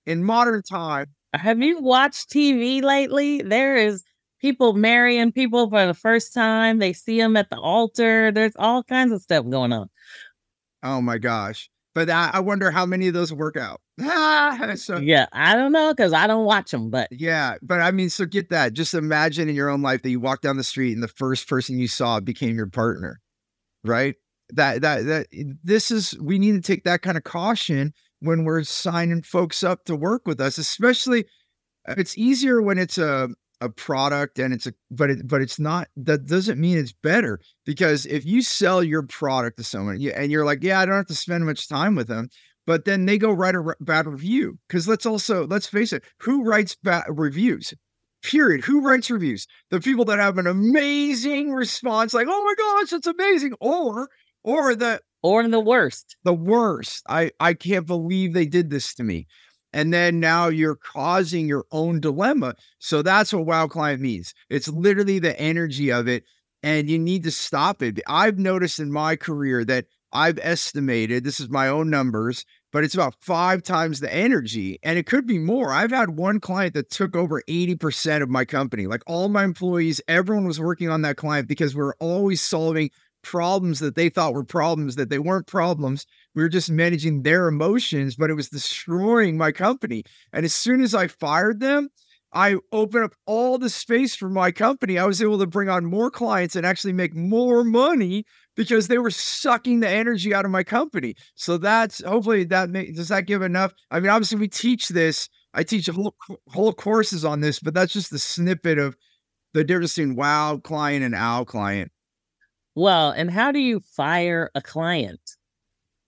in 0.07 0.25
modern 0.25 0.63
time. 0.63 1.07
Have 1.35 1.61
you 1.61 1.81
watched 1.81 2.31
TV 2.31 2.83
lately? 2.83 3.43
There 3.43 3.77
is 3.77 4.05
people 4.41 4.75
marrying 4.75 5.33
people 5.33 5.71
for 5.71 5.87
the 5.87 5.95
first 5.95 6.35
time. 6.35 6.79
They 6.79 6.93
see 6.93 7.19
them 7.19 7.37
at 7.37 7.51
the 7.51 7.59
altar. 7.59 8.33
There's 8.33 8.57
all 8.59 8.83
kinds 8.83 9.13
of 9.13 9.23
stuff 9.23 9.49
going 9.49 9.73
on. 9.73 9.89
Oh 10.83 11.01
my 11.01 11.19
gosh. 11.19 11.71
But 11.95 12.09
I, 12.09 12.31
I 12.35 12.41
wonder 12.41 12.71
how 12.71 12.87
many 12.87 13.09
of 13.09 13.15
those 13.15 13.33
work 13.33 13.57
out. 13.57 13.81
so, 14.79 14.97
yeah, 14.99 15.27
I 15.33 15.55
don't 15.55 15.73
know 15.73 15.93
because 15.93 16.15
I 16.15 16.27
don't 16.27 16.47
watch 16.47 16.71
them. 16.71 16.91
But 16.91 17.09
yeah, 17.11 17.57
but 17.61 17.81
I 17.81 17.91
mean, 17.91 18.09
so 18.09 18.25
get 18.25 18.49
that. 18.49 18.73
Just 18.73 18.95
imagine 18.95 19.49
in 19.49 19.55
your 19.55 19.69
own 19.69 19.83
life 19.83 20.03
that 20.03 20.11
you 20.11 20.19
walk 20.19 20.41
down 20.41 20.57
the 20.57 20.65
street 20.65 20.95
and 20.95 21.03
the 21.03 21.09
first 21.09 21.49
person 21.49 21.79
you 21.79 21.89
saw 21.89 22.19
became 22.21 22.57
your 22.57 22.67
partner, 22.67 23.21
right? 23.85 24.15
That 24.51 24.81
that 24.81 25.05
that 25.05 25.27
this 25.63 25.91
is 25.91 26.19
we 26.19 26.39
need 26.39 26.53
to 26.53 26.61
take 26.61 26.85
that 26.85 27.03
kind 27.03 27.19
of 27.19 27.25
caution 27.25 27.93
when 28.21 28.45
we're 28.45 28.63
signing 28.65 29.23
folks 29.23 29.63
up 29.63 29.85
to 29.85 29.97
work 29.97 30.27
with 30.27 30.41
us, 30.41 30.57
especially 30.57 31.27
uh, 31.87 31.95
it's 31.99 32.17
easier 32.17 32.63
when 32.63 32.79
it's 32.79 32.97
a 32.97 33.29
a 33.63 33.69
product 33.69 34.39
and 34.39 34.53
it's 34.53 34.67
a 34.67 34.75
but 34.91 35.11
it 35.11 35.29
but 35.29 35.41
it's 35.41 35.59
not 35.59 35.89
that 35.97 36.27
doesn't 36.27 36.61
mean 36.61 36.77
it's 36.77 36.93
better 36.93 37.39
because 37.65 38.07
if 38.07 38.25
you 38.27 38.43
sell 38.43 38.83
your 38.83 39.03
product 39.03 39.57
to 39.57 39.65
someone 39.65 40.01
and 40.15 40.33
you're 40.33 40.45
like 40.45 40.63
yeah 40.63 40.81
i 40.81 40.85
don't 40.85 40.97
have 40.97 41.07
to 41.07 41.15
spend 41.15 41.47
much 41.47 41.69
time 41.69 41.95
with 41.95 42.09
them 42.09 42.29
but 42.67 42.85
then 42.85 43.07
they 43.07 43.19
go 43.19 43.33
write 43.33 43.55
a 43.55 43.75
bad 43.81 44.07
review 44.07 44.59
because 44.69 44.87
let's 44.87 45.07
also 45.07 45.47
let's 45.47 45.67
face 45.67 45.93
it 45.93 46.05
who 46.19 46.45
writes 46.45 46.77
bad 46.83 47.05
reviews? 47.09 47.75
Period. 48.23 48.65
Who 48.65 48.83
writes 48.83 49.11
reviews? 49.11 49.49
The 49.71 49.81
people 49.81 50.05
that 50.05 50.21
have 50.21 50.39
an 50.39 50.47
amazing 50.47 51.53
response 51.53 52.15
like 52.15 52.29
oh 52.31 52.45
my 52.45 52.55
gosh 52.57 52.93
it's 52.93 53.07
amazing 53.07 53.55
or 53.61 54.09
or 54.45 54.75
the 54.75 55.01
or 55.23 55.47
the 55.47 55.61
worst. 55.61 56.17
the 56.25 56.35
worst. 56.35 57.03
I 57.09 57.33
i 57.41 57.55
can't 57.55 57.87
believe 57.87 58.33
they 58.33 58.47
did 58.47 58.71
this 58.71 58.95
to 58.95 59.03
me 59.03 59.27
and 59.73 59.93
then 59.93 60.21
now 60.21 60.49
you're 60.49 60.77
causing 60.77 61.47
your 61.47 61.65
own 61.73 62.01
dilemma. 62.01 62.55
So 62.79 63.03
that's 63.03 63.33
what 63.33 63.47
wow 63.47 63.67
client 63.69 64.01
means. 64.01 64.35
It's 64.51 64.69
literally 64.69 65.19
the 65.19 65.39
energy 65.41 65.91
of 65.91 66.09
it, 66.09 66.25
and 66.63 66.89
you 66.89 66.99
need 66.99 67.25
to 67.25 67.31
stop 67.31 67.83
it. 67.83 68.01
I've 68.07 68.39
noticed 68.39 68.79
in 68.79 68.93
my 68.93 69.17
career 69.17 69.65
that 69.65 69.87
I've 70.13 70.39
estimated 70.43 71.25
this 71.25 71.41
is 71.41 71.49
my 71.49 71.69
own 71.69 71.89
numbers, 71.89 72.45
but 72.71 72.85
it's 72.85 72.95
about 72.95 73.15
five 73.21 73.63
times 73.63 74.01
the 74.01 74.13
energy, 74.15 74.79
and 74.83 74.99
it 74.99 75.07
could 75.07 75.27
be 75.27 75.39
more. 75.39 75.73
I've 75.73 75.91
had 75.91 76.11
one 76.11 76.41
client 76.41 76.75
that 76.75 76.91
took 76.91 77.17
over 77.17 77.43
80% 77.49 78.23
of 78.23 78.29
my 78.29 78.45
company, 78.45 78.87
like 78.87 79.03
all 79.07 79.29
my 79.29 79.45
employees, 79.45 80.01
everyone 80.09 80.47
was 80.47 80.61
working 80.61 80.91
on 80.91 81.03
that 81.03 81.17
client 81.17 81.49
because 81.49 81.75
we're 81.75 81.95
always 81.95 82.43
solving 82.43 82.91
problems 83.23 83.81
that 83.81 83.95
they 83.95 84.09
thought 84.09 84.35
were 84.35 84.45
problems 84.45 84.97
that 84.97 85.11
they 85.11 85.19
weren't 85.19 85.47
problems. 85.47 86.07
We 86.35 86.43
were 86.43 86.49
just 86.49 86.71
managing 86.71 87.23
their 87.23 87.49
emotions, 87.49 88.17
but 88.17 88.31
it 88.31 88.35
was 88.35 88.49
destroying 88.49 89.37
my 89.37 89.53
company. 89.53 90.05
And 90.33 90.45
as 90.45 90.55
soon 90.55 90.83
as 90.83 90.95
I 90.95 91.09
fired 91.09 91.61
them, 91.61 91.89
I 92.33 92.57
opened 92.73 93.05
up 93.05 93.15
all 93.27 93.59
the 93.59 93.69
space 93.69 94.17
for 94.17 94.31
my 94.31 94.53
company. 94.53 94.99
I 94.99 95.05
was 95.05 95.21
able 95.21 95.39
to 95.39 95.47
bring 95.47 95.69
on 95.69 95.85
more 95.85 96.11
clients 96.11 96.57
and 96.57 96.65
actually 96.65 96.95
make 96.95 97.15
more 97.15 97.63
money 97.63 98.25
because 98.57 98.89
they 98.89 98.99
were 98.99 99.11
sucking 99.11 99.81
the 99.81 99.89
energy 99.89 100.35
out 100.35 100.45
of 100.45 100.51
my 100.51 100.63
company. 100.63 101.15
So 101.35 101.59
that's 101.59 102.03
hopefully 102.03 102.45
that 102.45 102.71
may, 102.71 102.91
does 102.91 103.09
that 103.09 103.27
give 103.27 103.43
enough? 103.43 103.75
I 103.91 104.01
mean, 104.01 104.11
obviously 104.11 104.39
we 104.39 104.49
teach 104.49 104.89
this. 104.89 105.29
I 105.55 105.63
teach 105.63 105.89
whole 105.89 106.15
whole 106.49 106.73
courses 106.73 107.25
on 107.25 107.41
this, 107.41 107.61
but 107.61 107.75
that's 107.75 107.93
just 107.93 108.11
the 108.11 108.19
snippet 108.19 108.79
of 108.79 108.97
the 109.53 109.65
difference 109.65 109.95
between 109.95 110.17
wow 110.17 110.59
client 110.63 111.05
and 111.05 111.15
owl 111.15 111.45
client. 111.45 111.93
Well, 112.75 113.11
and 113.11 113.31
how 113.31 113.53
do 113.53 113.59
you 113.59 113.81
fire 113.81 114.51
a 114.55 114.63
client? 114.63 115.21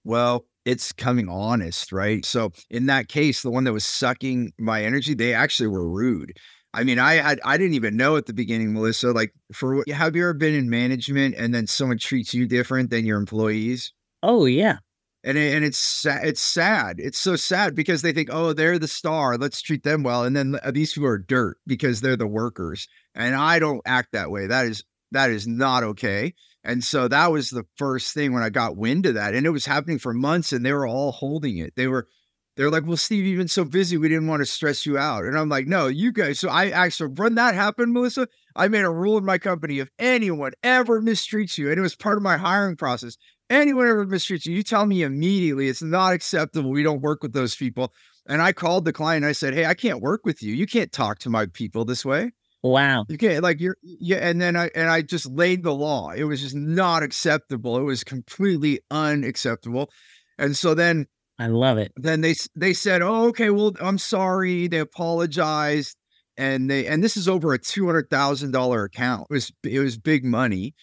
Well, 0.05 0.47
it's 0.65 0.93
coming 0.93 1.29
honest, 1.29 1.93
right? 1.93 2.25
So 2.25 2.53
in 2.71 2.87
that 2.87 3.09
case, 3.09 3.43
the 3.43 3.51
one 3.51 3.65
that 3.65 3.73
was 3.73 3.85
sucking 3.85 4.53
my 4.59 4.85
energy, 4.85 5.15
they 5.15 5.35
actually 5.35 5.69
were 5.69 5.89
rude. 5.89 6.33
I 6.73 6.85
mean, 6.85 6.99
I 6.99 7.15
had 7.15 7.41
I 7.45 7.57
didn't 7.57 7.75
even 7.75 7.97
know 7.97 8.17
at 8.17 8.27
the 8.27 8.33
beginning, 8.33 8.73
Melissa. 8.73 9.13
Like, 9.13 9.33
for 9.53 9.85
have 9.93 10.17
you 10.17 10.23
ever 10.23 10.35
been 10.35 10.55
in 10.55 10.69
management 10.69 11.37
and 11.37 11.55
then 11.55 11.67
someone 11.67 11.99
treats 11.99 12.35
you 12.35 12.47
different 12.47 12.91
than 12.91 13.07
your 13.07 13.19
employees? 13.19 13.93
Oh 14.23 14.47
yeah, 14.47 14.79
and 15.23 15.39
it, 15.39 15.55
and 15.55 15.65
it's 15.65 16.05
it's 16.07 16.41
sad. 16.41 16.97
It's 16.99 17.19
so 17.19 17.37
sad 17.37 17.75
because 17.75 18.03
they 18.03 18.13
think, 18.13 18.29
oh, 18.33 18.53
they're 18.53 18.79
the 18.79 18.89
star. 18.89 19.39
Let's 19.39 19.63
treat 19.63 19.85
them 19.85 20.03
well, 20.03 20.25
and 20.25 20.37
then 20.37 20.59
uh, 20.63 20.71
these 20.73 20.93
people 20.93 21.09
are 21.09 21.19
dirt 21.19 21.59
because 21.67 22.01
they're 22.01 22.17
the 22.17 22.27
workers. 22.27 22.89
And 23.15 23.35
I 23.35 23.59
don't 23.59 23.81
act 23.87 24.13
that 24.13 24.31
way. 24.31 24.49
That 24.49 24.67
is 24.67 24.83
that 25.13 25.31
is 25.31 25.47
not 25.47 25.85
okay. 25.85 26.35
And 26.65 26.83
so 26.83 27.09
that 27.09 27.31
was 27.31 27.51
the 27.51 27.67
first 27.77 28.15
thing 28.15 28.33
when 28.33 28.43
I 28.43 28.49
got 28.49 28.77
wind 28.77 29.07
of 29.07 29.15
that. 29.15 29.35
And 29.35 29.47
it 29.47 29.51
was 29.51 29.67
happening 29.67 29.99
for 29.99 30.15
months 30.15 30.53
and 30.53 30.65
they 30.65 30.73
were 30.73 30.87
all 30.87 31.13
holding 31.13 31.59
it. 31.59 31.75
They 31.77 31.87
were 31.87 32.09
they're 32.57 32.71
like, 32.71 32.87
well, 32.87 32.97
Steve, 32.97 33.25
you've 33.25 33.39
been 33.39 33.49
so 33.49 33.65
busy, 33.65 33.97
we 33.97 34.09
didn't 34.09 34.29
want 34.29 34.41
to 34.41 34.47
stress 34.47 34.87
you 34.87 34.97
out. 34.97 35.25
And 35.25 35.37
I'm 35.37 35.49
like, 35.49 35.67
no, 35.67 35.89
you 35.89 36.13
guys. 36.13 36.39
So 36.39 36.49
I 36.49 36.71
actually, 36.71 37.11
when 37.17 37.35
that 37.35 37.55
happened, 37.55 37.93
Melissa, 37.93 38.29
I 38.55 38.69
made 38.69 38.85
a 38.85 38.91
rule 38.91 39.19
in 39.19 39.25
my 39.25 39.39
company 39.39 39.81
if 39.81 39.89
anyone 39.99 40.53
ever 40.63 41.03
mistreats 41.03 41.59
you, 41.59 41.69
and 41.69 41.79
it 41.79 41.83
was 41.83 41.97
part 41.97 42.17
of 42.17 42.23
my 42.23 42.37
hiring 42.37 42.77
process, 42.77 43.17
anyone 43.51 43.89
ever 43.89 44.07
mistreats 44.07 44.47
you, 44.47 44.55
you 44.55 44.63
tell 44.63 44.87
me 44.87 45.03
immediately 45.03 45.69
it's 45.69 45.83
not 45.83 46.13
acceptable. 46.13 46.71
We 46.71 46.85
don't 46.85 47.03
work 47.03 47.25
with 47.25 47.33
those 47.33 47.57
people. 47.57 47.93
And 48.27 48.41
I 48.41 48.53
called 48.53 48.85
the 48.85 48.93
client. 48.93 49.25
I 49.25 49.33
said, 49.33 49.55
hey, 49.55 49.67
I 49.67 49.75
can't 49.75 50.01
work 50.01 50.21
with 50.25 50.41
you. 50.41 50.55
You 50.55 50.67
can't 50.67 50.93
talk 50.93 51.19
to 51.21 51.31
my 51.31 51.47
people 51.47 51.85
this 51.85 52.05
way. 52.05 52.31
Wow. 52.65 53.05
You 53.11 53.19
can't 53.19 53.43
like 53.43 53.61
you're 53.61 53.77
yeah, 53.83 54.27
and 54.27 54.41
then 54.41 54.57
I 54.57 54.71
and 54.75 54.89
I 54.89 55.03
just 55.03 55.27
laid 55.27 55.63
the 55.63 55.75
law. 55.75 56.13
It 56.13 56.25
was 56.25 56.41
just 56.41 56.55
not 56.55 57.03
acceptable. 57.03 57.77
It 57.77 57.83
was 57.83 58.03
completely 58.03 58.81
unacceptable. 58.91 59.91
And 60.39 60.57
so 60.57 60.73
then 60.73 61.07
I 61.39 61.49
love 61.49 61.77
it. 61.77 61.93
Then 61.95 62.23
they 62.23 62.35
they 62.57 62.73
said, 62.73 63.03
"Oh, 63.03 63.27
okay, 63.27 63.51
well, 63.51 63.75
I'm 63.83 63.99
sorry." 63.99 64.67
They 64.67 64.79
apologized, 64.79 65.99
and 66.39 66.71
they 66.71 66.87
and 66.87 67.05
this 67.05 67.19
is 67.19 67.29
over 67.29 67.53
a 67.53 67.59
two 67.59 67.85
hundred 67.85 68.09
thousand 68.09 68.53
dollar 68.53 68.85
account. 68.85 69.27
It 69.29 69.35
was 69.35 69.53
it 69.63 69.81
was 69.81 69.99
big 69.99 70.25
money 70.25 70.75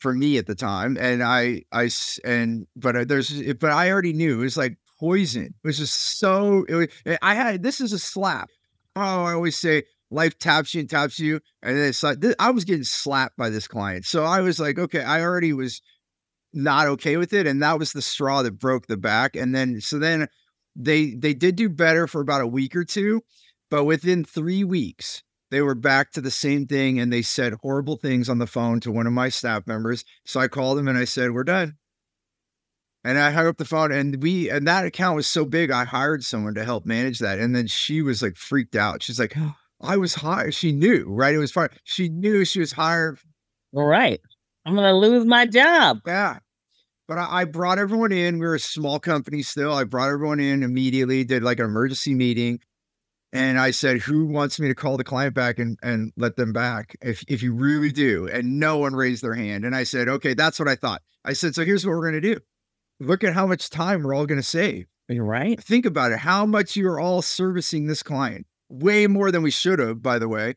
for 0.00 0.12
me 0.12 0.36
at 0.36 0.46
the 0.46 0.54
time, 0.54 0.98
and 1.00 1.22
I 1.22 1.62
I 1.72 1.88
and 2.24 2.66
but 2.76 2.94
uh, 2.94 3.04
there's 3.04 3.54
but 3.54 3.70
I 3.70 3.90
already 3.90 4.12
knew 4.12 4.40
it 4.40 4.44
was 4.44 4.58
like 4.58 4.76
poison. 5.00 5.44
It 5.46 5.66
was 5.66 5.78
just 5.78 6.18
so. 6.18 6.66
It 6.68 6.74
was, 6.74 6.88
I 7.22 7.34
had 7.34 7.62
this 7.62 7.80
is 7.80 7.94
a 7.94 7.98
slap. 7.98 8.50
Oh, 8.96 9.24
I 9.24 9.32
always 9.32 9.56
say 9.56 9.84
life 10.12 10.38
taps 10.38 10.74
you 10.74 10.80
and 10.80 10.90
taps 10.90 11.18
you. 11.18 11.40
And 11.62 11.76
then 11.76 11.88
it's 11.88 12.02
like, 12.02 12.20
this, 12.20 12.34
I 12.38 12.50
was 12.50 12.64
getting 12.64 12.84
slapped 12.84 13.36
by 13.36 13.50
this 13.50 13.66
client. 13.66 14.04
So 14.04 14.24
I 14.24 14.40
was 14.40 14.60
like, 14.60 14.78
okay, 14.78 15.02
I 15.02 15.22
already 15.22 15.52
was 15.52 15.80
not 16.52 16.86
okay 16.86 17.16
with 17.16 17.32
it. 17.32 17.46
And 17.46 17.62
that 17.62 17.78
was 17.78 17.92
the 17.92 18.02
straw 18.02 18.42
that 18.42 18.58
broke 18.58 18.86
the 18.86 18.96
back. 18.96 19.36
And 19.36 19.54
then, 19.54 19.80
so 19.80 19.98
then 19.98 20.28
they, 20.76 21.14
they 21.14 21.34
did 21.34 21.56
do 21.56 21.68
better 21.68 22.06
for 22.06 22.20
about 22.20 22.42
a 22.42 22.46
week 22.46 22.76
or 22.76 22.84
two, 22.84 23.22
but 23.70 23.84
within 23.84 24.24
three 24.24 24.64
weeks, 24.64 25.22
they 25.50 25.60
were 25.60 25.74
back 25.74 26.12
to 26.12 26.20
the 26.20 26.30
same 26.30 26.66
thing 26.66 26.98
and 26.98 27.12
they 27.12 27.22
said 27.22 27.54
horrible 27.62 27.96
things 27.96 28.28
on 28.28 28.38
the 28.38 28.46
phone 28.46 28.80
to 28.80 28.92
one 28.92 29.06
of 29.06 29.12
my 29.12 29.28
staff 29.28 29.66
members. 29.66 30.04
So 30.24 30.40
I 30.40 30.48
called 30.48 30.78
them 30.78 30.88
and 30.88 30.96
I 30.96 31.04
said, 31.04 31.32
we're 31.32 31.44
done. 31.44 31.76
And 33.04 33.18
I 33.18 33.32
hung 33.32 33.46
up 33.46 33.56
the 33.56 33.64
phone 33.64 33.92
and 33.92 34.22
we, 34.22 34.48
and 34.48 34.66
that 34.68 34.84
account 34.84 35.16
was 35.16 35.26
so 35.26 35.44
big, 35.44 35.70
I 35.70 35.84
hired 35.84 36.24
someone 36.24 36.54
to 36.54 36.64
help 36.64 36.86
manage 36.86 37.18
that. 37.18 37.38
And 37.38 37.54
then 37.54 37.66
she 37.66 38.00
was 38.00 38.22
like 38.22 38.36
freaked 38.36 38.76
out. 38.76 39.02
She's 39.02 39.18
like, 39.18 39.34
I 39.82 39.96
was 39.96 40.14
hired. 40.14 40.54
She 40.54 40.72
knew, 40.72 41.06
right? 41.08 41.34
It 41.34 41.38
was 41.38 41.52
fine. 41.52 41.68
She 41.84 42.08
knew 42.08 42.44
she 42.44 42.60
was 42.60 42.72
hired. 42.72 43.18
All 43.74 43.84
right. 43.84 44.20
I'm 44.64 44.74
going 44.74 44.88
to 44.88 44.94
lose 44.94 45.26
my 45.26 45.46
job. 45.46 46.00
Yeah. 46.06 46.38
But 47.08 47.18
I, 47.18 47.40
I, 47.40 47.44
brought 47.44 47.78
everyone 47.78 48.12
in. 48.12 48.38
We 48.38 48.46
are 48.46 48.54
a 48.54 48.60
small 48.60 49.00
company 49.00 49.42
still. 49.42 49.72
I 49.72 49.84
brought 49.84 50.08
everyone 50.08 50.40
in 50.40 50.62
immediately, 50.62 51.24
did 51.24 51.42
like 51.42 51.58
an 51.58 51.64
emergency 51.64 52.14
meeting. 52.14 52.60
And 53.32 53.58
I 53.58 53.70
said, 53.70 53.98
who 53.98 54.26
wants 54.26 54.60
me 54.60 54.68
to 54.68 54.74
call 54.74 54.96
the 54.96 55.04
client 55.04 55.34
back 55.34 55.58
and, 55.58 55.78
and 55.82 56.12
let 56.16 56.36
them 56.36 56.52
back 56.52 56.96
if, 57.00 57.24
if 57.28 57.42
you 57.42 57.54
really 57.54 57.90
do? 57.90 58.28
And 58.28 58.60
no 58.60 58.78
one 58.78 58.94
raised 58.94 59.22
their 59.22 59.34
hand. 59.34 59.64
And 59.64 59.74
I 59.74 59.84
said, 59.84 60.08
okay, 60.08 60.34
that's 60.34 60.58
what 60.58 60.68
I 60.68 60.76
thought. 60.76 61.02
I 61.24 61.32
said, 61.32 61.54
so 61.54 61.64
here's 61.64 61.84
what 61.84 61.92
we're 61.92 62.10
going 62.10 62.20
to 62.20 62.34
do. 62.34 62.40
Look 63.00 63.24
at 63.24 63.32
how 63.32 63.46
much 63.46 63.70
time 63.70 64.02
we're 64.02 64.14
all 64.14 64.26
going 64.26 64.40
to 64.40 64.46
save. 64.46 64.86
You're 65.08 65.24
right. 65.24 65.60
Think 65.62 65.86
about 65.86 66.12
it. 66.12 66.18
How 66.18 66.46
much 66.46 66.76
you 66.76 66.86
are 66.88 67.00
all 67.00 67.22
servicing 67.22 67.86
this 67.86 68.02
client 68.02 68.46
way 68.72 69.06
more 69.06 69.30
than 69.30 69.42
we 69.42 69.50
should 69.50 69.78
have, 69.78 70.02
by 70.02 70.18
the 70.18 70.28
way. 70.28 70.54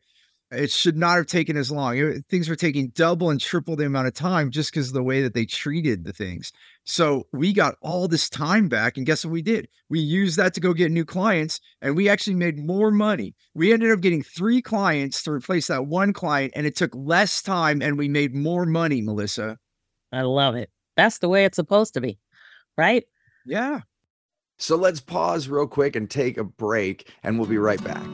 It 0.52 0.70
should 0.70 0.96
not 0.96 1.16
have 1.16 1.26
taken 1.26 1.56
as 1.56 1.72
long. 1.72 1.98
It, 1.98 2.24
things 2.28 2.48
were 2.48 2.54
taking 2.54 2.90
double 2.90 3.30
and 3.30 3.40
triple 3.40 3.74
the 3.74 3.84
amount 3.84 4.06
of 4.06 4.14
time 4.14 4.52
just 4.52 4.70
because 4.70 4.88
of 4.88 4.94
the 4.94 5.02
way 5.02 5.20
that 5.22 5.34
they 5.34 5.44
treated 5.44 6.04
the 6.04 6.12
things. 6.12 6.52
So 6.84 7.26
we 7.32 7.52
got 7.52 7.74
all 7.82 8.06
this 8.06 8.30
time 8.30 8.68
back. 8.68 8.96
And 8.96 9.04
guess 9.04 9.24
what 9.24 9.32
we 9.32 9.42
did? 9.42 9.66
We 9.88 9.98
used 9.98 10.36
that 10.36 10.54
to 10.54 10.60
go 10.60 10.72
get 10.72 10.92
new 10.92 11.04
clients 11.04 11.60
and 11.82 11.96
we 11.96 12.08
actually 12.08 12.36
made 12.36 12.58
more 12.58 12.92
money. 12.92 13.34
We 13.54 13.72
ended 13.72 13.90
up 13.90 14.00
getting 14.00 14.22
three 14.22 14.62
clients 14.62 15.24
to 15.24 15.32
replace 15.32 15.66
that 15.66 15.86
one 15.86 16.12
client, 16.12 16.52
and 16.54 16.64
it 16.64 16.76
took 16.76 16.92
less 16.94 17.42
time 17.42 17.82
and 17.82 17.98
we 17.98 18.08
made 18.08 18.32
more 18.32 18.66
money, 18.66 19.02
Melissa. 19.02 19.58
I 20.12 20.22
love 20.22 20.54
it. 20.54 20.70
That's 20.96 21.18
the 21.18 21.28
way 21.28 21.44
it's 21.44 21.56
supposed 21.56 21.94
to 21.94 22.00
be, 22.00 22.20
right? 22.78 23.04
Yeah. 23.44 23.80
So 24.58 24.76
let's 24.76 25.00
pause 25.00 25.48
real 25.48 25.66
quick 25.66 25.96
and 25.96 26.08
take 26.08 26.38
a 26.38 26.44
break, 26.44 27.12
and 27.22 27.38
we'll 27.38 27.48
be 27.48 27.58
right 27.58 27.82
back. 27.84 28.06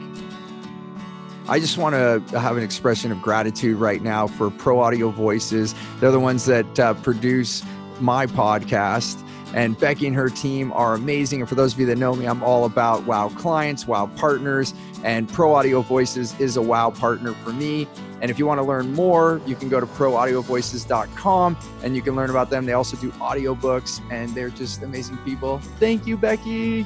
I 1.47 1.59
just 1.59 1.77
want 1.77 1.93
to 1.95 2.39
have 2.39 2.57
an 2.57 2.63
expression 2.63 3.11
of 3.11 3.21
gratitude 3.21 3.77
right 3.77 4.01
now 4.01 4.27
for 4.27 4.49
Pro 4.49 4.79
Audio 4.79 5.09
Voices. 5.09 5.73
They're 5.99 6.11
the 6.11 6.19
ones 6.19 6.45
that 6.45 6.79
uh, 6.79 6.93
produce 6.95 7.63
my 7.99 8.25
podcast. 8.25 9.25
And 9.53 9.79
Becky 9.79 10.07
and 10.07 10.15
her 10.15 10.29
team 10.29 10.71
are 10.73 10.93
amazing. 10.93 11.41
And 11.41 11.49
for 11.49 11.55
those 11.55 11.73
of 11.73 11.79
you 11.79 11.85
that 11.87 11.97
know 11.97 12.15
me, 12.15 12.25
I'm 12.25 12.41
all 12.43 12.65
about 12.65 13.03
wow 13.05 13.29
clients, 13.29 13.87
wow 13.87 14.07
partners, 14.15 14.73
and 15.03 15.29
Pro 15.29 15.53
Audio 15.53 15.81
Voices 15.81 16.39
is 16.39 16.57
a 16.57 16.61
wow 16.61 16.89
partner 16.89 17.33
for 17.33 17.53
me. 17.53 17.87
And 18.21 18.31
if 18.31 18.39
you 18.39 18.45
want 18.45 18.59
to 18.59 18.63
learn 18.63 18.93
more, 18.93 19.41
you 19.45 19.55
can 19.55 19.69
go 19.69 19.79
to 19.79 19.85
proaudiovoices.com 19.85 21.57
and 21.83 21.95
you 21.95 22.01
can 22.01 22.15
learn 22.15 22.29
about 22.29 22.49
them. 22.49 22.65
They 22.65 22.73
also 22.73 22.95
do 22.97 23.11
audiobooks 23.13 24.01
and 24.11 24.33
they're 24.33 24.49
just 24.49 24.81
amazing 24.81 25.17
people. 25.17 25.59
Thank 25.79 26.07
you, 26.07 26.17
Becky. 26.17 26.85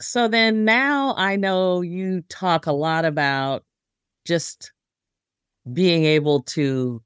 So 0.00 0.28
then 0.28 0.64
now 0.64 1.14
I 1.16 1.36
know 1.36 1.80
you 1.80 2.22
talk 2.28 2.66
a 2.66 2.72
lot 2.72 3.04
about 3.04 3.64
just 4.26 4.72
being 5.72 6.04
able 6.04 6.42
to 6.42 7.00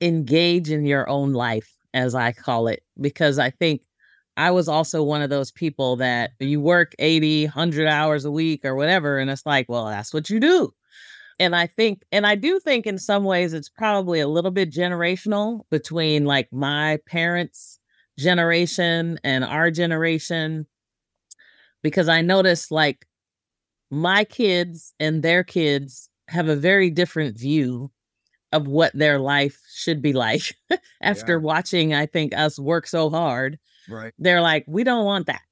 engage 0.00 0.70
in 0.70 0.84
your 0.84 1.08
own 1.08 1.32
life, 1.32 1.72
as 1.94 2.14
I 2.14 2.32
call 2.32 2.68
it, 2.68 2.82
because 3.00 3.38
I 3.38 3.50
think 3.50 3.82
I 4.36 4.50
was 4.50 4.68
also 4.68 5.02
one 5.02 5.22
of 5.22 5.30
those 5.30 5.50
people 5.50 5.96
that 5.96 6.32
you 6.40 6.60
work 6.60 6.94
80, 6.98 7.44
100 7.44 7.86
hours 7.86 8.24
a 8.24 8.30
week 8.30 8.64
or 8.64 8.74
whatever. 8.74 9.18
And 9.18 9.30
it's 9.30 9.44
like, 9.44 9.66
well, 9.68 9.86
that's 9.86 10.14
what 10.14 10.30
you 10.30 10.40
do. 10.40 10.72
And 11.38 11.56
I 11.56 11.66
think, 11.66 12.02
and 12.12 12.26
I 12.26 12.34
do 12.34 12.60
think 12.60 12.86
in 12.86 12.98
some 12.98 13.24
ways 13.24 13.52
it's 13.52 13.68
probably 13.68 14.20
a 14.20 14.28
little 14.28 14.50
bit 14.50 14.70
generational 14.70 15.62
between 15.70 16.24
like 16.24 16.48
my 16.52 16.98
parents' 17.06 17.78
generation 18.18 19.18
and 19.24 19.44
our 19.44 19.70
generation 19.70 20.66
because 21.82 22.08
I 22.08 22.20
noticed 22.20 22.70
like 22.70 23.06
my 23.90 24.24
kids 24.24 24.94
and 25.00 25.22
their 25.22 25.42
kids 25.44 26.08
have 26.28 26.48
a 26.48 26.56
very 26.56 26.90
different 26.90 27.38
view 27.38 27.90
of 28.52 28.66
what 28.66 28.92
their 28.94 29.18
life 29.18 29.60
should 29.74 30.02
be 30.02 30.12
like 30.12 30.56
after 31.02 31.32
yeah. 31.32 31.38
watching, 31.38 31.94
I 31.94 32.06
think, 32.06 32.36
us 32.36 32.58
work 32.58 32.86
so 32.86 33.10
hard. 33.10 33.58
Right. 33.88 34.12
They're 34.18 34.40
like, 34.40 34.64
we 34.66 34.84
don't 34.84 35.04
want 35.04 35.26
that. 35.26 35.42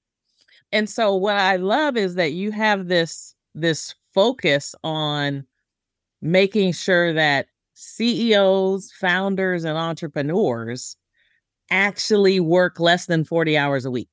And 0.72 0.88
so 0.88 1.14
what 1.14 1.36
I 1.36 1.56
love 1.56 1.96
is 1.96 2.14
that 2.14 2.32
you 2.32 2.52
have 2.52 2.88
this 2.88 3.34
this 3.54 3.94
focus 4.14 4.74
on 4.84 5.44
making 6.22 6.72
sure 6.72 7.12
that 7.12 7.46
CEOs, 7.74 8.92
founders, 8.92 9.64
and 9.64 9.76
entrepreneurs 9.76 10.96
actually 11.70 12.38
work 12.38 12.78
less 12.78 13.06
than 13.06 13.24
40 13.24 13.56
hours 13.56 13.84
a 13.84 13.90
week 13.90 14.08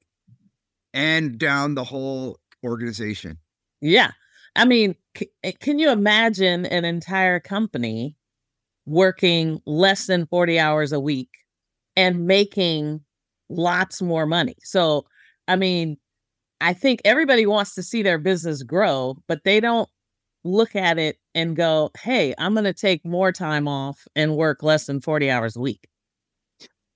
and 0.98 1.38
down 1.38 1.76
the 1.76 1.84
whole 1.84 2.40
organization. 2.64 3.38
Yeah. 3.82 4.12
I 4.56 4.66
mean, 4.66 4.96
c- 5.16 5.30
eh, 5.44 5.52
can 5.60 5.78
you 5.78 5.92
imagine 5.92 6.66
an 6.66 6.86
entire 6.86 7.40
company 7.40 8.17
working 8.88 9.62
less 9.68 10.08
than 10.08 10.26
40 10.26 10.58
hours 10.58 10.92
a 10.92 11.00
week 11.00 11.30
and 11.96 12.26
making 12.26 13.02
lots 13.50 14.02
more 14.02 14.26
money? 14.26 14.56
So, 14.64 15.06
I 15.48 15.56
mean, 15.56 15.98
I 16.60 16.74
think 16.74 17.02
everybody 17.06 17.46
wants 17.46 17.76
to 17.76 17.84
see 17.84 18.02
their 18.02 18.18
business 18.18 18.64
grow, 18.64 19.18
but 19.28 19.44
they 19.44 19.60
don't 19.60 19.90
look 20.44 20.76
at 20.76 20.98
it 20.98 21.18
and 21.36 21.56
go, 21.56 21.92
hey, 22.02 22.34
I'm 22.38 22.54
going 22.54 22.64
to 22.64 22.74
take 22.74 23.06
more 23.06 23.32
time 23.32 23.68
off 23.68 24.08
and 24.16 24.36
work 24.36 24.64
less 24.64 24.86
than 24.86 25.02
40 25.02 25.30
hours 25.30 25.56
a 25.56 25.60
week. 25.60 25.88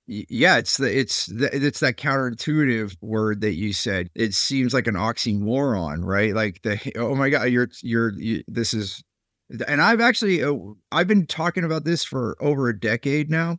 Yeah 0.08 0.58
it's 0.58 0.78
the 0.78 0.98
it's 0.98 1.26
the, 1.26 1.48
it's 1.54 1.78
that 1.78 1.96
counterintuitive 1.96 2.96
word 3.00 3.40
that 3.42 3.54
you 3.54 3.72
said. 3.72 4.10
It 4.16 4.34
seems 4.34 4.74
like 4.74 4.88
an 4.88 4.96
oxymoron 4.96 6.04
right? 6.04 6.34
Like 6.34 6.60
the 6.62 6.92
oh 6.96 7.14
my 7.14 7.30
god 7.30 7.44
you're 7.44 7.68
you're 7.82 8.12
you, 8.18 8.42
this 8.48 8.74
is 8.74 9.04
and 9.66 9.82
i've 9.82 10.00
actually 10.00 10.42
uh, 10.42 10.54
i've 10.90 11.08
been 11.08 11.26
talking 11.26 11.64
about 11.64 11.84
this 11.84 12.04
for 12.04 12.36
over 12.40 12.68
a 12.68 12.78
decade 12.78 13.30
now 13.30 13.58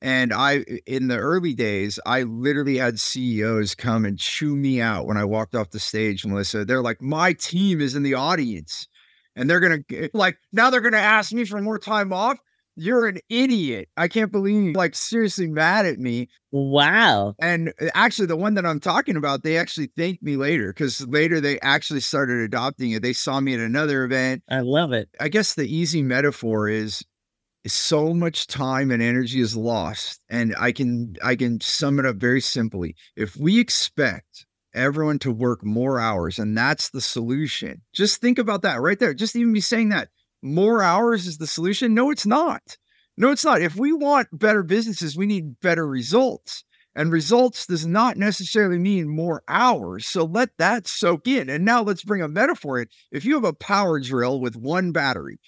and 0.00 0.32
i 0.32 0.64
in 0.86 1.08
the 1.08 1.16
early 1.16 1.54
days 1.54 1.98
i 2.06 2.22
literally 2.22 2.76
had 2.76 2.98
ceos 3.00 3.74
come 3.74 4.04
and 4.04 4.18
chew 4.18 4.56
me 4.56 4.80
out 4.80 5.06
when 5.06 5.16
i 5.16 5.24
walked 5.24 5.54
off 5.54 5.70
the 5.70 5.80
stage 5.80 6.24
melissa. 6.26 6.64
They're 6.64 6.82
like 6.82 7.00
my 7.00 7.32
team 7.32 7.80
is 7.80 7.94
in 7.94 8.02
the 8.02 8.14
audience 8.14 8.88
and 9.34 9.48
they're 9.48 9.60
gonna 9.60 10.10
like 10.14 10.38
now 10.52 10.70
they're 10.70 10.80
gonna 10.80 10.96
ask 10.96 11.32
me 11.32 11.44
for 11.44 11.60
more 11.60 11.78
time 11.78 12.12
off 12.12 12.38
you're 12.76 13.06
an 13.06 13.18
idiot. 13.30 13.88
I 13.96 14.06
can't 14.06 14.30
believe 14.30 14.62
you 14.62 14.72
like 14.74 14.94
seriously 14.94 15.48
mad 15.48 15.86
at 15.86 15.98
me. 15.98 16.28
Wow. 16.52 17.34
And 17.40 17.72
uh, 17.80 17.86
actually, 17.94 18.26
the 18.26 18.36
one 18.36 18.54
that 18.54 18.66
I'm 18.66 18.80
talking 18.80 19.16
about, 19.16 19.42
they 19.42 19.56
actually 19.56 19.90
thanked 19.96 20.22
me 20.22 20.36
later 20.36 20.72
because 20.72 21.06
later 21.06 21.40
they 21.40 21.58
actually 21.60 22.00
started 22.00 22.40
adopting 22.40 22.92
it. 22.92 23.02
They 23.02 23.14
saw 23.14 23.40
me 23.40 23.54
at 23.54 23.60
another 23.60 24.04
event. 24.04 24.42
I 24.48 24.60
love 24.60 24.92
it. 24.92 25.08
I 25.18 25.28
guess 25.28 25.54
the 25.54 25.66
easy 25.66 26.02
metaphor 26.02 26.68
is, 26.68 27.02
is 27.64 27.72
so 27.72 28.12
much 28.12 28.46
time 28.46 28.90
and 28.90 29.02
energy 29.02 29.40
is 29.40 29.56
lost. 29.56 30.20
And 30.28 30.54
I 30.58 30.72
can 30.72 31.16
I 31.24 31.34
can 31.34 31.60
sum 31.60 31.98
it 31.98 32.06
up 32.06 32.16
very 32.16 32.42
simply. 32.42 32.94
If 33.16 33.36
we 33.36 33.58
expect 33.58 34.46
everyone 34.74 35.18
to 35.18 35.32
work 35.32 35.64
more 35.64 35.98
hours 35.98 36.38
and 36.38 36.56
that's 36.56 36.90
the 36.90 37.00
solution, 37.00 37.80
just 37.94 38.20
think 38.20 38.38
about 38.38 38.62
that 38.62 38.82
right 38.82 38.98
there. 38.98 39.14
Just 39.14 39.34
even 39.34 39.54
be 39.54 39.60
saying 39.62 39.88
that 39.88 40.08
more 40.42 40.82
hours 40.82 41.26
is 41.26 41.38
the 41.38 41.46
solution? 41.46 41.94
No, 41.94 42.10
it's 42.10 42.26
not. 42.26 42.76
No, 43.16 43.30
it's 43.30 43.44
not. 43.44 43.62
If 43.62 43.76
we 43.76 43.92
want 43.92 44.28
better 44.32 44.62
businesses, 44.62 45.16
we 45.16 45.26
need 45.26 45.60
better 45.60 45.86
results. 45.86 46.64
And 46.94 47.12
results 47.12 47.66
does 47.66 47.86
not 47.86 48.16
necessarily 48.16 48.78
mean 48.78 49.06
more 49.08 49.42
hours. 49.48 50.06
So 50.06 50.24
let 50.24 50.50
that 50.58 50.86
soak 50.86 51.28
in. 51.28 51.50
And 51.50 51.64
now 51.64 51.82
let's 51.82 52.02
bring 52.02 52.22
a 52.22 52.28
metaphor 52.28 52.80
in. 52.80 52.88
If 53.12 53.24
you 53.24 53.34
have 53.34 53.44
a 53.44 53.52
power 53.52 54.00
drill 54.00 54.40
with 54.40 54.56
one 54.56 54.92
battery, 54.92 55.38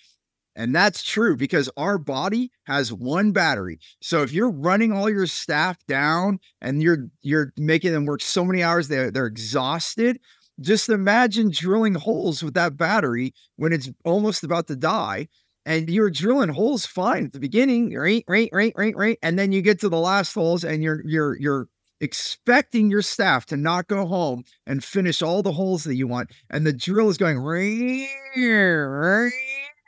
and 0.58 0.74
that's 0.74 1.04
true 1.04 1.36
because 1.36 1.70
our 1.76 1.98
body 1.98 2.50
has 2.64 2.92
one 2.92 3.30
battery. 3.30 3.78
So 4.02 4.22
if 4.22 4.32
you're 4.32 4.50
running 4.50 4.92
all 4.92 5.08
your 5.08 5.26
staff 5.28 5.78
down 5.86 6.40
and 6.60 6.82
you're 6.82 7.06
you're 7.22 7.52
making 7.56 7.92
them 7.92 8.06
work 8.06 8.20
so 8.20 8.44
many 8.44 8.62
hours 8.62 8.88
they're 8.88 9.12
they're 9.12 9.26
exhausted, 9.26 10.18
just 10.60 10.88
imagine 10.88 11.50
drilling 11.50 11.94
holes 11.94 12.42
with 12.42 12.54
that 12.54 12.76
battery 12.76 13.34
when 13.56 13.72
it's 13.72 13.90
almost 14.04 14.44
about 14.44 14.66
to 14.68 14.76
die. 14.76 15.28
And 15.66 15.90
you're 15.90 16.10
drilling 16.10 16.48
holes 16.48 16.86
fine 16.86 17.26
at 17.26 17.32
the 17.32 17.40
beginning, 17.40 17.94
right, 17.94 18.24
right, 18.26 18.48
right, 18.52 18.72
right, 18.76 18.96
right. 18.96 19.18
And 19.22 19.38
then 19.38 19.52
you 19.52 19.60
get 19.60 19.80
to 19.80 19.88
the 19.90 19.98
last 19.98 20.32
holes 20.34 20.64
and 20.64 20.82
you're 20.82 21.02
you're 21.04 21.38
you're 21.38 21.68
expecting 22.00 22.90
your 22.90 23.02
staff 23.02 23.44
to 23.46 23.56
not 23.56 23.86
go 23.88 24.06
home 24.06 24.44
and 24.66 24.82
finish 24.82 25.20
all 25.20 25.42
the 25.42 25.52
holes 25.52 25.84
that 25.84 25.96
you 25.96 26.06
want. 26.06 26.30
And 26.48 26.66
the 26.66 26.72
drill 26.72 27.10
is 27.10 27.18
going 27.18 27.38
right, 27.38 28.08
right, 28.36 29.30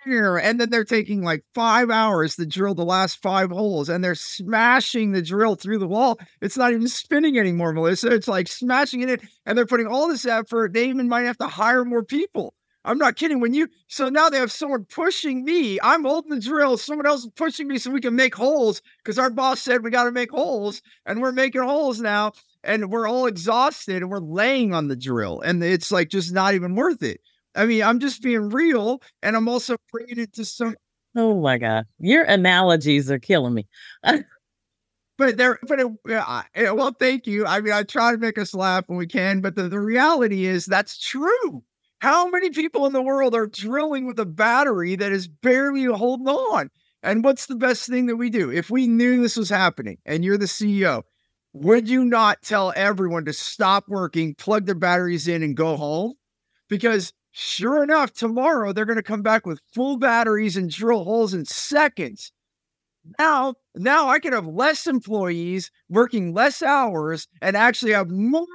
and 0.07 0.61
then 0.61 0.71
they're 0.71 0.85
taking 0.85 1.23
like 1.23 1.45
five 1.55 1.91
hours 1.91 2.37
to 2.37 2.47
drill 2.47 2.75
the 2.75 2.85
last 2.85 3.21
five 3.23 3.51
holes 3.51 3.89
and 3.89 4.03
they're 4.03 4.15
smashing 4.15 5.13
the 5.13 5.23
drill 5.23 5.55
through 5.55 5.79
the 5.79 5.89
wall. 5.89 6.19
It's 6.41 6.57
not 6.57 6.73
even 6.73 6.89
spinning 6.89 7.39
anymore, 7.39 7.73
Melissa. 7.73 8.13
It's 8.13 8.29
like 8.29 8.49
smashing 8.49 9.09
it 9.09 9.23
and 9.47 9.57
they're 9.57 9.67
putting 9.67 9.87
all 9.87 10.09
this 10.09 10.27
effort. 10.27 10.73
They 10.73 10.89
even 10.89 11.09
might 11.09 11.23
have 11.27 11.39
to 11.39 11.47
hire 11.49 11.85
more 11.85 12.05
people. 12.05 12.55
I'm 12.85 12.99
not 12.99 13.17
kidding. 13.17 13.41
When 13.41 13.53
you 13.53 13.69
so 13.89 14.09
now 14.09 14.31
they 14.31 14.39
have 14.39 14.51
someone 14.53 14.87
pushing 14.87 15.45
me. 15.45 15.79
I'm 15.83 16.05
holding 16.05 16.31
the 16.31 16.41
drill. 16.41 16.79
Someone 16.79 17.07
else 17.07 17.25
is 17.25 17.31
pushing 17.37 17.69
me 17.69 17.77
so 17.79 17.91
we 17.91 18.01
can 18.01 18.17
make 18.17 18.35
holes 18.35 18.81
because 19.05 19.19
our 19.19 19.29
boss 19.29 19.61
said 19.61 19.85
we 19.85 19.91
got 19.91 20.05
to 20.05 20.13
make 20.13 20.31
holes, 20.31 20.81
and 21.05 21.21
we're 21.21 21.33
making 21.33 21.63
holes 21.63 22.01
now. 22.01 22.33
And 22.63 22.91
we're 22.91 23.09
all 23.09 23.27
exhausted 23.27 24.03
and 24.03 24.11
we're 24.11 24.19
laying 24.19 24.75
on 24.75 24.89
the 24.89 24.97
drill, 24.97 25.41
and 25.41 25.63
it's 25.63 25.91
like 25.93 26.09
just 26.09 26.33
not 26.33 26.55
even 26.55 26.75
worth 26.75 27.03
it. 27.03 27.21
I 27.55 27.67
mean, 27.67 27.83
I'm 27.83 28.01
just 28.01 28.23
being 28.23 28.51
real, 28.51 29.03
and 29.23 29.37
I'm 29.37 29.49
also 29.49 29.77
bringing 29.93 30.19
it 30.19 30.33
to 30.35 30.45
some. 30.45 30.77
Oh 31.17 31.41
my 31.41 31.59
god, 31.59 31.87
your 31.99 32.25
analogies 32.25 33.11
are 33.11 33.19
killing 33.19 33.55
me. 33.55 33.67
but 34.03 35.37
there, 35.37 35.59
but 35.67 35.81
it, 35.81 35.87
uh, 36.09 36.43
well, 36.55 36.95
thank 36.99 37.27
you. 37.27 37.47
I 37.47 37.61
mean, 37.61 37.73
I 37.73 37.83
try 37.83 38.13
to 38.13 38.19
make 38.19 38.39
us 38.39 38.55
laugh 38.55 38.85
when 38.87 38.99
we 38.99 39.07
can, 39.07 39.41
but 39.41 39.57
the, 39.57 39.69
the 39.69 39.81
reality 39.81 40.47
is 40.47 40.67
that's 40.67 40.99
true. 40.99 41.65
How 42.01 42.31
many 42.31 42.51
people 42.51 42.87
in 42.87 42.95
the 42.95 43.03
world 43.03 43.35
are 43.35 43.47
drilling 43.47 44.07
with 44.07 44.19
a 44.19 44.25
battery 44.25 44.97
that 44.97 45.13
is 45.13 45.29
barely 45.29 45.85
holding 45.85 46.29
on? 46.29 46.71
And 47.03 47.25
what's 47.25 47.47
the 47.47 47.57
best 47.57 47.89
thing 47.89 48.07
that 48.07 48.17
we 48.17 48.31
do? 48.31 48.51
If 48.51 48.71
we 48.71 48.87
knew 48.87 49.21
this 49.21 49.37
was 49.37 49.51
happening 49.51 49.99
and 50.07 50.25
you're 50.25 50.39
the 50.39 50.47
CEO, 50.47 51.03
would 51.53 51.89
you 51.89 52.05
not 52.05 52.43
tell 52.43 52.73
everyone 52.77 53.25
to 53.25 53.33
stop 53.33 53.89
working, 53.89 54.35
plug 54.35 54.67
their 54.67 54.75
batteries 54.75 55.29
in, 55.29 55.43
and 55.43 55.57
go 55.57 55.77
home? 55.77 56.15
Because 56.69 57.13
Sure 57.33 57.83
enough, 57.83 58.13
tomorrow 58.13 58.73
they're 58.73 58.85
going 58.85 58.97
to 58.97 59.03
come 59.03 59.23
back 59.23 59.47
with 59.47 59.61
full 59.73 59.97
batteries 59.97 60.57
and 60.57 60.71
drill 60.71 61.05
holes 61.05 61.33
in 61.33 61.45
seconds. 61.45 62.33
Now, 63.19 63.55
now 63.75 64.09
I 64.09 64.19
can 64.19 64.33
have 64.33 64.47
less 64.47 64.87
employees 64.87 65.71
working 65.89 66.35
less 66.35 66.63
hours 66.63 67.29
and 67.41 67.57
actually 67.57 67.93
have 67.93 68.11
more 68.11 68.47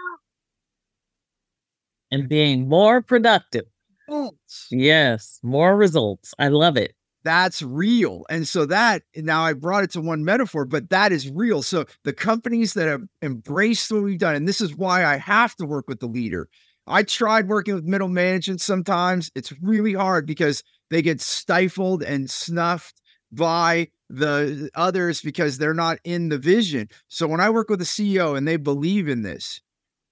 and 2.12 2.30
being 2.30 2.70
more 2.70 3.02
productive. 3.02 3.66
Results. 4.08 4.68
Yes, 4.72 5.40
more 5.44 5.76
results. 5.76 6.34
I 6.38 6.50
love 6.50 6.78
it. 6.78 6.96
That's 7.24 7.64
real. 7.64 8.24
And 8.30 8.48
so 8.48 8.68
that 8.68 9.02
now 9.16 9.44
I 9.44 9.54
brought 9.54 9.84
it 9.84 9.92
to 9.94 10.02
one 10.02 10.24
metaphor, 10.24 10.66
but 10.66 10.92
that 10.92 11.12
is 11.12 11.32
real. 11.32 11.64
So 11.64 11.86
the 12.04 12.14
companies 12.14 12.76
that 12.76 12.88
have 12.88 13.02
embraced 13.24 13.92
what 13.92 14.04
we've 14.04 14.20
done, 14.20 14.36
and 14.36 14.48
this 14.48 14.62
is 14.62 14.76
why 14.76 15.04
I 15.04 15.18
have 15.18 15.56
to 15.56 15.66
work 15.66 15.88
with 15.88 16.00
the 16.00 16.06
leader. 16.06 16.48
I 16.88 17.04
tried 17.04 17.48
working 17.48 17.76
with 17.76 17.86
middle 17.86 18.08
management 18.08 18.62
sometimes. 18.62 19.32
It's 19.36 19.54
really 19.62 19.94
hard 19.94 20.26
because 20.26 20.64
they 20.90 21.02
get 21.02 21.22
stifled 21.22 22.04
and 22.04 22.30
snuffed 22.30 23.02
by 23.32 23.90
the 24.10 24.70
others 24.76 25.22
because 25.22 25.58
they're 25.58 25.74
not 25.74 25.98
in 26.04 26.30
the 26.30 26.38
vision. 26.38 26.90
So 27.08 27.28
when 27.28 27.40
I 27.40 27.50
work 27.50 27.70
with 27.70 27.82
a 27.82 27.86
CEO 27.86 28.38
and 28.38 28.48
they 28.48 28.58
believe 28.58 29.08
in 29.08 29.24
this, 29.24 29.62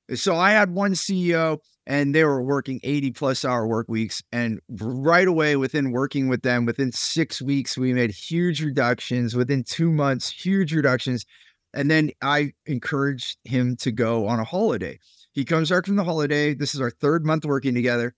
eh, 0.10 0.16
so 0.16 0.36
I 0.36 0.52
had 0.52 0.72
one 0.74 0.94
CEO 0.94 1.60
and 1.86 2.16
they 2.16 2.24
were 2.24 2.42
working 2.42 2.80
80 2.84 3.12
plus 3.12 3.46
hour 3.46 3.68
work 3.68 3.88
weeks. 3.88 4.24
And 4.32 4.60
right 4.70 5.28
away, 5.28 5.56
within 5.56 5.92
working 5.92 6.28
with 6.28 6.42
them, 6.42 6.66
within 6.66 6.92
six 6.92 7.42
weeks, 7.42 7.78
we 7.78 7.94
made 7.94 8.12
huge 8.12 8.64
reductions. 8.64 9.36
Within 9.36 9.64
two 9.64 9.92
months, 9.92 10.30
huge 10.30 10.74
reductions. 10.74 11.26
And 11.74 11.92
then 11.92 12.12
I 12.22 12.54
encouraged 12.66 13.38
him 13.44 13.76
to 13.78 13.92
go 13.92 14.28
on 14.28 14.40
a 14.40 14.44
holiday. 14.44 15.00
He 15.34 15.46
comes 15.46 15.72
back 15.72 15.86
from 15.86 15.96
the 15.96 16.04
holiday. 16.04 16.54
This 16.54 16.74
is 16.74 16.82
our 16.82 16.92
third 16.92 17.26
month 17.26 17.46
working 17.46 17.74
together. 17.74 18.16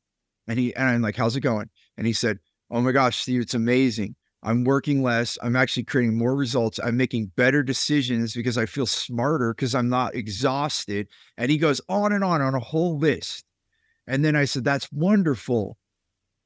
And 0.48 0.60
he 0.60 0.76
and 0.76 0.88
I'm 0.88 1.02
like, 1.02 1.16
how's 1.16 1.36
it 1.36 1.42
going? 1.42 1.70
And 1.98 2.06
he 2.06 2.14
said, 2.14 2.40
Oh 2.70 2.82
my 2.82 2.92
gosh, 2.92 3.22
Steve, 3.22 3.42
it's 3.42 3.54
amazing. 3.54 4.16
I'm 4.44 4.64
working 4.64 5.02
less. 5.02 5.40
I'm 5.42 5.56
actually 5.56 5.86
creating 5.86 6.18
more 6.18 6.36
results. 6.36 6.80
I'm 6.84 6.98
making 6.98 7.32
better 7.36 7.64
decisions 7.64 8.36
because 8.36 8.60
I 8.60 8.68
feel 8.68 8.86
smarter 8.86 9.54
because 9.54 9.74
I'm 9.74 9.90
not 9.90 10.14
exhausted. 10.14 11.08
And 11.36 11.50
he 11.50 11.58
goes 11.58 11.82
on 11.90 12.14
and 12.14 12.24
on 12.24 12.42
on 12.42 12.54
a 12.54 12.60
whole 12.60 13.00
list. 13.00 13.44
And 14.06 14.24
then 14.24 14.36
I 14.36 14.46
said, 14.46 14.64
That's 14.64 14.92
wonderful. 14.92 15.78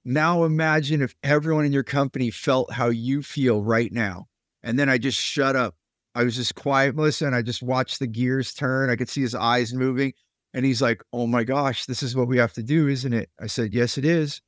Now 0.06 0.44
imagine 0.44 1.02
if 1.02 1.16
everyone 1.24 1.66
in 1.66 1.74
your 1.74 1.84
company 1.84 2.32
felt 2.32 2.72
how 2.72 2.88
you 2.88 3.22
feel 3.22 3.62
right 3.62 3.92
now. 3.92 4.28
And 4.64 4.78
then 4.78 4.88
I 4.88 4.98
just 4.98 5.20
shut 5.20 5.56
up. 5.56 5.76
I 6.16 6.24
was 6.24 6.36
just 6.36 6.56
quiet, 6.56 6.96
Melissa, 6.96 7.26
and 7.26 7.36
I 7.36 7.42
just 7.42 7.62
watched 7.62 8.00
the 8.00 8.08
gears 8.08 8.54
turn. 8.54 8.90
I 8.90 8.96
could 8.96 9.10
see 9.10 9.22
his 9.22 9.36
eyes 9.36 9.74
moving. 9.74 10.14
And 10.54 10.66
he's 10.66 10.82
like, 10.82 11.04
Oh 11.14 11.28
my 11.28 11.44
gosh, 11.44 11.86
this 11.86 12.04
is 12.04 12.16
what 12.16 12.28
we 12.28 12.38
have 12.38 12.54
to 12.54 12.64
do, 12.64 12.88
isn't 12.88 13.14
it? 13.14 13.30
I 13.40 13.48
said, 13.48 13.74
Yes, 13.74 13.98
it 13.98 14.06
is. 14.06 14.42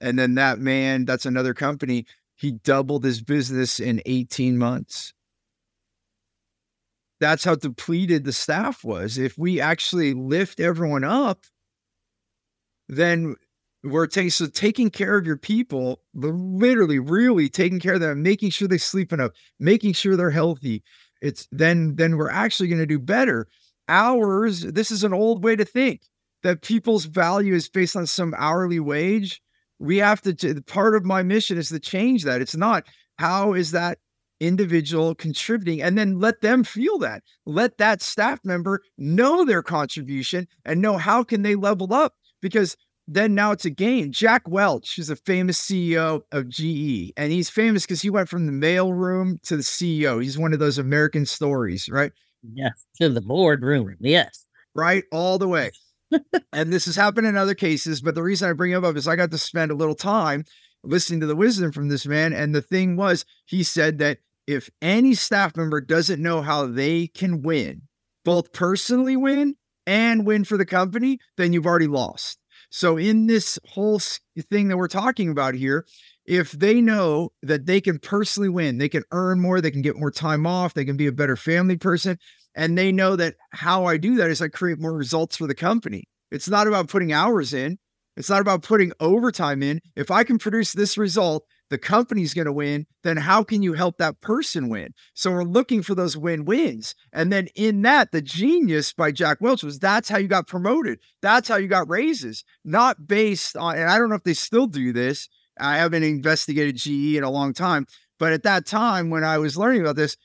And 0.00 0.18
then 0.18 0.34
that 0.34 0.58
man, 0.58 1.04
that's 1.04 1.26
another 1.26 1.54
company, 1.54 2.06
he 2.36 2.52
doubled 2.52 3.04
his 3.04 3.20
business 3.20 3.80
in 3.80 4.00
18 4.06 4.56
months. 4.58 5.12
That's 7.20 7.42
how 7.44 7.56
depleted 7.56 8.24
the 8.24 8.32
staff 8.32 8.84
was. 8.84 9.18
If 9.18 9.36
we 9.36 9.60
actually 9.60 10.14
lift 10.14 10.60
everyone 10.60 11.02
up, 11.02 11.44
then 12.88 13.34
we're 13.82 14.06
taking 14.06 14.30
so 14.30 14.46
taking 14.46 14.90
care 14.90 15.16
of 15.16 15.26
your 15.26 15.36
people, 15.36 16.00
literally, 16.14 16.98
really 16.98 17.48
taking 17.48 17.80
care 17.80 17.94
of 17.94 18.00
them, 18.00 18.22
making 18.22 18.50
sure 18.50 18.68
they 18.68 18.78
sleep 18.78 19.12
enough, 19.12 19.32
making 19.58 19.92
sure 19.92 20.16
they're 20.16 20.30
healthy. 20.30 20.82
It's 21.20 21.48
then 21.50 21.96
then 21.96 22.16
we're 22.16 22.30
actually 22.30 22.68
going 22.68 22.80
to 22.80 22.86
do 22.86 22.98
better. 22.98 23.48
Hours, 23.88 24.60
this 24.62 24.90
is 24.90 25.02
an 25.02 25.14
old 25.14 25.42
way 25.42 25.56
to 25.56 25.64
think 25.64 26.02
that 26.42 26.62
people's 26.62 27.06
value 27.06 27.54
is 27.54 27.68
based 27.68 27.96
on 27.96 28.06
some 28.06 28.34
hourly 28.36 28.80
wage. 28.80 29.40
We 29.78 29.98
have 29.98 30.20
to 30.22 30.62
part 30.62 30.94
of 30.94 31.04
my 31.04 31.22
mission 31.22 31.58
is 31.58 31.68
to 31.70 31.80
change 31.80 32.24
that. 32.24 32.40
It's 32.40 32.56
not 32.56 32.84
how 33.18 33.54
is 33.54 33.70
that 33.72 33.98
individual 34.40 35.14
contributing? 35.14 35.82
And 35.82 35.96
then 35.96 36.18
let 36.18 36.40
them 36.40 36.64
feel 36.64 36.98
that. 36.98 37.22
Let 37.46 37.78
that 37.78 38.02
staff 38.02 38.40
member 38.44 38.82
know 38.96 39.44
their 39.44 39.62
contribution 39.62 40.46
and 40.64 40.80
know 40.80 40.96
how 40.98 41.22
can 41.24 41.42
they 41.42 41.54
level 41.54 41.92
up 41.92 42.14
because 42.40 42.76
then 43.10 43.34
now 43.34 43.52
it's 43.52 43.64
a 43.64 43.70
game. 43.70 44.12
Jack 44.12 44.46
welch 44.46 44.98
is 44.98 45.08
a 45.08 45.16
famous 45.16 45.60
ceo 45.60 46.20
of 46.30 46.48
ge 46.48 47.10
and 47.16 47.32
he's 47.32 47.48
famous 47.48 47.84
because 47.84 48.02
he 48.02 48.10
went 48.10 48.28
from 48.28 48.46
the 48.46 48.52
mailroom 48.52 49.40
to 49.42 49.56
the 49.56 49.62
ceo 49.62 50.22
he's 50.22 50.38
one 50.38 50.52
of 50.52 50.58
those 50.58 50.76
american 50.78 51.24
stories 51.24 51.88
right 51.90 52.12
yes 52.42 52.86
to 52.96 53.08
the 53.08 53.20
boardroom 53.20 53.94
yes 54.00 54.46
right 54.74 55.04
all 55.12 55.38
the 55.38 55.48
way 55.48 55.70
and 56.52 56.72
this 56.72 56.86
has 56.86 56.96
happened 56.96 57.26
in 57.26 57.36
other 57.36 57.54
cases, 57.54 58.00
but 58.00 58.14
the 58.14 58.22
reason 58.22 58.48
I 58.48 58.52
bring 58.52 58.72
him 58.72 58.84
up 58.84 58.96
is 58.96 59.08
I 59.08 59.16
got 59.16 59.30
to 59.30 59.38
spend 59.38 59.70
a 59.70 59.74
little 59.74 59.94
time 59.94 60.44
listening 60.84 61.20
to 61.20 61.26
the 61.26 61.36
wisdom 61.36 61.72
from 61.72 61.88
this 61.88 62.06
man. 62.06 62.32
And 62.32 62.54
the 62.54 62.62
thing 62.62 62.96
was, 62.96 63.24
he 63.46 63.62
said 63.62 63.98
that 63.98 64.18
if 64.46 64.70
any 64.80 65.14
staff 65.14 65.56
member 65.56 65.80
doesn't 65.80 66.22
know 66.22 66.40
how 66.40 66.66
they 66.66 67.08
can 67.08 67.42
win, 67.42 67.82
both 68.24 68.52
personally 68.52 69.16
win 69.16 69.56
and 69.86 70.26
win 70.26 70.44
for 70.44 70.56
the 70.56 70.66
company, 70.66 71.18
then 71.36 71.52
you've 71.52 71.66
already 71.66 71.86
lost. 71.86 72.38
So, 72.70 72.98
in 72.98 73.26
this 73.26 73.58
whole 73.66 73.98
thing 73.98 74.68
that 74.68 74.76
we're 74.76 74.88
talking 74.88 75.30
about 75.30 75.54
here, 75.54 75.86
if 76.28 76.52
they 76.52 76.82
know 76.82 77.32
that 77.42 77.64
they 77.64 77.80
can 77.80 77.98
personally 77.98 78.50
win, 78.50 78.76
they 78.76 78.90
can 78.90 79.02
earn 79.12 79.40
more, 79.40 79.62
they 79.62 79.70
can 79.70 79.80
get 79.80 79.96
more 79.96 80.10
time 80.10 80.46
off, 80.46 80.74
they 80.74 80.84
can 80.84 80.98
be 80.98 81.06
a 81.06 81.12
better 81.12 81.36
family 81.36 81.78
person, 81.78 82.18
and 82.54 82.76
they 82.76 82.92
know 82.92 83.16
that 83.16 83.36
how 83.52 83.86
I 83.86 83.96
do 83.96 84.14
that 84.16 84.28
is 84.28 84.42
I 84.42 84.48
create 84.48 84.78
more 84.78 84.92
results 84.92 85.36
for 85.38 85.46
the 85.46 85.54
company. 85.54 86.04
It's 86.30 86.48
not 86.48 86.66
about 86.66 86.90
putting 86.90 87.14
hours 87.14 87.54
in. 87.54 87.78
It's 88.14 88.28
not 88.28 88.42
about 88.42 88.62
putting 88.62 88.92
overtime 89.00 89.62
in. 89.62 89.80
If 89.96 90.10
I 90.10 90.22
can 90.22 90.36
produce 90.36 90.74
this 90.74 90.98
result, 90.98 91.46
the 91.70 91.78
company's 91.78 92.34
going 92.34 92.46
to 92.46 92.52
win, 92.52 92.86
then 93.04 93.16
how 93.16 93.42
can 93.42 93.62
you 93.62 93.72
help 93.72 93.96
that 93.96 94.20
person 94.20 94.68
win? 94.68 94.92
So 95.14 95.30
we're 95.30 95.44
looking 95.44 95.82
for 95.82 95.94
those 95.94 96.16
win 96.16 96.44
wins. 96.44 96.94
And 97.10 97.32
then 97.32 97.48
in 97.54 97.80
that, 97.82 98.12
the 98.12 98.20
genius 98.20 98.92
by 98.92 99.12
Jack 99.12 99.38
Welch 99.40 99.62
was 99.62 99.78
that's 99.78 100.10
how 100.10 100.18
you 100.18 100.28
got 100.28 100.46
promoted. 100.46 100.98
That's 101.22 101.48
how 101.48 101.56
you 101.56 101.68
got 101.68 101.88
raises, 101.88 102.44
not 102.64 103.06
based 103.06 103.56
on, 103.56 103.76
and 103.76 103.88
I 103.88 103.96
don't 103.96 104.10
know 104.10 104.16
if 104.16 104.24
they 104.24 104.34
still 104.34 104.66
do 104.66 104.92
this. 104.92 105.28
I 105.60 105.78
haven't 105.78 106.02
investigated 106.02 106.76
GE 106.76 107.16
in 107.16 107.24
a 107.24 107.30
long 107.30 107.52
time. 107.52 107.86
But 108.18 108.32
at 108.32 108.42
that 108.42 108.66
time, 108.66 109.10
when 109.10 109.24
I 109.24 109.38
was 109.38 109.56
learning 109.56 109.82
about 109.82 109.96
this, 109.96 110.16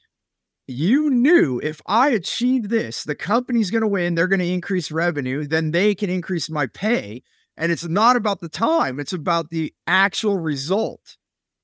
you 0.67 1.09
knew 1.09 1.59
if 1.61 1.81
I 1.85 2.09
achieved 2.09 2.69
this, 2.69 3.03
the 3.03 3.15
company's 3.15 3.69
going 3.69 3.81
to 3.81 3.87
win, 3.87 4.15
they're 4.15 4.27
going 4.27 4.39
to 4.39 4.47
increase 4.47 4.91
revenue, 4.91 5.45
then 5.45 5.71
they 5.71 5.93
can 5.93 6.09
increase 6.09 6.49
my 6.49 6.67
pay. 6.67 7.21
And 7.55 7.71
it's 7.71 7.85
not 7.85 8.15
about 8.15 8.39
the 8.39 8.49
time, 8.49 8.99
it's 8.99 9.13
about 9.13 9.49
the 9.49 9.73
actual 9.85 10.39
result. 10.39 11.17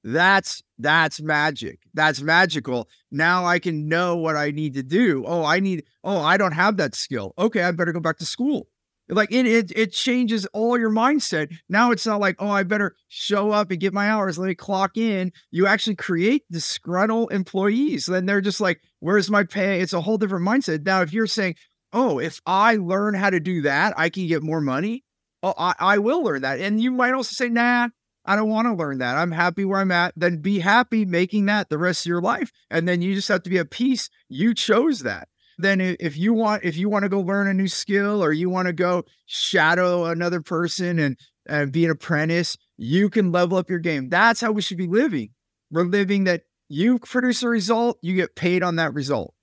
That's 0.03 0.63
that's 0.77 1.19
magic. 1.19 1.79
That's 1.93 2.21
magical. 2.21 2.88
Now 3.12 3.45
I 3.45 3.60
can 3.60 3.89
know 3.89 4.15
what 4.15 4.38
I 4.38 4.51
need 4.51 4.73
to 4.75 4.84
do. 4.84 5.25
Oh, 5.27 5.43
I 5.43 5.60
need 5.60 5.84
oh, 6.03 6.21
I 6.21 6.38
don't 6.38 6.53
have 6.53 6.77
that 6.77 6.95
skill. 6.95 7.34
Okay, 7.38 7.63
I 7.63 7.71
better 7.71 7.91
go 7.91 7.99
back 7.99 8.17
to 8.19 8.25
school. 8.25 8.67
Like 9.10 9.32
it, 9.32 9.45
it, 9.45 9.72
it 9.76 9.91
changes 9.91 10.45
all 10.48 10.78
your 10.78 10.91
mindset. 10.91 11.52
Now 11.67 11.91
it's 11.91 12.06
not 12.06 12.19
like, 12.19 12.36
oh, 12.39 12.50
I 12.50 12.63
better 12.63 12.95
show 13.08 13.52
up 13.52 13.72
and 13.72 13.80
get 13.80 13.93
my 13.93 14.10
hours. 14.10 14.38
Let 14.38 14.48
me 14.48 14.56
clock 14.56 14.98
in. 14.98 15.32
You 15.52 15.65
actually 15.65 15.95
create 15.95 16.43
disgruntled 16.52 17.32
employees. 17.32 18.06
Then 18.06 18.26
they're 18.26 18.41
just 18.41 18.62
like, 18.62 18.82
where's 19.00 19.32
my 19.32 19.43
pay? 19.43 19.82
It's 19.82 19.93
a 19.93 20.02
whole 20.02 20.17
different 20.17 20.48
mindset. 20.48 20.86
Now, 20.86 21.02
if 21.02 21.12
you're 21.12 21.28
saying, 21.28 21.56
oh, 21.91 22.19
if 22.19 22.39
I 22.45 22.76
learn 22.76 23.15
how 23.15 23.32
to 23.32 23.39
do 23.39 23.63
that, 23.63 23.93
I 23.98 24.10
can 24.10 24.28
get 24.28 24.43
more 24.43 24.62
money. 24.62 25.04
Oh, 25.41 25.54
I, 25.58 25.74
I 25.80 25.98
will 25.98 26.24
learn 26.24 26.43
that. 26.43 26.60
And 26.60 26.82
you 26.82 26.91
might 26.91 27.13
also 27.13 27.34
say, 27.34 27.50
nah, 27.50 27.89
I 28.26 28.36
don't 28.36 28.50
want 28.50 28.67
to 28.67 28.76
learn 28.76 29.00
that. 29.00 29.17
I'm 29.17 29.32
happy 29.32 29.65
where 29.65 29.80
I'm 29.80 29.91
at. 29.91 30.13
Then 30.15 30.38
be 30.38 30.60
happy 30.60 31.06
making 31.06 31.45
that 31.48 31.69
the 31.69 31.78
rest 31.78 32.06
of 32.06 32.10
your 32.10 32.22
life. 32.22 32.52
And 32.69 32.88
then 32.88 33.02
you 33.02 33.15
just 33.15 33.30
have 33.30 33.43
to 33.43 33.50
be 33.50 33.58
at 33.58 33.72
peace. 33.72 34.10
You 34.28 34.54
chose 34.54 35.00
that 35.00 35.30
then 35.60 35.82
if 35.82 36.17
you 36.17 36.34
want 36.34 36.63
if 36.63 36.78
you 36.78 36.89
want 36.89 37.04
to 37.04 37.10
go 37.10 37.19
learn 37.19 37.48
a 37.48 37.54
new 37.54 37.67
skill 37.67 38.24
or 38.24 38.32
you 38.32 38.50
want 38.50 38.67
to 38.67 38.74
go 38.74 39.04
shadow 39.26 40.06
another 40.06 40.41
person 40.41 41.00
and 41.00 41.17
and 41.48 41.72
be 41.72 41.86
an 41.86 41.91
apprentice 41.91 42.58
you 42.78 43.10
can 43.10 43.32
level 43.32 43.58
up 43.58 43.69
your 43.69 43.80
game. 43.80 44.08
That's 44.08 44.39
how 44.39 44.54
we 44.54 44.62
should 44.62 44.78
be 44.78 44.88
living. 44.88 45.32
We're 45.69 45.84
living 45.84 46.24
that 46.24 46.43
you 46.69 46.98
produce 47.00 47.43
a 47.43 47.50
result 47.50 48.00
you 48.02 48.15
get 48.15 48.38
paid 48.38 48.63
on 48.63 48.78
that 48.78 48.93
result. 48.93 49.34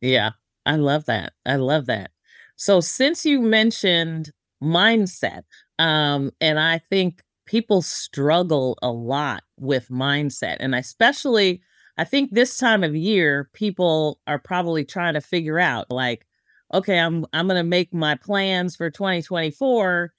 Yeah 0.00 0.30
i 0.66 0.76
love 0.76 1.04
that 1.06 1.32
i 1.46 1.56
love 1.56 1.86
that. 1.86 2.10
So 2.56 2.80
since 2.80 3.24
you 3.26 3.40
mentioned 3.40 4.30
mindset 4.62 5.42
um 5.78 6.30
and 6.40 6.58
i 6.60 6.78
think 6.78 7.22
people 7.46 7.82
struggle 7.82 8.78
a 8.82 8.90
lot 8.90 9.42
with 9.58 9.88
mindset 9.88 10.56
and 10.60 10.74
especially 10.74 11.60
I 11.96 12.04
think 12.04 12.30
this 12.30 12.58
time 12.58 12.82
of 12.82 12.96
year, 12.96 13.48
people 13.52 14.20
are 14.26 14.38
probably 14.38 14.84
trying 14.84 15.14
to 15.14 15.20
figure 15.20 15.58
out 15.58 15.90
like, 15.90 16.26
okay, 16.72 16.98
I'm 16.98 17.24
I'm 17.32 17.46
gonna 17.46 17.64
make 17.64 17.94
my 17.94 18.16
plans 18.16 18.76
for 18.76 18.90
2024. 18.90 20.12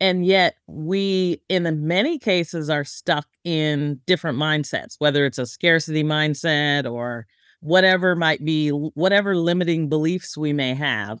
And 0.00 0.26
yet 0.26 0.56
we 0.66 1.40
in 1.48 1.86
many 1.86 2.18
cases 2.18 2.68
are 2.68 2.84
stuck 2.84 3.26
in 3.44 4.00
different 4.06 4.38
mindsets, 4.38 4.96
whether 4.98 5.24
it's 5.24 5.38
a 5.38 5.46
scarcity 5.46 6.02
mindset 6.02 6.90
or 6.90 7.26
whatever 7.60 8.14
might 8.16 8.44
be 8.44 8.70
whatever 8.70 9.36
limiting 9.36 9.88
beliefs 9.88 10.36
we 10.36 10.52
may 10.52 10.74
have. 10.74 11.20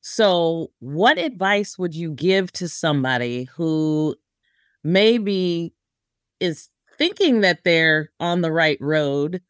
So, 0.00 0.70
what 0.80 1.18
advice 1.18 1.78
would 1.78 1.94
you 1.94 2.12
give 2.12 2.52
to 2.54 2.68
somebody 2.68 3.44
who 3.44 4.16
maybe 4.82 5.74
is 6.40 6.68
thinking 6.98 7.40
that 7.40 7.64
they're 7.64 8.10
on 8.20 8.40
the 8.40 8.52
right 8.52 8.78
road, 8.80 9.42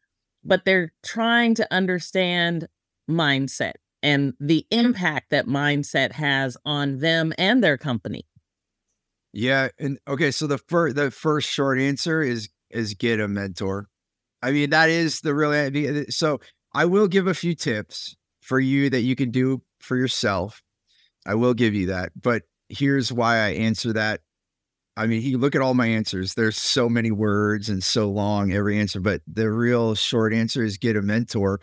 but 0.43 0.65
they're 0.65 0.93
trying 1.03 1.55
to 1.55 1.73
understand 1.73 2.67
mindset 3.09 3.73
and 4.03 4.33
the 4.39 4.65
mm. 4.71 4.79
impact 4.79 5.31
that 5.31 5.47
mindset 5.47 6.13
has 6.13 6.57
on 6.65 6.99
them 6.99 7.33
and 7.37 7.63
their 7.63 7.77
company. 7.77 8.25
Yeah, 9.33 9.69
and 9.79 9.99
okay, 10.07 10.31
so 10.31 10.47
the 10.47 10.57
first 10.57 10.95
the 10.95 11.11
first 11.11 11.49
short 11.49 11.79
answer 11.79 12.21
is 12.21 12.49
is 12.69 12.93
get 12.93 13.19
a 13.19 13.27
mentor. 13.27 13.89
I 14.41 14.51
mean, 14.51 14.69
that 14.69 14.89
is 14.89 15.21
the 15.21 15.33
real. 15.33 16.05
So 16.09 16.39
I 16.73 16.85
will 16.85 17.07
give 17.07 17.27
a 17.27 17.33
few 17.33 17.55
tips 17.55 18.15
for 18.41 18.59
you 18.59 18.89
that 18.91 19.01
you 19.01 19.15
can 19.15 19.31
do 19.31 19.61
for 19.79 19.97
yourself. 19.97 20.61
I 21.25 21.35
will 21.35 21.53
give 21.53 21.73
you 21.73 21.87
that. 21.87 22.11
But 22.15 22.43
here's 22.69 23.11
why 23.11 23.37
I 23.37 23.49
answer 23.49 23.91
that. 23.93 24.21
I 24.97 25.07
mean, 25.07 25.21
you 25.21 25.37
look 25.37 25.55
at 25.55 25.61
all 25.61 25.73
my 25.73 25.87
answers. 25.87 26.35
There's 26.35 26.57
so 26.57 26.87
many 26.87 27.11
words 27.11 27.67
and 27.69 27.83
so 27.83 28.09
long 28.09 28.53
every 28.53 28.79
answer, 28.79 28.99
but 28.99 29.21
the 29.27 29.51
real 29.51 29.93
short 29.95 30.33
answer 30.33 30.63
is 30.63 30.77
get 30.77 30.95
a 30.95 31.01
mentor 31.01 31.59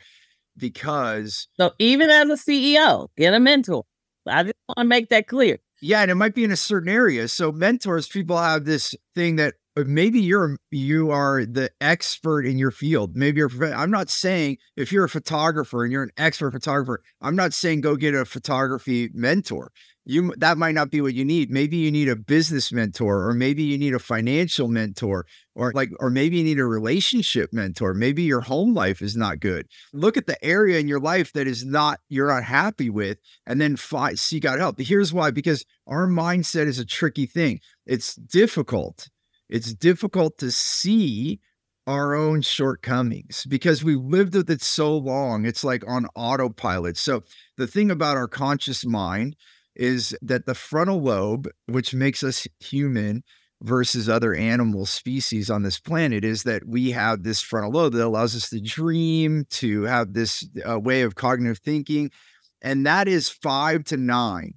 because 0.57 1.49
so 1.57 1.73
even 1.79 2.11
as 2.11 2.29
a 2.29 2.35
CEO, 2.35 3.09
get 3.17 3.33
a 3.33 3.41
mentor. 3.41 3.85
I 4.27 4.43
just 4.45 4.55
want 4.69 4.79
to 4.79 4.85
make 4.85 5.09
that 5.09 5.27
clear. 5.27 5.59
Yeah, 5.81 6.03
and 6.03 6.11
it 6.11 6.15
might 6.15 6.35
be 6.35 6.45
in 6.45 6.53
a 6.53 6.57
certain 6.57 6.89
area. 6.89 7.27
So 7.27 7.51
mentors, 7.51 8.07
people 8.07 8.37
have 8.37 8.65
this 8.65 8.95
thing 9.15 9.37
that 9.37 9.55
uh, 9.77 9.85
maybe 9.87 10.21
you're 10.21 10.59
you 10.71 11.11
are 11.11 11.45
the 11.45 11.71
expert 11.81 12.47
in 12.47 12.59
your 12.59 12.71
field. 12.71 13.17
Maybe 13.17 13.39
you're. 13.39 13.75
I'm 13.75 13.91
not 13.91 14.11
saying 14.11 14.59
if 14.77 14.93
you're 14.93 15.05
a 15.05 15.09
photographer 15.09 15.83
and 15.83 15.91
you're 15.91 16.05
an 16.05 16.13
expert 16.19 16.53
photographer, 16.53 17.03
I'm 17.21 17.35
not 17.35 17.55
saying 17.55 17.81
go 17.81 17.97
get 17.97 18.15
a 18.15 18.25
photography 18.25 19.11
mentor 19.15 19.73
you 20.05 20.35
that 20.39 20.59
might 20.59 20.75
not 20.75 20.91
be 20.91 21.01
what 21.01 21.15
you 21.15 21.25
need. 21.25 21.51
Maybe 21.51 21.77
you 21.77 21.91
need 21.91 22.09
a 22.09 22.17
business 22.17 22.73
mentor 22.73 23.29
or 23.29 23.35
maybe 23.35 23.63
you 23.63 23.79
need 23.79 23.95
a 23.95 24.01
financial 24.01 24.67
mentor 24.67 25.27
or 25.55 25.73
like 25.73 25.91
or 26.01 26.11
maybe 26.11 26.39
you 26.39 26.45
need 26.45 26.59
a 26.59 26.65
relationship 26.65 27.53
mentor. 27.53 27.95
Maybe 27.95 28.23
your 28.23 28.41
home 28.41 28.75
life 28.75 29.01
is 29.01 29.17
not 29.17 29.41
good. 29.41 29.69
Look 29.93 30.17
at 30.17 30.27
the 30.27 30.43
area 30.45 30.81
in 30.81 30.89
your 30.89 31.01
life 31.01 31.33
that 31.35 31.47
is 31.47 31.65
not 31.65 32.01
you're 32.09 32.33
not 32.33 32.45
happy 32.45 32.91
with 32.91 33.19
and 33.47 33.61
then 33.61 33.77
find, 33.77 34.19
seek 34.19 34.45
out 34.45 34.59
help. 34.59 34.81
Here's 34.81 35.13
why 35.13 35.31
because 35.31 35.65
our 35.87 36.09
mindset 36.09 36.67
is 36.67 36.79
a 36.79 36.87
tricky 36.87 37.27
thing. 37.27 37.61
It's 37.87 38.17
difficult. 38.17 39.09
It's 39.49 39.73
difficult 39.73 40.39
to 40.39 40.51
see 40.51 41.41
our 41.87 42.15
own 42.15 42.43
shortcomings 42.43 43.45
because 43.49 43.83
we 43.83 43.97
lived 43.97 44.35
with 44.35 44.49
it 44.49 44.63
so 44.63 44.97
long 44.97 45.45
it's 45.45 45.65
like 45.65 45.85
on 45.87 46.07
autopilot. 46.15 46.97
So 46.97 47.23
the 47.57 47.67
thing 47.67 47.91
about 47.91 48.17
our 48.17 48.29
conscious 48.29 48.85
mind 48.85 49.37
is 49.75 50.17
that 50.23 50.47
the 50.47 50.55
frontal 50.55 51.01
lobe, 51.01 51.49
which 51.67 51.95
makes 51.95 52.23
us 52.23 52.47
human 52.61 53.23
versus 53.63 54.09
other 54.09 54.35
animal 54.35 54.87
species 54.87 55.49
on 55.49 55.63
this 55.63 55.79
planet, 55.79 56.25
is 56.25 56.43
that 56.43 56.67
we 56.67 56.91
have 56.91 57.23
this 57.23 57.41
frontal 57.41 57.73
lobe 57.73 57.93
that 57.95 58.07
allows 58.07 58.35
us 58.35 58.51
to 58.51 58.61
dream, 58.61 59.45
to 59.51 59.83
have 59.83 60.13
this 60.13 60.47
uh, 60.69 60.79
way 60.79 61.03
of 61.03 61.15
cognitive 61.15 61.59
thinking. 61.59 62.11
And 62.61 62.87
that 62.87 63.09
is 63.09 63.29
five 63.29 63.85
to 63.85 63.97
nine, 63.97 64.55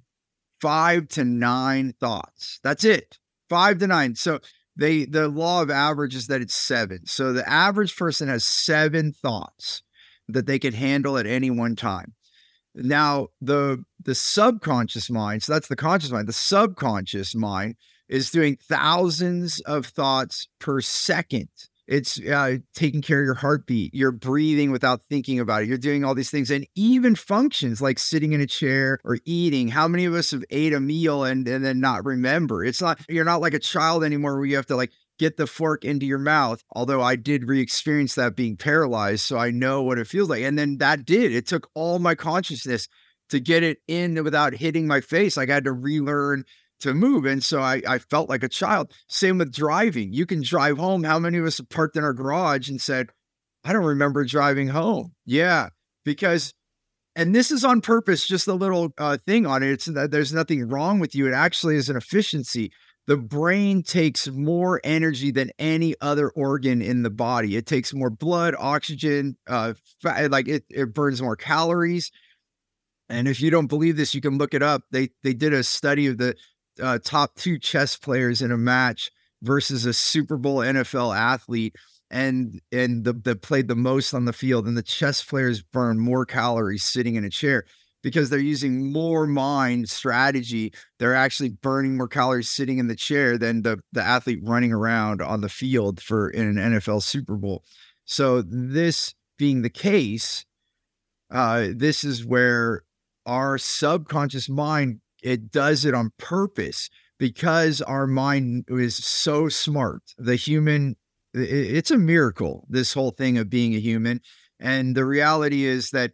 five 0.60 1.08
to 1.08 1.24
nine 1.24 1.94
thoughts. 1.98 2.60
That's 2.62 2.84
it, 2.84 3.18
five 3.48 3.78
to 3.78 3.86
nine. 3.86 4.14
So 4.16 4.40
they 4.76 5.06
the 5.06 5.28
law 5.28 5.62
of 5.62 5.70
average 5.70 6.14
is 6.14 6.26
that 6.26 6.42
it's 6.42 6.54
seven. 6.54 7.06
So 7.06 7.32
the 7.32 7.48
average 7.48 7.96
person 7.96 8.28
has 8.28 8.44
seven 8.44 9.12
thoughts 9.12 9.82
that 10.28 10.46
they 10.46 10.58
could 10.58 10.74
handle 10.74 11.16
at 11.16 11.26
any 11.26 11.50
one 11.50 11.76
time. 11.76 12.15
Now, 12.76 13.28
the 13.40 13.82
the 14.02 14.14
subconscious 14.14 15.10
mind, 15.10 15.42
so 15.42 15.52
that's 15.52 15.68
the 15.68 15.76
conscious 15.76 16.10
mind, 16.10 16.28
the 16.28 16.32
subconscious 16.32 17.34
mind 17.34 17.76
is 18.08 18.30
doing 18.30 18.58
thousands 18.62 19.60
of 19.60 19.86
thoughts 19.86 20.48
per 20.60 20.80
second. 20.80 21.48
It's 21.88 22.20
uh, 22.20 22.56
taking 22.74 23.00
care 23.00 23.20
of 23.20 23.24
your 23.24 23.34
heartbeat. 23.34 23.94
You're 23.94 24.10
breathing 24.10 24.72
without 24.72 25.02
thinking 25.08 25.38
about 25.38 25.62
it. 25.62 25.68
You're 25.68 25.78
doing 25.78 26.04
all 26.04 26.14
these 26.14 26.30
things, 26.30 26.50
and 26.50 26.66
even 26.74 27.14
functions 27.14 27.80
like 27.80 27.98
sitting 27.98 28.32
in 28.32 28.40
a 28.40 28.46
chair 28.46 28.98
or 29.04 29.18
eating. 29.24 29.68
How 29.68 29.86
many 29.86 30.04
of 30.04 30.14
us 30.14 30.32
have 30.32 30.44
ate 30.50 30.72
a 30.72 30.80
meal 30.80 31.24
and, 31.24 31.46
and 31.46 31.64
then 31.64 31.80
not 31.80 32.04
remember? 32.04 32.64
It's 32.64 32.82
not 32.82 33.00
you're 33.08 33.24
not 33.24 33.40
like 33.40 33.54
a 33.54 33.60
child 33.60 34.04
anymore 34.04 34.36
where 34.36 34.46
you 34.46 34.56
have 34.56 34.66
to 34.66 34.76
like 34.76 34.90
get 35.18 35.36
the 35.36 35.46
fork 35.46 35.84
into 35.84 36.06
your 36.06 36.18
mouth. 36.18 36.62
Although 36.72 37.02
I 37.02 37.16
did 37.16 37.48
re 37.48 37.60
experience 37.60 38.14
that 38.14 38.36
being 38.36 38.56
paralyzed. 38.56 39.24
So 39.24 39.38
I 39.38 39.50
know 39.50 39.82
what 39.82 39.98
it 39.98 40.06
feels 40.06 40.28
like. 40.28 40.42
And 40.42 40.58
then 40.58 40.78
that 40.78 41.04
did, 41.04 41.32
it 41.32 41.46
took 41.46 41.68
all 41.74 41.98
my 41.98 42.14
consciousness 42.14 42.88
to 43.30 43.40
get 43.40 43.62
it 43.62 43.78
in 43.88 44.22
without 44.22 44.54
hitting 44.54 44.86
my 44.86 45.00
face. 45.00 45.36
Like 45.36 45.50
I 45.50 45.54
had 45.54 45.64
to 45.64 45.72
relearn 45.72 46.44
to 46.80 46.94
move. 46.94 47.24
And 47.24 47.42
so 47.42 47.60
I, 47.60 47.82
I 47.88 47.98
felt 47.98 48.28
like 48.28 48.42
a 48.42 48.48
child. 48.48 48.92
Same 49.08 49.38
with 49.38 49.52
driving. 49.52 50.12
You 50.12 50.26
can 50.26 50.42
drive 50.42 50.78
home. 50.78 51.04
How 51.04 51.18
many 51.18 51.38
of 51.38 51.46
us 51.46 51.58
have 51.58 51.68
parked 51.68 51.96
in 51.96 52.04
our 52.04 52.12
garage 52.12 52.68
and 52.68 52.80
said, 52.80 53.08
I 53.64 53.72
don't 53.72 53.84
remember 53.84 54.24
driving 54.24 54.68
home? 54.68 55.12
Yeah, 55.24 55.70
because 56.04 56.52
and 57.16 57.34
this 57.34 57.50
is 57.50 57.64
on 57.64 57.80
purpose 57.80 58.28
just 58.28 58.46
a 58.46 58.54
little 58.54 58.92
uh, 58.98 59.16
thing 59.26 59.46
on 59.46 59.62
it 59.62 59.70
it's 59.70 59.86
that 59.86 60.10
there's 60.10 60.32
nothing 60.32 60.68
wrong 60.68 61.00
with 61.00 61.14
you 61.14 61.26
it 61.26 61.32
actually 61.32 61.74
is 61.74 61.88
an 61.88 61.96
efficiency 61.96 62.70
the 63.06 63.16
brain 63.16 63.82
takes 63.82 64.28
more 64.28 64.80
energy 64.82 65.30
than 65.30 65.50
any 65.58 65.94
other 66.00 66.28
organ 66.30 66.82
in 66.82 67.02
the 67.02 67.10
body. 67.10 67.56
It 67.56 67.66
takes 67.66 67.94
more 67.94 68.10
blood, 68.10 68.54
oxygen, 68.58 69.36
uh, 69.46 69.74
fat, 70.02 70.30
like 70.30 70.48
it, 70.48 70.64
it 70.68 70.92
burns 70.92 71.22
more 71.22 71.36
calories. 71.36 72.10
And 73.08 73.28
if 73.28 73.40
you 73.40 73.50
don't 73.50 73.68
believe 73.68 73.96
this, 73.96 74.14
you 74.14 74.20
can 74.20 74.38
look 74.38 74.54
it 74.54 74.62
up. 74.62 74.82
They 74.90 75.10
they 75.22 75.34
did 75.34 75.52
a 75.52 75.62
study 75.62 76.08
of 76.08 76.18
the 76.18 76.34
uh, 76.82 76.98
top 77.04 77.36
two 77.36 77.58
chess 77.58 77.96
players 77.96 78.42
in 78.42 78.50
a 78.50 78.58
match 78.58 79.10
versus 79.42 79.86
a 79.86 79.92
Super 79.92 80.36
Bowl 80.36 80.58
NFL 80.58 81.16
athlete, 81.16 81.76
and 82.10 82.60
and 82.72 83.04
the 83.04 83.12
that 83.12 83.42
played 83.42 83.68
the 83.68 83.76
most 83.76 84.12
on 84.12 84.24
the 84.24 84.32
field, 84.32 84.66
and 84.66 84.76
the 84.76 84.82
chess 84.82 85.22
players 85.22 85.62
burn 85.62 86.00
more 86.00 86.26
calories 86.26 86.82
sitting 86.82 87.14
in 87.14 87.24
a 87.24 87.30
chair 87.30 87.64
because 88.06 88.30
they're 88.30 88.38
using 88.38 88.92
more 88.92 89.26
mind 89.26 89.88
strategy. 89.88 90.72
They're 91.00 91.16
actually 91.16 91.48
burning 91.48 91.96
more 91.96 92.06
calories 92.06 92.48
sitting 92.48 92.78
in 92.78 92.86
the 92.86 92.94
chair 92.94 93.36
than 93.36 93.62
the, 93.62 93.80
the 93.90 94.00
athlete 94.00 94.38
running 94.44 94.72
around 94.72 95.20
on 95.20 95.40
the 95.40 95.48
field 95.48 96.00
for 96.00 96.30
in 96.30 96.56
an 96.56 96.74
NFL 96.74 97.02
Super 97.02 97.34
Bowl. 97.34 97.64
So 98.04 98.42
this 98.42 99.12
being 99.38 99.62
the 99.62 99.70
case, 99.70 100.44
uh, 101.32 101.70
this 101.74 102.04
is 102.04 102.24
where 102.24 102.84
our 103.26 103.58
subconscious 103.58 104.48
mind 104.48 105.00
it 105.20 105.50
does 105.50 105.84
it 105.84 105.92
on 105.92 106.12
purpose 106.16 106.88
because 107.18 107.82
our 107.82 108.06
mind 108.06 108.66
is 108.68 108.94
so 108.94 109.48
smart. 109.48 110.02
The 110.16 110.36
human, 110.36 110.94
it's 111.34 111.90
a 111.90 111.98
miracle. 111.98 112.68
This 112.70 112.94
whole 112.94 113.10
thing 113.10 113.36
of 113.36 113.50
being 113.50 113.74
a 113.74 113.80
human, 113.80 114.20
and 114.60 114.96
the 114.96 115.04
reality 115.04 115.64
is 115.64 115.90
that 115.90 116.12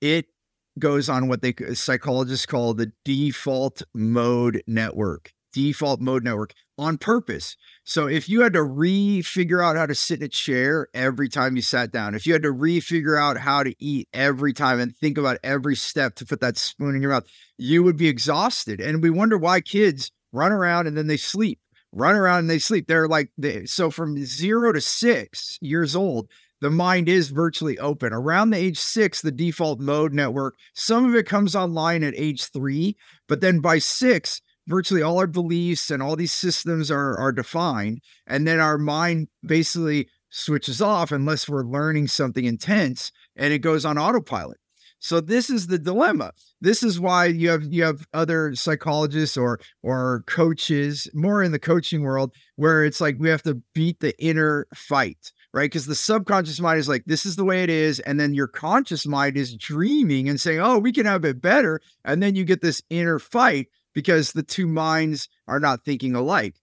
it 0.00 0.31
goes 0.78 1.08
on 1.08 1.28
what 1.28 1.42
they 1.42 1.54
uh, 1.66 1.74
psychologists 1.74 2.46
call 2.46 2.74
the 2.74 2.92
default 3.04 3.82
mode 3.94 4.62
network 4.66 5.32
default 5.52 6.00
mode 6.00 6.24
network 6.24 6.54
on 6.78 6.98
purpose. 6.98 7.56
So 7.84 8.06
if 8.06 8.28
you 8.28 8.40
had 8.40 8.54
to 8.54 8.62
re-figure 8.62 9.62
out 9.62 9.76
how 9.76 9.86
to 9.86 9.94
sit 9.94 10.20
in 10.20 10.24
a 10.24 10.28
chair 10.28 10.88
every 10.94 11.28
time 11.28 11.56
you 11.56 11.62
sat 11.62 11.92
down, 11.92 12.14
if 12.14 12.26
you 12.26 12.32
had 12.32 12.42
to 12.42 12.50
re-figure 12.50 13.16
out 13.16 13.36
how 13.36 13.62
to 13.62 13.74
eat 13.78 14.08
every 14.12 14.52
time 14.52 14.80
and 14.80 14.96
think 14.96 15.18
about 15.18 15.38
every 15.44 15.76
step 15.76 16.14
to 16.16 16.26
put 16.26 16.40
that 16.40 16.56
spoon 16.56 16.96
in 16.96 17.02
your 17.02 17.12
mouth, 17.12 17.26
you 17.58 17.82
would 17.82 17.96
be 17.96 18.08
exhausted. 18.08 18.80
And 18.80 19.02
we 19.02 19.10
wonder 19.10 19.38
why 19.38 19.60
kids 19.60 20.10
run 20.32 20.52
around 20.52 20.86
and 20.86 20.96
then 20.96 21.06
they 21.06 21.16
sleep, 21.16 21.60
run 21.92 22.16
around 22.16 22.40
and 22.40 22.50
they 22.50 22.58
sleep. 22.58 22.88
They're 22.88 23.08
like 23.08 23.30
they, 23.36 23.66
so 23.66 23.90
from 23.90 24.24
0 24.24 24.72
to 24.72 24.80
6 24.80 25.58
years 25.60 25.94
old, 25.94 26.28
the 26.62 26.70
mind 26.70 27.08
is 27.08 27.30
virtually 27.30 27.76
open. 27.80 28.12
Around 28.12 28.50
the 28.50 28.56
age 28.56 28.78
six, 28.78 29.20
the 29.20 29.32
default 29.32 29.80
mode 29.80 30.14
network, 30.14 30.54
some 30.74 31.04
of 31.04 31.14
it 31.16 31.26
comes 31.26 31.56
online 31.56 32.04
at 32.04 32.14
age 32.16 32.44
three, 32.52 32.96
but 33.26 33.40
then 33.40 33.58
by 33.58 33.78
six, 33.78 34.40
virtually 34.68 35.02
all 35.02 35.18
our 35.18 35.26
beliefs 35.26 35.90
and 35.90 36.00
all 36.00 36.14
these 36.14 36.32
systems 36.32 36.88
are, 36.88 37.18
are 37.18 37.32
defined. 37.32 38.00
And 38.28 38.46
then 38.46 38.60
our 38.60 38.78
mind 38.78 39.26
basically 39.44 40.08
switches 40.30 40.80
off 40.80 41.10
unless 41.10 41.48
we're 41.48 41.64
learning 41.64 42.06
something 42.06 42.44
intense 42.44 43.10
and 43.34 43.52
it 43.52 43.58
goes 43.58 43.84
on 43.84 43.98
autopilot. 43.98 44.58
So 45.00 45.20
this 45.20 45.50
is 45.50 45.66
the 45.66 45.80
dilemma. 45.80 46.30
This 46.60 46.84
is 46.84 47.00
why 47.00 47.24
you 47.24 47.50
have 47.50 47.64
you 47.64 47.82
have 47.82 48.06
other 48.14 48.54
psychologists 48.54 49.36
or 49.36 49.58
or 49.82 50.22
coaches 50.28 51.10
more 51.12 51.42
in 51.42 51.50
the 51.50 51.58
coaching 51.58 52.02
world 52.02 52.32
where 52.54 52.84
it's 52.84 53.00
like 53.00 53.16
we 53.18 53.28
have 53.28 53.42
to 53.42 53.60
beat 53.74 53.98
the 53.98 54.16
inner 54.24 54.68
fight 54.72 55.32
right? 55.52 55.70
Because 55.70 55.86
the 55.86 55.94
subconscious 55.94 56.60
mind 56.60 56.78
is 56.78 56.88
like, 56.88 57.04
this 57.06 57.26
is 57.26 57.36
the 57.36 57.44
way 57.44 57.62
it 57.62 57.70
is. 57.70 58.00
And 58.00 58.18
then 58.18 58.34
your 58.34 58.46
conscious 58.48 59.06
mind 59.06 59.36
is 59.36 59.54
dreaming 59.54 60.28
and 60.28 60.40
saying, 60.40 60.60
oh, 60.60 60.78
we 60.78 60.92
can 60.92 61.06
have 61.06 61.24
it 61.24 61.40
better. 61.40 61.80
And 62.04 62.22
then 62.22 62.34
you 62.34 62.44
get 62.44 62.62
this 62.62 62.82
inner 62.90 63.18
fight 63.18 63.68
because 63.94 64.32
the 64.32 64.42
two 64.42 64.66
minds 64.66 65.28
are 65.46 65.60
not 65.60 65.84
thinking 65.84 66.14
alike. 66.14 66.56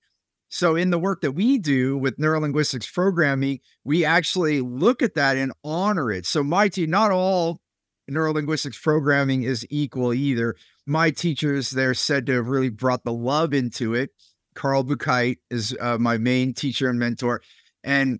So, 0.51 0.75
in 0.75 0.89
the 0.89 0.97
work 0.97 1.21
that 1.21 1.33
we 1.33 1.59
do 1.59 1.95
with 1.95 2.17
neurolinguistics 2.17 2.91
programming, 2.91 3.59
we 3.83 4.03
actually 4.03 4.61
look 4.61 5.03
at 5.03 5.13
that 5.13 5.37
and 5.37 5.53
honor 5.63 6.11
it. 6.11 6.25
So, 6.25 6.43
my 6.43 6.69
team, 6.69 6.89
not 6.89 7.11
all 7.11 7.61
neurolinguistics 8.09 8.81
programming 8.81 9.43
is 9.43 9.63
equal 9.69 10.11
either. 10.11 10.55
My 10.87 11.11
teachers, 11.11 11.69
they're 11.69 11.93
said 11.93 12.25
to 12.25 12.33
have 12.33 12.47
really 12.47 12.69
brought 12.69 13.03
the 13.03 13.13
love 13.13 13.53
into 13.53 13.93
it. 13.93 14.09
Carl 14.55 14.83
Buchheit 14.83 15.37
is 15.51 15.77
uh, 15.79 15.99
my 15.99 16.17
main 16.17 16.55
teacher 16.55 16.89
and 16.89 16.97
mentor. 16.97 17.43
And 17.83 18.19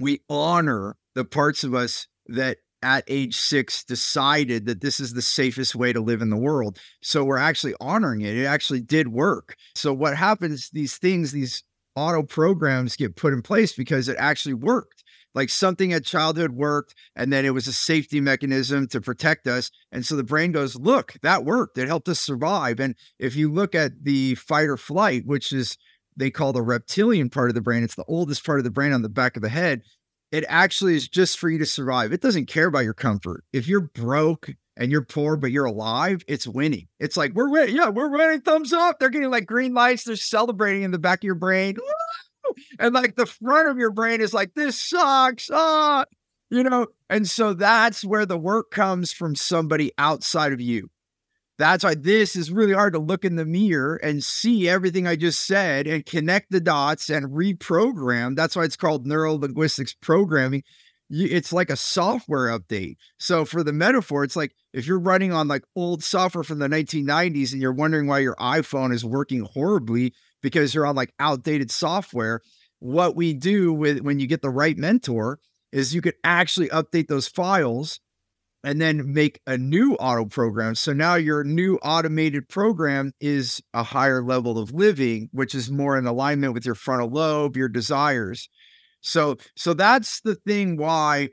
we 0.00 0.20
honor 0.28 0.96
the 1.14 1.24
parts 1.24 1.62
of 1.62 1.74
us 1.74 2.08
that 2.26 2.58
at 2.82 3.04
age 3.08 3.36
six 3.36 3.84
decided 3.84 4.66
that 4.66 4.80
this 4.80 5.00
is 5.00 5.12
the 5.12 5.22
safest 5.22 5.74
way 5.74 5.92
to 5.92 6.00
live 6.00 6.22
in 6.22 6.30
the 6.30 6.36
world. 6.36 6.78
So 7.02 7.24
we're 7.24 7.36
actually 7.36 7.74
honoring 7.80 8.22
it. 8.22 8.36
It 8.36 8.46
actually 8.46 8.80
did 8.80 9.08
work. 9.08 9.54
So 9.74 9.92
what 9.92 10.16
happens, 10.16 10.70
these 10.72 10.96
things, 10.96 11.32
these 11.32 11.62
auto 11.94 12.22
programs 12.22 12.96
get 12.96 13.16
put 13.16 13.34
in 13.34 13.42
place 13.42 13.74
because 13.74 14.08
it 14.08 14.16
actually 14.18 14.54
worked. 14.54 15.04
Like 15.32 15.50
something 15.50 15.92
at 15.92 16.04
childhood 16.04 16.52
worked, 16.52 16.94
and 17.14 17.32
then 17.32 17.44
it 17.44 17.54
was 17.54 17.68
a 17.68 17.72
safety 17.72 18.20
mechanism 18.20 18.88
to 18.88 19.00
protect 19.00 19.46
us. 19.46 19.70
And 19.92 20.04
so 20.04 20.16
the 20.16 20.24
brain 20.24 20.50
goes, 20.50 20.74
Look, 20.74 21.14
that 21.22 21.44
worked. 21.44 21.78
It 21.78 21.86
helped 21.86 22.08
us 22.08 22.18
survive. 22.18 22.80
And 22.80 22.96
if 23.16 23.36
you 23.36 23.52
look 23.52 23.76
at 23.76 23.92
the 24.02 24.34
fight 24.34 24.68
or 24.68 24.76
flight, 24.76 25.22
which 25.26 25.52
is 25.52 25.76
they 26.20 26.30
call 26.30 26.52
the 26.52 26.62
reptilian 26.62 27.30
part 27.30 27.50
of 27.50 27.54
the 27.54 27.60
brain, 27.60 27.82
it's 27.82 27.96
the 27.96 28.04
oldest 28.06 28.44
part 28.44 28.58
of 28.58 28.64
the 28.64 28.70
brain 28.70 28.92
on 28.92 29.02
the 29.02 29.08
back 29.08 29.36
of 29.36 29.42
the 29.42 29.48
head. 29.48 29.82
It 30.30 30.44
actually 30.48 30.94
is 30.94 31.08
just 31.08 31.38
for 31.38 31.50
you 31.50 31.58
to 31.58 31.66
survive. 31.66 32.12
It 32.12 32.20
doesn't 32.20 32.46
care 32.46 32.68
about 32.68 32.84
your 32.84 32.94
comfort. 32.94 33.42
If 33.52 33.66
you're 33.66 33.80
broke 33.80 34.50
and 34.76 34.92
you're 34.92 35.04
poor, 35.04 35.36
but 35.36 35.50
you're 35.50 35.64
alive, 35.64 36.22
it's 36.28 36.46
winning. 36.46 36.86
It's 37.00 37.16
like, 37.16 37.32
we're 37.32 37.50
winning. 37.50 37.74
Yeah, 37.74 37.88
we're 37.88 38.10
winning. 38.10 38.40
Thumbs 38.42 38.72
up. 38.72 39.00
They're 39.00 39.10
getting 39.10 39.30
like 39.30 39.46
green 39.46 39.74
lights. 39.74 40.04
They're 40.04 40.14
celebrating 40.14 40.84
in 40.84 40.92
the 40.92 40.98
back 41.00 41.18
of 41.18 41.24
your 41.24 41.34
brain. 41.34 41.76
And 42.78 42.94
like 42.94 43.16
the 43.16 43.26
front 43.26 43.68
of 43.68 43.78
your 43.78 43.90
brain 43.90 44.20
is 44.20 44.32
like, 44.32 44.54
this 44.54 44.80
sucks. 44.80 45.50
Ah, 45.52 46.04
you 46.48 46.62
know, 46.62 46.86
and 47.08 47.28
so 47.28 47.54
that's 47.54 48.04
where 48.04 48.26
the 48.26 48.38
work 48.38 48.70
comes 48.70 49.12
from 49.12 49.34
somebody 49.34 49.92
outside 49.98 50.52
of 50.52 50.60
you. 50.60 50.90
That's 51.60 51.84
why 51.84 51.94
this 51.94 52.36
is 52.36 52.50
really 52.50 52.72
hard 52.72 52.94
to 52.94 52.98
look 52.98 53.24
in 53.24 53.36
the 53.36 53.44
mirror 53.44 53.96
and 53.96 54.24
see 54.24 54.68
everything 54.68 55.06
I 55.06 55.14
just 55.14 55.46
said 55.46 55.86
and 55.86 56.04
connect 56.06 56.50
the 56.50 56.60
dots 56.60 57.10
and 57.10 57.26
reprogram. 57.26 58.34
That's 58.34 58.56
why 58.56 58.64
it's 58.64 58.76
called 58.76 59.06
neuro 59.06 59.34
linguistics 59.34 59.94
programming 59.94 60.62
it's 61.10 61.52
like 61.52 61.70
a 61.70 61.76
software 61.76 62.56
update. 62.56 62.96
So 63.18 63.44
for 63.44 63.64
the 63.64 63.72
metaphor, 63.72 64.22
it's 64.22 64.36
like 64.36 64.54
if 64.72 64.86
you're 64.86 65.00
running 65.00 65.32
on 65.32 65.48
like 65.48 65.64
old 65.74 66.04
software 66.04 66.44
from 66.44 66.60
the 66.60 66.68
1990s 66.68 67.52
and 67.52 67.60
you're 67.60 67.72
wondering 67.72 68.06
why 68.06 68.20
your 68.20 68.36
iPhone 68.36 68.92
is 68.92 69.04
working 69.04 69.40
horribly 69.40 70.14
because 70.40 70.74
you're 70.74 70.86
on 70.86 70.94
like 70.94 71.12
outdated 71.18 71.70
software, 71.70 72.40
what 72.78 73.16
we 73.16 73.34
do 73.34 73.72
with 73.72 74.00
when 74.00 74.20
you 74.20 74.26
get 74.26 74.40
the 74.40 74.50
right 74.50 74.78
mentor 74.78 75.40
is 75.72 75.94
you 75.94 76.00
could 76.00 76.14
actually 76.22 76.68
update 76.68 77.08
those 77.08 77.28
files 77.28 78.00
and 78.62 78.80
then 78.80 79.12
make 79.12 79.40
a 79.46 79.56
new 79.56 79.94
auto 79.94 80.24
program. 80.26 80.74
So 80.74 80.92
now 80.92 81.14
your 81.14 81.44
new 81.44 81.76
automated 81.76 82.48
program 82.48 83.12
is 83.20 83.62
a 83.72 83.82
higher 83.82 84.22
level 84.22 84.58
of 84.58 84.72
living, 84.72 85.28
which 85.32 85.54
is 85.54 85.70
more 85.70 85.96
in 85.96 86.06
alignment 86.06 86.54
with 86.54 86.66
your 86.66 86.74
frontal 86.74 87.10
lobe, 87.10 87.56
your 87.56 87.68
desires. 87.68 88.48
So 89.00 89.36
so 89.56 89.72
that's 89.72 90.20
the 90.20 90.34
thing 90.34 90.76
why 90.76 91.30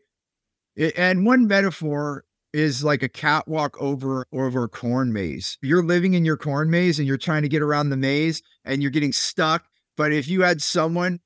and 0.96 1.26
one 1.26 1.48
metaphor 1.48 2.24
is 2.54 2.84
like 2.84 3.04
a 3.04 3.10
catwalk 3.10 3.76
over 3.80 4.26
over 4.32 4.64
a 4.64 4.70
corn 4.70 5.12
maze. 5.12 5.58
You're 5.62 5.84
living 5.84 6.14
in 6.14 6.24
your 6.24 6.38
corn 6.38 6.70
maze 6.70 6.98
and 6.98 7.08
you're 7.08 7.18
trying 7.18 7.42
to 7.42 7.50
get 7.50 7.62
around 7.62 7.90
the 7.90 7.98
maze 7.98 8.42
and 8.64 8.82
you're 8.82 8.92
getting 8.92 9.12
stuck. 9.12 9.66
But 9.98 10.14
if 10.14 10.28
you 10.28 10.44
had 10.44 10.62
someone 10.62 11.20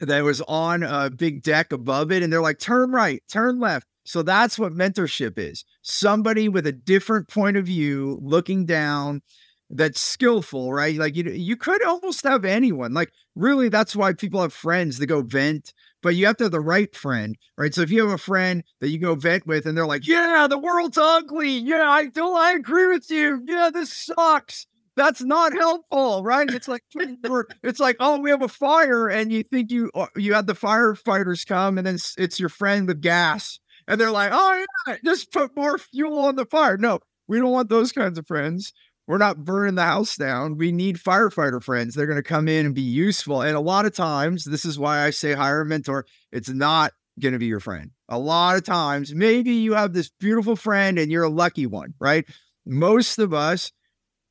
that 0.00 0.24
was 0.24 0.40
on 0.42 0.82
a 0.82 1.10
big 1.10 1.42
deck 1.42 1.72
above 1.72 2.10
it 2.10 2.22
and 2.22 2.32
they're 2.32 2.40
like, 2.40 2.58
turn 2.58 2.90
right, 2.90 3.22
turn 3.30 3.60
left. 3.60 3.86
So 4.10 4.22
that's 4.22 4.58
what 4.58 4.72
mentorship 4.72 5.38
is. 5.38 5.64
Somebody 5.82 6.48
with 6.48 6.66
a 6.66 6.72
different 6.72 7.28
point 7.28 7.56
of 7.56 7.66
view 7.66 8.18
looking 8.20 8.66
down 8.66 9.22
that's 9.70 10.00
skillful, 10.00 10.72
right? 10.72 10.96
Like 10.96 11.14
you 11.14 11.22
you 11.30 11.56
could 11.56 11.80
almost 11.84 12.24
have 12.24 12.44
anyone. 12.44 12.92
Like 12.92 13.12
really 13.36 13.68
that's 13.68 13.94
why 13.94 14.12
people 14.12 14.42
have 14.42 14.52
friends 14.52 14.98
that 14.98 15.06
go 15.06 15.22
vent, 15.22 15.72
but 16.02 16.16
you 16.16 16.26
have 16.26 16.36
to 16.38 16.44
have 16.44 16.50
the 16.50 16.60
right 16.60 16.92
friend, 16.92 17.36
right? 17.56 17.72
So 17.72 17.82
if 17.82 17.92
you 17.92 18.02
have 18.02 18.10
a 18.10 18.18
friend 18.18 18.64
that 18.80 18.88
you 18.88 18.98
go 18.98 19.14
vent 19.14 19.46
with 19.46 19.64
and 19.64 19.78
they're 19.78 19.86
like, 19.86 20.08
"Yeah, 20.08 20.48
the 20.50 20.58
world's 20.58 20.98
ugly. 20.98 21.50
Yeah, 21.58 21.88
I 21.88 22.06
don't 22.06 22.36
I 22.36 22.54
agree 22.54 22.88
with 22.88 23.08
you. 23.12 23.44
Yeah, 23.46 23.70
this 23.72 23.92
sucks." 23.92 24.66
That's 24.96 25.22
not 25.22 25.52
helpful, 25.52 26.24
right? 26.24 26.52
It's 26.52 26.66
like 26.66 26.82
it's 27.62 27.78
like, 27.78 27.96
"Oh, 28.00 28.18
we 28.18 28.30
have 28.30 28.42
a 28.42 28.48
fire." 28.48 29.06
And 29.06 29.30
you 29.30 29.44
think 29.44 29.70
you 29.70 29.88
uh, 29.94 30.06
you 30.16 30.34
had 30.34 30.48
the 30.48 30.54
firefighters 30.54 31.46
come 31.46 31.78
and 31.78 31.86
then 31.86 31.94
it's, 31.94 32.16
it's 32.18 32.40
your 32.40 32.48
friend 32.48 32.88
with 32.88 33.00
gas. 33.00 33.60
And 33.90 34.00
they're 34.00 34.10
like, 34.10 34.30
"Oh, 34.32 34.64
yeah, 34.86 34.96
just 35.04 35.32
put 35.32 35.56
more 35.56 35.76
fuel 35.78 36.20
on 36.20 36.36
the 36.36 36.46
fire." 36.46 36.76
No, 36.76 37.00
we 37.28 37.38
don't 37.38 37.50
want 37.50 37.68
those 37.68 37.92
kinds 37.92 38.18
of 38.18 38.26
friends 38.26 38.72
we're 39.10 39.18
not 39.18 39.44
burning 39.44 39.74
the 39.74 39.82
house 39.82 40.14
down. 40.14 40.56
We 40.56 40.70
need 40.70 40.96
firefighter 40.96 41.60
friends. 41.60 41.96
They're 41.96 42.06
going 42.06 42.14
to 42.14 42.22
come 42.22 42.46
in 42.46 42.64
and 42.64 42.72
be 42.72 42.80
useful. 42.80 43.42
And 43.42 43.56
a 43.56 43.60
lot 43.60 43.84
of 43.84 43.92
times, 43.92 44.44
this 44.44 44.64
is 44.64 44.78
why 44.78 45.00
I 45.00 45.10
say 45.10 45.32
hire 45.32 45.62
a 45.62 45.66
mentor. 45.66 46.06
It's 46.30 46.48
not 46.48 46.92
going 47.18 47.32
to 47.32 47.40
be 47.40 47.46
your 47.46 47.58
friend. 47.58 47.90
A 48.08 48.20
lot 48.20 48.54
of 48.54 48.62
times, 48.62 49.12
maybe 49.12 49.50
you 49.50 49.74
have 49.74 49.94
this 49.94 50.10
beautiful 50.20 50.54
friend 50.54 50.96
and 50.96 51.10
you're 51.10 51.24
a 51.24 51.28
lucky 51.28 51.66
one, 51.66 51.94
right? 51.98 52.24
Most 52.64 53.18
of 53.18 53.34
us 53.34 53.72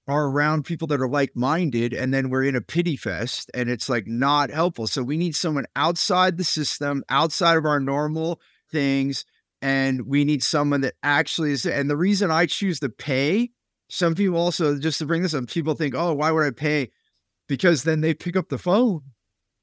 are 0.08 0.28
around 0.28 0.64
people 0.64 0.88
that 0.88 1.02
are 1.02 1.10
like 1.10 1.36
minded, 1.36 1.94
and 1.94 2.14
then 2.14 2.30
we're 2.30 2.46
in 2.46 2.56
a 2.56 2.62
pity 2.62 2.96
fest 2.96 3.52
and 3.54 3.70
it's 3.70 3.90
like 3.90 4.08
not 4.08 4.50
helpful. 4.50 4.88
So 4.88 5.04
we 5.04 5.18
need 5.18 5.36
someone 5.36 5.66
outside 5.76 6.38
the 6.38 6.46
system, 6.46 7.04
outside 7.10 7.58
of 7.58 7.66
our 7.66 7.82
normal 7.82 8.40
things. 8.72 9.26
And 9.62 10.08
we 10.08 10.24
need 10.24 10.42
someone 10.42 10.82
that 10.82 10.96
actually 11.04 11.52
is. 11.52 11.66
And 11.66 11.90
the 11.90 11.98
reason 11.98 12.32
I 12.32 12.46
choose 12.46 12.80
to 12.80 12.90
pay 12.90 13.52
some 13.90 14.16
people 14.16 14.38
also, 14.38 14.78
just 14.78 15.00
to 15.00 15.06
bring 15.06 15.22
this 15.22 15.34
up, 15.34 15.48
people 15.48 15.74
think, 15.74 15.96
oh, 15.96 16.14
why 16.14 16.32
would 16.32 16.46
I 16.46 16.52
pay? 16.52 16.92
Because 17.48 17.84
then 17.84 18.02
they 18.02 18.14
pick 18.14 18.36
up 18.36 18.50
the 18.50 18.58
phone, 18.58 19.02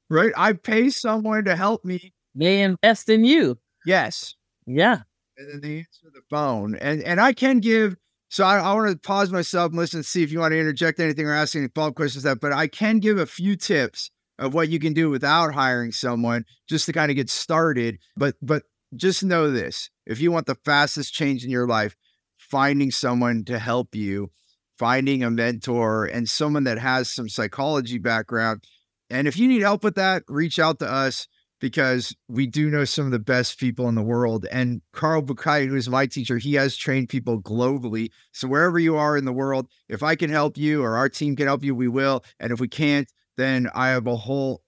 right? 0.09 0.33
I 0.35 0.53
pay 0.53 0.89
someone 0.89 1.45
to 1.45 1.55
help 1.55 1.85
me. 1.85 2.13
They 2.35 2.61
invest 2.61 3.09
in 3.09 3.23
you. 3.23 3.57
Yes. 3.85 4.35
Yeah. 4.65 4.99
And 5.37 5.49
then 5.49 5.61
they 5.61 5.77
answer 5.77 6.11
the 6.13 6.21
phone. 6.29 6.75
And 6.75 7.01
and 7.03 7.21
I 7.21 7.31
can 7.31 7.59
give, 7.59 7.95
so 8.29 8.43
I, 8.43 8.57
I 8.57 8.73
want 8.73 8.91
to 8.91 8.97
pause 8.97 9.31
myself 9.31 9.69
and 9.69 9.79
listen 9.79 9.99
and 9.99 10.05
see 10.05 10.23
if 10.23 10.31
you 10.31 10.39
want 10.39 10.51
to 10.51 10.59
interject 10.59 10.99
anything 10.99 11.25
or 11.25 11.33
ask 11.33 11.55
any 11.55 11.69
follow-up 11.73 11.95
questions 11.95 12.23
that, 12.23 12.41
but 12.41 12.51
I 12.51 12.67
can 12.67 12.99
give 12.99 13.17
a 13.17 13.25
few 13.25 13.55
tips 13.55 14.11
of 14.37 14.53
what 14.53 14.69
you 14.69 14.79
can 14.79 14.93
do 14.93 15.09
without 15.09 15.53
hiring 15.53 15.91
someone 15.91 16.43
just 16.67 16.85
to 16.87 16.93
kind 16.93 17.09
of 17.09 17.15
get 17.15 17.29
started. 17.29 17.97
But 18.17 18.35
but 18.41 18.63
just 18.95 19.23
know 19.23 19.51
this 19.51 19.89
if 20.05 20.19
you 20.19 20.31
want 20.31 20.45
the 20.45 20.55
fastest 20.55 21.13
change 21.13 21.43
in 21.43 21.51
your 21.51 21.67
life, 21.67 21.95
finding 22.37 22.91
someone 22.91 23.43
to 23.45 23.59
help 23.59 23.95
you, 23.95 24.31
finding 24.77 25.23
a 25.23 25.29
mentor 25.29 26.05
and 26.05 26.29
someone 26.29 26.63
that 26.65 26.79
has 26.79 27.09
some 27.09 27.29
psychology 27.29 27.97
background. 27.97 28.63
And 29.09 29.27
if 29.27 29.37
you 29.37 29.47
need 29.47 29.61
help 29.61 29.83
with 29.83 29.95
that, 29.95 30.23
reach 30.27 30.59
out 30.59 30.79
to 30.79 30.91
us 30.91 31.27
because 31.59 32.15
we 32.27 32.45
do 32.45 32.69
know 32.69 32.85
some 32.85 33.05
of 33.05 33.11
the 33.11 33.19
best 33.19 33.59
people 33.59 33.89
in 33.89 33.95
the 33.95 34.03
world. 34.03 34.45
And 34.51 34.81
Carl 34.93 35.23
Buchheit, 35.23 35.67
who 35.67 35.75
is 35.75 35.89
my 35.89 36.05
teacher, 36.05 36.37
he 36.37 36.53
has 36.53 36.75
trained 36.75 37.09
people 37.09 37.41
globally. 37.41 38.11
So 38.31 38.47
wherever 38.47 38.77
you 38.77 38.95
are 38.95 39.17
in 39.17 39.25
the 39.25 39.33
world, 39.33 39.67
if 39.89 40.03
I 40.03 40.15
can 40.15 40.29
help 40.29 40.57
you 40.57 40.83
or 40.83 40.97
our 40.97 41.09
team 41.09 41.35
can 41.35 41.47
help 41.47 41.63
you, 41.63 41.73
we 41.73 41.87
will. 41.87 42.23
And 42.39 42.51
if 42.51 42.59
we 42.59 42.67
can't, 42.67 43.11
then 43.37 43.69
I 43.73 43.89
have 43.89 44.07
a 44.07 44.15
whole 44.15 44.61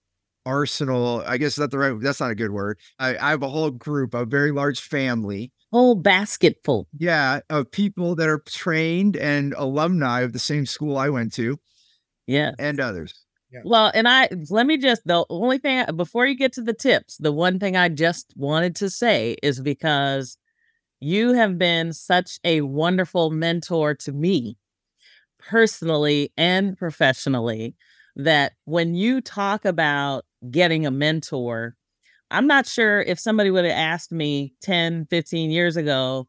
arsenal. 0.46 1.24
I 1.26 1.38
guess 1.38 1.56
that's 1.56 1.72
the 1.72 1.78
right. 1.78 2.00
That's 2.00 2.20
not 2.20 2.32
a 2.32 2.36
good 2.36 2.52
word. 2.52 2.80
I, 2.98 3.18
I 3.18 3.30
have 3.32 3.44
a 3.44 3.50
whole 3.50 3.72
group, 3.72 4.14
a 4.14 4.26
very 4.26 4.52
large 4.52 4.82
family 4.82 5.52
whole 5.72 5.96
basket 5.96 6.58
full. 6.64 6.88
Yeah, 6.98 7.42
of 7.50 7.72
people 7.72 8.16
that 8.16 8.28
are 8.28 8.40
trained 8.40 9.16
and 9.16 9.54
alumni 9.58 10.22
of 10.22 10.34
the 10.34 10.40
same 10.40 10.66
school 10.66 10.98
I 10.98 11.10
went 11.10 11.34
to. 11.34 11.60
Yeah. 12.28 12.52
And 12.60 12.80
others. 12.80 13.26
Yeah. 13.52 13.62
Well, 13.66 13.92
and 13.96 14.08
I 14.08 14.30
let 14.50 14.68
me 14.68 14.78
just 14.78 15.02
the 15.06 15.26
only 15.30 15.58
thing 15.58 15.84
before 15.96 16.28
you 16.28 16.36
get 16.36 16.54
to 16.54 16.62
the 16.62 16.74
tips, 16.74 17.18
the 17.18 17.32
one 17.32 17.58
thing 17.58 17.76
I 17.76 17.90
just 17.90 18.34
wanted 18.36 18.76
to 18.78 18.90
say 18.90 19.38
is 19.42 19.60
because 19.60 20.38
you 21.00 21.34
have 21.34 21.58
been 21.58 21.94
such 21.94 22.40
a 22.44 22.62
wonderful 22.62 23.32
mentor 23.32 23.96
to 23.96 24.12
me 24.12 24.58
personally 25.40 26.32
and 26.38 26.78
professionally 26.78 27.76
that 28.16 28.54
when 28.66 28.94
you 28.94 29.22
talk 29.22 29.66
about 29.66 30.26
getting 30.50 30.86
a 30.86 30.92
mentor, 30.92 31.76
I'm 32.32 32.48
not 32.48 32.68
sure 32.68 33.02
if 33.02 33.20
somebody 33.20 33.52
would 33.52 33.66
have 33.66 33.74
asked 33.74 34.12
me 34.12 34.54
10, 34.62 35.08
15 35.10 35.52
years 35.52 35.78
ago, 35.78 36.28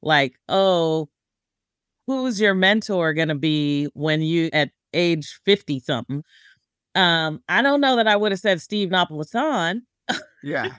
like, 0.00 0.34
oh, 0.48 1.08
who's 2.06 2.40
your 2.40 2.54
mentor 2.54 3.12
going 3.14 3.28
to 3.28 3.34
be 3.34 3.88
when 3.94 4.22
you 4.22 4.50
at 4.52 4.70
age 4.92 5.40
50 5.44 5.80
something? 5.80 6.22
Um, 6.94 7.42
I 7.48 7.62
don't 7.62 7.80
know 7.80 7.96
that 7.96 8.08
I 8.08 8.16
would 8.16 8.32
have 8.32 8.40
said 8.40 8.60
Steve 8.60 8.90
Napolitan. 8.90 9.82
Yeah. 10.44 10.74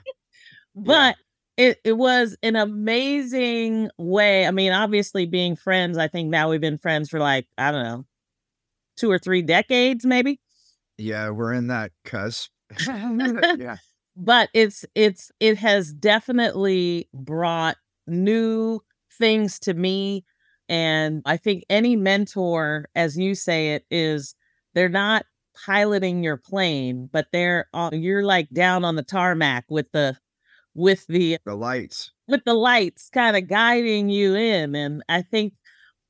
but 0.76 1.16
yeah. 1.56 1.68
it, 1.70 1.80
it 1.84 1.92
was 1.94 2.36
an 2.42 2.54
amazing 2.54 3.88
way. 3.96 4.46
I 4.46 4.50
mean, 4.50 4.72
obviously 4.72 5.24
being 5.24 5.56
friends, 5.56 5.96
I 5.96 6.06
think 6.06 6.28
now 6.28 6.50
we've 6.50 6.60
been 6.60 6.76
friends 6.76 7.08
for 7.08 7.18
like, 7.18 7.46
I 7.56 7.72
don't 7.72 7.82
know, 7.82 8.04
two 8.98 9.10
or 9.10 9.18
three 9.18 9.40
decades, 9.40 10.04
maybe. 10.04 10.38
Yeah, 10.98 11.30
we're 11.30 11.54
in 11.54 11.68
that 11.68 11.92
cusp. 12.04 12.50
yeah. 12.86 13.76
But 14.16 14.48
it's 14.54 14.84
it's 14.94 15.32
it 15.40 15.58
has 15.58 15.92
definitely 15.92 17.08
brought 17.12 17.76
new 18.06 18.80
things 19.18 19.58
to 19.60 19.74
me 19.74 20.24
and 20.68 21.22
i 21.26 21.36
think 21.36 21.64
any 21.68 21.96
mentor 21.96 22.86
as 22.94 23.18
you 23.18 23.34
say 23.34 23.74
it 23.74 23.84
is 23.90 24.34
they're 24.74 24.88
not 24.88 25.26
piloting 25.66 26.22
your 26.22 26.36
plane 26.36 27.08
but 27.12 27.26
they're 27.32 27.68
you're 27.92 28.24
like 28.24 28.48
down 28.50 28.84
on 28.84 28.96
the 28.96 29.02
tarmac 29.02 29.64
with 29.68 29.90
the 29.92 30.16
with 30.74 31.06
the 31.06 31.38
the 31.44 31.54
lights. 31.54 32.10
with 32.26 32.44
the 32.44 32.54
lights 32.54 33.08
kind 33.10 33.36
of 33.36 33.48
guiding 33.48 34.08
you 34.08 34.34
in 34.34 34.74
and 34.74 35.02
i 35.08 35.22
think 35.22 35.52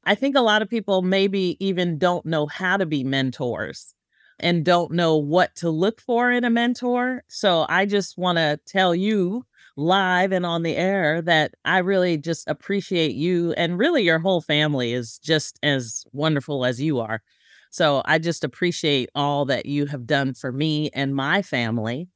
i 0.05 0.15
think 0.15 0.35
a 0.37 0.41
lot 0.41 0.63
of 0.63 0.71
people 0.71 1.03
maybe 1.03 1.57
even 1.65 1.99
don't 1.99 2.25
know 2.25 2.47
how 2.47 2.77
to 2.77 2.87
be 2.87 3.05
mentors 3.05 3.95
and 4.41 4.65
don't 4.65 4.93
know 4.93 5.17
what 5.17 5.55
to 5.57 5.71
look 5.71 6.01
for 6.01 6.31
in 6.31 6.45
a 6.45 6.51
mentor. 6.51 7.23
So 7.29 7.67
I 7.69 7.87
just 7.87 8.19
want 8.19 8.39
to 8.39 8.59
tell 8.67 8.95
you 8.95 9.45
live 9.77 10.33
and 10.33 10.47
on 10.47 10.63
the 10.63 10.77
air 10.77 11.21
that 11.23 11.55
I 11.65 11.79
really 11.79 12.17
just 12.17 12.49
appreciate 12.49 13.15
you 13.15 13.53
and 13.53 13.79
really 13.79 14.03
your 14.03 14.19
whole 14.19 14.41
family 14.41 14.93
is 14.93 15.19
just 15.19 15.59
as 15.63 16.05
wonderful 16.13 16.65
as 16.65 16.81
you 16.81 17.01
are. 17.01 17.23
So 17.71 18.03
I 18.05 18.19
just 18.19 18.45
appreciate 18.45 19.11
all 19.17 19.47
that 19.47 19.67
you 19.67 19.87
have 19.87 20.07
done 20.07 20.35
for 20.35 20.53
me 20.53 20.91
and 20.95 21.15
my 21.15 21.43
family. 21.43 22.09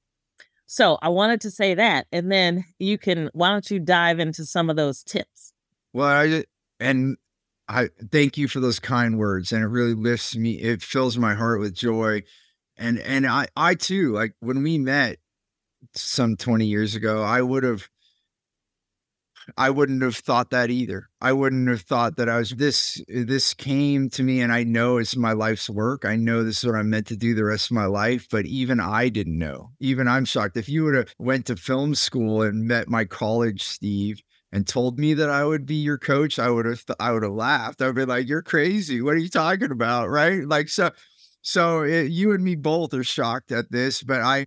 So 0.67 0.99
I 1.03 1.09
wanted 1.09 1.41
to 1.41 1.51
say 1.51 1.75
that. 1.75 2.07
And 2.13 2.31
then 2.31 2.65
you 2.79 2.97
can, 2.99 3.31
why 3.33 3.49
don't 3.49 3.69
you 3.71 3.81
dive 3.81 4.21
into 4.21 4.45
some 4.45 4.71
of 4.71 4.77
those 4.77 5.03
tips? 5.03 5.53
Well, 5.93 6.07
I, 6.07 6.45
and 6.79 7.17
I 7.69 7.91
thank 8.11 8.39
you 8.39 8.49
for 8.49 8.61
those 8.61 8.81
kind 8.81 9.19
words. 9.19 9.53
And 9.53 9.63
it 9.63 9.69
really 9.69 9.95
lifts 9.95 10.35
me, 10.37 10.53
it 10.53 10.83
fills 10.83 11.19
my 11.19 11.35
heart 11.35 11.61
with 11.61 11.75
joy. 11.75 12.23
And, 12.77 12.99
and 13.01 13.27
I, 13.27 13.49
I 13.57 13.75
too, 13.75 14.13
like 14.13 14.35
when 14.41 14.63
we 14.63 14.79
met, 14.79 15.19
some 15.95 16.37
20 16.37 16.67
years 16.67 16.95
ago, 16.95 17.23
I 17.23 17.43
would 17.43 17.65
have 17.65 17.89
I 19.57 19.71
wouldn't 19.71 20.03
have 20.03 20.17
thought 20.17 20.51
that 20.51 20.69
either. 20.69 21.09
I 21.23 21.33
wouldn't 21.33 21.69
have 21.69 21.81
thought 21.81 22.17
that 22.17 22.29
I 22.29 22.37
was 22.39 22.51
this 22.51 23.03
this 23.09 23.55
came 23.55 24.11
to 24.11 24.23
me 24.23 24.43
and 24.43 24.53
I 24.53 24.63
know 24.63 24.99
it's 24.99 25.17
my 25.17 25.33
life's 25.33 25.71
work. 25.71 26.05
I 26.05 26.17
know 26.17 26.45
this 26.45 26.59
is 26.59 26.67
what 26.67 26.79
I'm 26.79 26.91
meant 26.91 27.07
to 27.07 27.17
do 27.17 27.35
the 27.35 27.45
rest 27.45 27.71
of 27.71 27.75
my 27.75 27.87
life, 27.87 28.27
but 28.31 28.45
even 28.45 28.79
I 28.79 29.09
didn't 29.09 29.39
know. 29.39 29.71
Even 29.81 30.07
I'm 30.07 30.27
shocked. 30.27 30.59
If 30.59 30.69
you 30.69 30.85
would 30.85 30.95
have 30.95 31.15
went 31.19 31.47
to 31.47 31.57
film 31.57 31.95
school 31.95 32.43
and 32.43 32.67
met 32.67 32.89
my 32.89 33.07
college 33.07 33.63
Steve 33.63 34.23
and 34.53 34.67
told 34.67 34.99
me 34.99 35.15
that 35.15 35.31
I 35.31 35.45
would 35.45 35.67
be 35.67 35.77
your 35.77 35.99
coach, 35.99 36.39
I 36.39 36.51
would 36.51 36.67
have 36.67 36.85
I 36.99 37.13
would 37.13 37.23
have 37.23 37.33
laughed. 37.33 37.83
I 37.83 37.87
would 37.87 37.97
be 37.97 38.05
like, 38.05 38.29
"You're 38.29 38.43
crazy. 38.43 39.03
What 39.03 39.15
are 39.15 39.19
you 39.19 39.29
talking 39.29 39.71
about?" 39.71 40.09
Right? 40.09 40.47
Like 40.47 40.69
so 40.69 40.91
so 41.43 41.83
it, 41.83 42.11
you 42.11 42.33
and 42.33 42.45
me 42.45 42.55
both 42.57 42.95
are 42.95 43.05
shocked 43.05 43.53
at 43.53 43.71
this, 43.71 44.03
but 44.03 44.21
I 44.21 44.47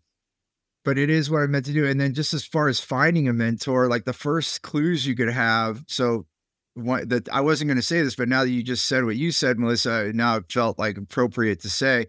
but 0.84 0.98
it 0.98 1.10
is 1.10 1.30
what 1.30 1.44
I 1.44 1.48
meant 1.48 1.66
to 1.66 1.74
do. 1.74 1.86
And 1.86 2.00
then 2.00 2.14
just 2.14 2.34
as 2.34 2.46
far 2.46 2.68
as 2.68 2.80
finding 2.80 3.28
a 3.28 3.34
mentor, 3.34 3.88
like 3.88 4.06
the 4.06 4.14
first 4.14 4.62
clues 4.62 5.06
you 5.06 5.16
could 5.16 5.30
have. 5.30 5.84
So 5.88 6.26
what 6.74 7.10
that 7.10 7.30
I 7.30 7.42
wasn't 7.42 7.68
going 7.70 7.78
to 7.78 7.84
say 7.84 8.02
this, 8.02 8.16
but 8.16 8.30
now 8.30 8.44
that 8.44 8.50
you 8.50 8.64
just 8.64 8.88
said 8.88 9.06
what 9.06 9.18
you 9.18 9.32
said, 9.32 9.60
Melissa, 9.60 10.12
now 10.14 10.38
it 10.38 10.52
felt 10.52 10.80
like 10.80 10.98
appropriate 10.98 11.62
to 11.62 11.70
say. 11.70 12.08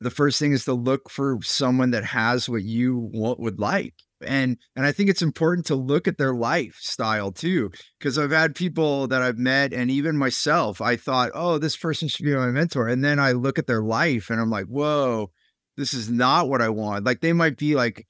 The 0.00 0.10
first 0.10 0.38
thing 0.38 0.52
is 0.52 0.64
to 0.66 0.74
look 0.74 1.10
for 1.10 1.38
someone 1.42 1.90
that 1.90 2.04
has 2.04 2.48
what 2.48 2.62
you 2.62 3.10
want, 3.12 3.40
would 3.40 3.58
like. 3.58 3.94
And 4.26 4.58
and 4.74 4.84
I 4.84 4.92
think 4.92 5.08
it's 5.08 5.22
important 5.22 5.66
to 5.66 5.74
look 5.74 6.08
at 6.08 6.18
their 6.18 6.34
lifestyle 6.34 7.32
too. 7.32 7.70
Cause 8.00 8.18
I've 8.18 8.30
had 8.30 8.54
people 8.54 9.06
that 9.08 9.22
I've 9.22 9.38
met 9.38 9.72
and 9.72 9.90
even 9.90 10.16
myself, 10.16 10.80
I 10.80 10.96
thought, 10.96 11.30
oh, 11.34 11.58
this 11.58 11.76
person 11.76 12.08
should 12.08 12.24
be 12.24 12.34
my 12.34 12.50
mentor. 12.50 12.88
And 12.88 13.04
then 13.04 13.18
I 13.18 13.32
look 13.32 13.58
at 13.58 13.66
their 13.66 13.82
life 13.82 14.30
and 14.30 14.40
I'm 14.40 14.50
like, 14.50 14.66
whoa, 14.66 15.30
this 15.76 15.94
is 15.94 16.10
not 16.10 16.48
what 16.48 16.60
I 16.60 16.68
want. 16.68 17.04
Like 17.04 17.20
they 17.20 17.32
might 17.32 17.56
be 17.56 17.74
like 17.74 18.06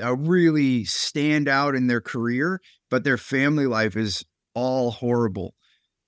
a 0.00 0.14
really 0.14 0.84
stand 0.84 1.48
out 1.48 1.74
in 1.74 1.86
their 1.86 2.00
career, 2.00 2.60
but 2.90 3.04
their 3.04 3.18
family 3.18 3.66
life 3.66 3.96
is 3.96 4.24
all 4.54 4.90
horrible. 4.90 5.54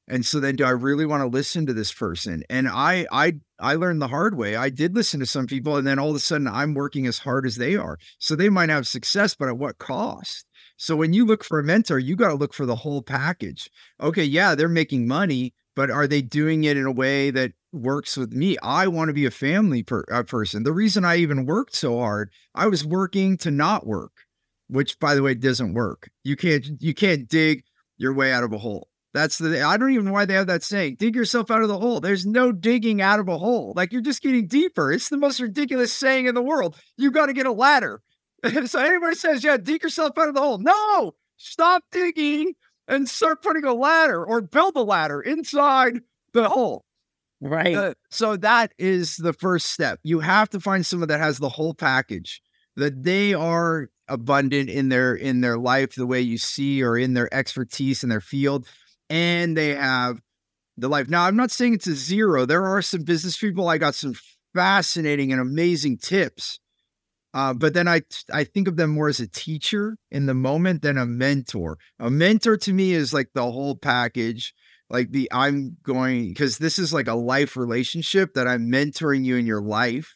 And 0.08 0.26
so 0.26 0.40
then 0.40 0.56
do 0.56 0.64
I 0.64 0.70
really 0.70 1.06
want 1.06 1.22
to 1.22 1.26
listen 1.26 1.66
to 1.66 1.72
this 1.72 1.92
person? 1.92 2.42
And 2.50 2.68
I 2.68 3.06
I 3.12 3.34
I 3.62 3.74
learned 3.74 4.02
the 4.02 4.08
hard 4.08 4.36
way. 4.36 4.56
I 4.56 4.68
did 4.68 4.94
listen 4.94 5.20
to 5.20 5.26
some 5.26 5.46
people 5.46 5.76
and 5.76 5.86
then 5.86 5.98
all 5.98 6.10
of 6.10 6.16
a 6.16 6.20
sudden 6.20 6.48
I'm 6.48 6.74
working 6.74 7.06
as 7.06 7.18
hard 7.18 7.46
as 7.46 7.56
they 7.56 7.76
are. 7.76 7.98
So 8.18 8.36
they 8.36 8.50
might 8.50 8.68
have 8.68 8.86
success, 8.86 9.34
but 9.34 9.48
at 9.48 9.56
what 9.56 9.78
cost? 9.78 10.46
So 10.76 10.96
when 10.96 11.12
you 11.12 11.24
look 11.24 11.44
for 11.44 11.58
a 11.58 11.64
mentor, 11.64 11.98
you 11.98 12.16
got 12.16 12.28
to 12.28 12.34
look 12.34 12.52
for 12.52 12.66
the 12.66 12.76
whole 12.76 13.02
package. 13.02 13.70
Okay, 14.00 14.24
yeah, 14.24 14.54
they're 14.54 14.68
making 14.68 15.06
money, 15.06 15.54
but 15.76 15.90
are 15.90 16.06
they 16.06 16.22
doing 16.22 16.64
it 16.64 16.76
in 16.76 16.86
a 16.86 16.92
way 16.92 17.30
that 17.30 17.52
works 17.72 18.16
with 18.16 18.32
me. 18.32 18.56
I 18.62 18.86
want 18.86 19.08
to 19.08 19.14
be 19.14 19.26
a 19.26 19.30
family 19.30 19.82
per, 19.82 20.04
uh, 20.12 20.22
person. 20.22 20.62
The 20.62 20.72
reason 20.72 21.04
I 21.04 21.16
even 21.16 21.46
worked 21.46 21.74
so 21.74 21.98
hard, 21.98 22.30
I 22.54 22.66
was 22.66 22.84
working 22.84 23.36
to 23.38 23.50
not 23.50 23.86
work, 23.86 24.12
which 24.68 24.98
by 24.98 25.14
the 25.14 25.22
way 25.22 25.34
doesn't 25.34 25.74
work. 25.74 26.10
You 26.22 26.36
can't 26.36 26.66
you 26.80 26.94
can't 26.94 27.28
dig 27.28 27.64
your 27.96 28.12
way 28.12 28.32
out 28.32 28.44
of 28.44 28.52
a 28.52 28.58
hole. 28.58 28.88
That's 29.14 29.38
the 29.38 29.60
I 29.60 29.76
don't 29.76 29.92
even 29.92 30.06
know 30.06 30.12
why 30.12 30.24
they 30.24 30.34
have 30.34 30.46
that 30.46 30.62
saying. 30.62 30.96
Dig 30.98 31.14
yourself 31.14 31.50
out 31.50 31.62
of 31.62 31.68
the 31.68 31.78
hole. 31.78 32.00
There's 32.00 32.24
no 32.24 32.50
digging 32.50 33.02
out 33.02 33.20
of 33.20 33.28
a 33.28 33.36
hole. 33.36 33.74
Like 33.76 33.92
you're 33.92 34.00
just 34.00 34.22
getting 34.22 34.46
deeper. 34.46 34.90
It's 34.90 35.10
the 35.10 35.18
most 35.18 35.38
ridiculous 35.40 35.92
saying 35.92 36.26
in 36.26 36.34
the 36.34 36.42
world. 36.42 36.76
You 36.96 37.10
got 37.10 37.26
to 37.26 37.34
get 37.34 37.46
a 37.46 37.52
ladder. 37.52 38.00
so 38.64 38.80
anybody 38.80 39.14
says, 39.14 39.44
"Yeah, 39.44 39.58
dig 39.58 39.82
yourself 39.82 40.16
out 40.16 40.28
of 40.28 40.34
the 40.34 40.40
hole." 40.40 40.58
No, 40.58 41.14
stop 41.36 41.82
digging 41.92 42.54
and 42.88 43.08
start 43.08 43.42
putting 43.42 43.64
a 43.64 43.74
ladder 43.74 44.24
or 44.24 44.40
build 44.40 44.76
a 44.76 44.82
ladder 44.82 45.20
inside 45.20 46.00
the 46.32 46.48
hole. 46.48 46.84
Right. 47.40 47.74
Uh, 47.74 47.94
so 48.10 48.36
that 48.36 48.72
is 48.78 49.16
the 49.16 49.32
first 49.32 49.66
step. 49.66 49.98
You 50.02 50.20
have 50.20 50.48
to 50.50 50.60
find 50.60 50.86
someone 50.86 51.08
that 51.08 51.20
has 51.20 51.38
the 51.38 51.48
whole 51.48 51.74
package, 51.74 52.40
that 52.76 53.02
they 53.02 53.34
are 53.34 53.88
abundant 54.08 54.70
in 54.70 54.88
their 54.88 55.14
in 55.14 55.42
their 55.42 55.58
life 55.58 55.94
the 55.94 56.06
way 56.06 56.20
you 56.20 56.38
see 56.38 56.82
or 56.82 56.96
in 56.96 57.14
their 57.14 57.32
expertise 57.32 58.02
in 58.02 58.08
their 58.08 58.20
field 58.20 58.66
and 59.10 59.56
they 59.56 59.74
have 59.74 60.20
the 60.76 60.88
life. 60.88 61.08
Now, 61.08 61.26
I'm 61.26 61.36
not 61.36 61.50
saying 61.50 61.74
it's 61.74 61.86
a 61.86 61.94
zero. 61.94 62.46
There 62.46 62.66
are 62.66 62.82
some 62.82 63.02
business 63.02 63.36
people 63.36 63.68
I 63.68 63.78
got 63.78 63.94
some 63.94 64.14
fascinating 64.54 65.32
and 65.32 65.40
amazing 65.40 65.98
tips. 65.98 66.58
Uh, 67.34 67.54
but 67.54 67.72
then 67.72 67.88
I 67.88 68.02
I 68.30 68.44
think 68.44 68.68
of 68.68 68.76
them 68.76 68.90
more 68.90 69.08
as 69.08 69.18
a 69.18 69.26
teacher 69.26 69.96
in 70.10 70.26
the 70.26 70.34
moment 70.34 70.82
than 70.82 70.98
a 70.98 71.06
mentor. 71.06 71.78
A 71.98 72.10
mentor 72.10 72.58
to 72.58 72.72
me 72.74 72.92
is 72.92 73.14
like 73.14 73.30
the 73.34 73.50
whole 73.50 73.74
package 73.74 74.52
like 74.92 75.10
the 75.10 75.28
I'm 75.32 75.78
going 75.82 76.28
because 76.28 76.58
this 76.58 76.78
is 76.78 76.92
like 76.92 77.08
a 77.08 77.14
life 77.14 77.56
relationship 77.56 78.34
that 78.34 78.46
I'm 78.46 78.70
mentoring 78.70 79.24
you 79.24 79.36
in 79.36 79.46
your 79.46 79.62
life. 79.62 80.14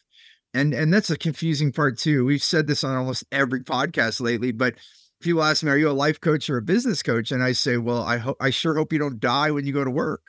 And 0.53 0.73
and 0.73 0.93
that's 0.93 1.09
a 1.09 1.17
confusing 1.17 1.73
part 1.73 1.97
too. 1.97 2.23
We've 2.23 2.43
said 2.43 2.67
this 2.67 2.83
on 2.83 2.95
almost 2.95 3.25
every 3.31 3.63
podcast 3.63 4.21
lately, 4.21 4.51
but 4.51 4.75
people 5.21 5.43
ask 5.43 5.63
me, 5.63 5.71
"Are 5.71 5.77
you 5.77 5.89
a 5.89 5.91
life 5.91 6.19
coach 6.19 6.49
or 6.49 6.57
a 6.57 6.61
business 6.61 7.03
coach?" 7.03 7.31
And 7.31 7.43
I 7.43 7.51
say, 7.51 7.77
"Well, 7.77 8.01
I 8.01 8.17
hope 8.17 8.37
I 8.39 8.49
sure 8.49 8.75
hope 8.75 8.93
you 8.93 8.99
don't 8.99 9.19
die 9.19 9.51
when 9.51 9.65
you 9.65 9.73
go 9.73 9.83
to 9.83 9.91
work." 9.91 10.21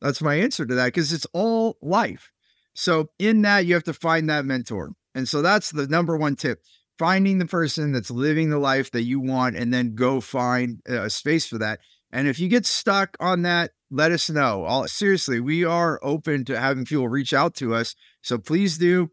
That's 0.00 0.22
my 0.22 0.36
answer 0.36 0.64
to 0.64 0.74
that 0.76 0.86
because 0.86 1.12
it's 1.12 1.26
all 1.32 1.76
life. 1.82 2.30
So 2.74 3.10
in 3.18 3.42
that, 3.42 3.66
you 3.66 3.74
have 3.74 3.84
to 3.84 3.92
find 3.92 4.30
that 4.30 4.44
mentor, 4.44 4.92
and 5.14 5.28
so 5.28 5.42
that's 5.42 5.70
the 5.70 5.86
number 5.88 6.16
one 6.16 6.36
tip: 6.36 6.62
finding 6.98 7.38
the 7.38 7.46
person 7.46 7.92
that's 7.92 8.10
living 8.10 8.50
the 8.50 8.58
life 8.58 8.90
that 8.92 9.02
you 9.02 9.20
want, 9.20 9.56
and 9.56 9.72
then 9.72 9.94
go 9.94 10.20
find 10.20 10.80
uh, 10.88 11.02
a 11.02 11.10
space 11.10 11.46
for 11.46 11.58
that. 11.58 11.80
And 12.10 12.26
if 12.26 12.38
you 12.38 12.48
get 12.48 12.64
stuck 12.64 13.16
on 13.20 13.42
that, 13.42 13.72
let 13.90 14.12
us 14.12 14.30
know. 14.30 14.64
All 14.64 14.86
seriously, 14.88 15.40
we 15.40 15.64
are 15.64 16.00
open 16.02 16.44
to 16.46 16.58
having 16.58 16.84
people 16.84 17.08
reach 17.08 17.34
out 17.34 17.54
to 17.56 17.74
us. 17.74 17.94
So 18.22 18.38
please 18.38 18.78
do 18.78 19.10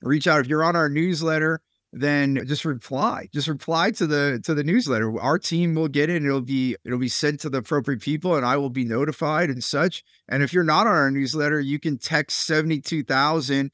reach 0.00 0.26
out. 0.26 0.40
If 0.40 0.46
you're 0.48 0.64
on 0.64 0.76
our 0.76 0.88
newsletter, 0.88 1.60
then 1.92 2.40
just 2.46 2.64
reply 2.64 3.28
just 3.32 3.48
reply 3.48 3.90
to 3.90 4.06
the 4.06 4.40
to 4.44 4.54
the 4.54 4.64
newsletter. 4.64 5.20
Our 5.20 5.38
team 5.38 5.74
will 5.74 5.88
get 5.88 6.08
it 6.10 6.24
it'll 6.24 6.40
be 6.40 6.76
it'll 6.84 6.98
be 6.98 7.08
sent 7.08 7.40
to 7.40 7.50
the 7.50 7.58
appropriate 7.58 8.02
people 8.02 8.36
and 8.36 8.44
i 8.44 8.56
will 8.56 8.70
be 8.70 8.84
notified 8.84 9.50
and 9.50 9.64
such. 9.64 10.04
And 10.28 10.42
if 10.42 10.52
you're 10.52 10.64
not 10.64 10.86
on 10.86 10.94
our 10.94 11.10
newsletter 11.10 11.60
you 11.60 11.78
can 11.78 11.98
text 11.98 12.46
72000 12.46 13.70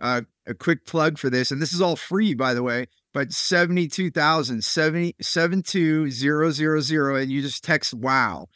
uh, 0.00 0.22
a 0.46 0.54
quick 0.54 0.86
plug 0.86 1.18
for 1.18 1.30
this. 1.30 1.52
And 1.52 1.62
this 1.62 1.72
is 1.72 1.80
all 1.80 1.96
free 1.96 2.34
by 2.34 2.54
the 2.54 2.62
way 2.62 2.86
but 3.14 3.32
72000 3.32 4.62
72000 4.62 7.16
and 7.16 7.32
you 7.32 7.40
just 7.40 7.64
text 7.64 7.94
wow 7.94 8.46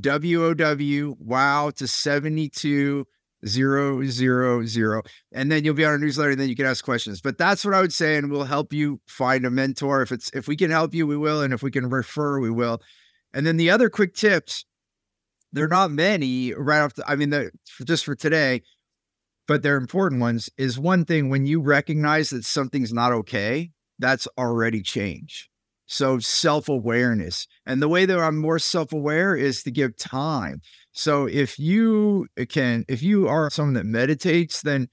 w-o-w 0.00 1.16
wow 1.18 1.70
to 1.70 1.86
72 1.86 3.06
zero 3.46 4.04
zero 4.04 4.64
zero 4.64 5.02
and 5.32 5.50
then 5.50 5.64
you'll 5.64 5.74
be 5.74 5.84
on 5.84 5.92
our 5.92 5.98
newsletter 5.98 6.30
and 6.30 6.40
then 6.40 6.48
you 6.48 6.56
can 6.56 6.66
ask 6.66 6.84
questions 6.84 7.20
but 7.20 7.36
that's 7.36 7.64
what 7.64 7.74
i 7.74 7.80
would 7.80 7.92
say 7.92 8.16
and 8.16 8.30
we'll 8.30 8.44
help 8.44 8.72
you 8.72 9.00
find 9.06 9.44
a 9.44 9.50
mentor. 9.50 10.02
If 10.02 10.12
it's 10.12 10.30
if 10.34 10.48
we 10.48 10.56
can 10.56 10.70
help 10.70 10.94
you 10.94 11.06
we 11.06 11.16
will 11.16 11.42
and 11.42 11.52
if 11.52 11.62
we 11.62 11.70
can 11.70 11.88
refer 11.88 12.40
we 12.40 12.50
will 12.50 12.80
and 13.32 13.46
then 13.46 13.56
the 13.56 13.70
other 13.70 13.90
quick 13.90 14.14
tips 14.14 14.64
they're 15.52 15.68
not 15.68 15.90
many 15.90 16.52
right 16.54 16.80
off 16.80 16.94
the, 16.94 17.08
i 17.08 17.16
mean 17.16 17.30
the, 17.30 17.50
just 17.84 18.04
for 18.04 18.14
today 18.14 18.62
but 19.46 19.62
they're 19.62 19.76
important 19.76 20.20
ones 20.20 20.48
is 20.56 20.78
one 20.78 21.04
thing 21.04 21.28
when 21.28 21.46
you 21.46 21.60
recognize 21.60 22.30
that 22.30 22.44
something's 22.44 22.92
not 22.92 23.12
okay 23.12 23.70
that's 23.98 24.26
already 24.38 24.82
change 24.82 25.50
so 25.86 26.18
self 26.18 26.68
awareness. 26.68 27.46
And 27.66 27.82
the 27.82 27.88
way 27.88 28.06
that 28.06 28.18
I'm 28.18 28.38
more 28.38 28.58
self 28.58 28.92
aware 28.92 29.36
is 29.36 29.62
to 29.64 29.70
give 29.70 29.96
time. 29.96 30.60
So 30.92 31.26
if 31.26 31.58
you 31.58 32.26
uh, 32.40 32.44
can, 32.48 32.84
if 32.88 33.02
you 33.02 33.28
are 33.28 33.50
someone 33.50 33.74
that 33.74 33.86
meditates, 33.86 34.62
then 34.62 34.88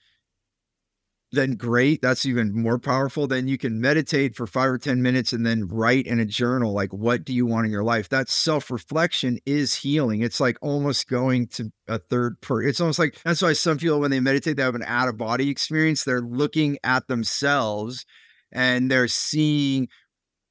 then 1.32 1.56
great. 1.56 2.02
That's 2.02 2.26
even 2.26 2.54
more 2.54 2.78
powerful. 2.78 3.26
Then 3.26 3.48
you 3.48 3.58
can 3.58 3.80
meditate 3.80 4.36
for 4.36 4.46
five 4.46 4.70
or 4.70 4.78
10 4.78 5.02
minutes 5.02 5.32
and 5.32 5.46
then 5.46 5.68
write 5.68 6.06
in 6.06 6.20
a 6.20 6.26
journal, 6.26 6.74
like, 6.74 6.92
what 6.92 7.24
do 7.24 7.34
you 7.34 7.46
want 7.46 7.66
in 7.66 7.72
your 7.72 7.84
life? 7.84 8.10
That 8.10 8.30
self 8.30 8.70
reflection 8.70 9.40
is 9.46 9.76
healing. 9.76 10.22
It's 10.22 10.42
like 10.42 10.58
almost 10.62 11.08
going 11.08 11.48
to 11.48 11.72
a 11.88 12.00
third 12.00 12.42
per. 12.42 12.62
It's 12.62 12.82
almost 12.82 13.00
like 13.00 13.18
that's 13.24 13.42
why 13.42 13.54
some 13.54 13.78
people, 13.78 14.02
when 14.02 14.12
they 14.12 14.20
meditate, 14.20 14.58
they 14.58 14.64
have 14.64 14.76
an 14.76 14.84
out 14.86 15.08
of 15.08 15.18
body 15.18 15.50
experience. 15.50 16.04
They're 16.04 16.22
looking 16.22 16.78
at 16.84 17.08
themselves 17.08 18.06
and 18.52 18.92
they're 18.92 19.08
seeing 19.08 19.88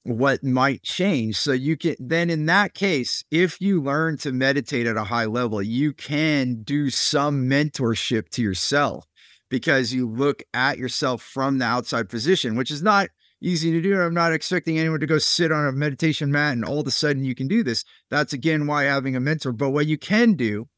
what 0.05 0.43
might 0.43 0.83
change. 0.83 1.37
So 1.37 1.53
you 1.53 1.77
can 1.77 1.97
then 1.99 2.31
in 2.31 2.47
that 2.47 2.75
case, 2.75 3.23
if 3.31 3.61
you 3.61 3.83
learn 3.83 4.17
to 4.19 4.33
meditate 4.33 4.87
at 4.87 4.97
a 4.97 5.05
high 5.05 5.27
level, 5.27 5.61
you 5.63 5.93
can 5.93 6.63
do 6.63 6.91
some 6.91 7.49
mentorship 7.49 8.29
to 8.31 8.43
yourself. 8.43 9.07
because 9.51 9.93
you 9.93 10.09
look 10.09 10.43
at 10.55 10.79
yourself 10.79 11.23
from 11.23 11.59
the 11.59 11.65
outside 11.65 12.09
position, 12.09 12.57
which 12.57 12.71
is 12.71 12.83
not 12.83 13.09
easy 13.43 13.73
to 13.73 13.81
do. 13.81 14.01
I'm 14.01 14.15
not 14.15 14.33
expecting 14.33 14.79
anyone 14.79 15.01
to 15.01 15.07
go 15.07 15.19
sit 15.19 15.51
on 15.53 15.67
a 15.67 15.73
meditation 15.73 16.31
mat 16.31 16.53
and 16.53 16.65
all 16.65 16.81
of 16.81 16.87
a 16.87 16.91
sudden 16.91 17.25
you 17.25 17.35
can 17.35 17.49
do 17.49 17.63
this. 17.63 17.85
That's 18.11 18.33
again 18.33 18.67
why 18.67 18.85
having 18.85 19.17
a 19.17 19.21
mentor. 19.21 19.53
But 19.53 19.71
what 19.71 19.87
you 19.87 19.99
can 19.99 20.35
do 20.35 20.69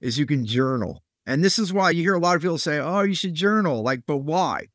is 0.00 0.18
you 0.18 0.26
can 0.26 0.44
journal. 0.44 1.02
And 1.26 1.44
this 1.44 1.58
is 1.58 1.72
why 1.72 1.90
you 1.90 2.02
hear 2.02 2.14
a 2.14 2.18
lot 2.18 2.36
of 2.36 2.42
people 2.42 2.58
say, 2.58 2.78
oh, 2.78 3.02
you 3.02 3.14
should 3.14 3.34
journal. 3.34 3.82
Like, 3.82 4.00
but 4.06 4.18
why? 4.18 4.68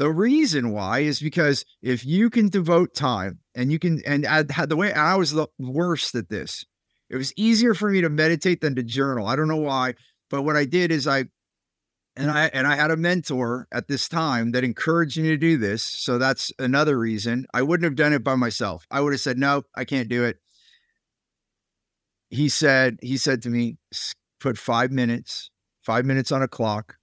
The 0.00 0.10
reason 0.10 0.70
why 0.70 1.00
is 1.00 1.20
because 1.20 1.62
if 1.82 2.06
you 2.06 2.30
can 2.30 2.48
devote 2.48 2.94
time 2.94 3.40
and 3.54 3.70
you 3.70 3.78
can, 3.78 4.00
and 4.06 4.26
I 4.26 4.46
had 4.50 4.70
the 4.70 4.76
way 4.76 4.94
I 4.94 5.14
was 5.16 5.32
the 5.32 5.46
worst 5.58 6.14
at 6.14 6.30
this, 6.30 6.64
it 7.10 7.16
was 7.16 7.34
easier 7.36 7.74
for 7.74 7.90
me 7.90 8.00
to 8.00 8.08
meditate 8.08 8.62
than 8.62 8.74
to 8.76 8.82
journal. 8.82 9.26
I 9.26 9.36
don't 9.36 9.46
know 9.46 9.58
why, 9.58 9.96
but 10.30 10.40
what 10.40 10.56
I 10.56 10.64
did 10.64 10.90
is 10.90 11.06
I 11.06 11.26
and 12.16 12.30
I 12.30 12.46
and 12.54 12.66
I 12.66 12.76
had 12.76 12.90
a 12.90 12.96
mentor 12.96 13.68
at 13.72 13.88
this 13.88 14.08
time 14.08 14.52
that 14.52 14.64
encouraged 14.64 15.20
me 15.20 15.28
to 15.28 15.36
do 15.36 15.58
this. 15.58 15.82
So 15.82 16.16
that's 16.16 16.50
another 16.58 16.98
reason. 16.98 17.44
I 17.52 17.60
wouldn't 17.60 17.84
have 17.84 17.94
done 17.94 18.14
it 18.14 18.24
by 18.24 18.36
myself. 18.36 18.86
I 18.90 19.02
would 19.02 19.12
have 19.12 19.20
said, 19.20 19.36
"No, 19.36 19.64
I 19.74 19.84
can't 19.84 20.08
do 20.08 20.24
it." 20.24 20.38
He 22.30 22.48
said 22.48 22.96
he 23.02 23.18
said 23.18 23.42
to 23.42 23.50
me, 23.50 23.76
"Put 24.40 24.56
5 24.56 24.92
minutes, 24.92 25.50
5 25.82 26.06
minutes 26.06 26.32
on 26.32 26.40
a 26.40 26.48
clock, 26.48 26.96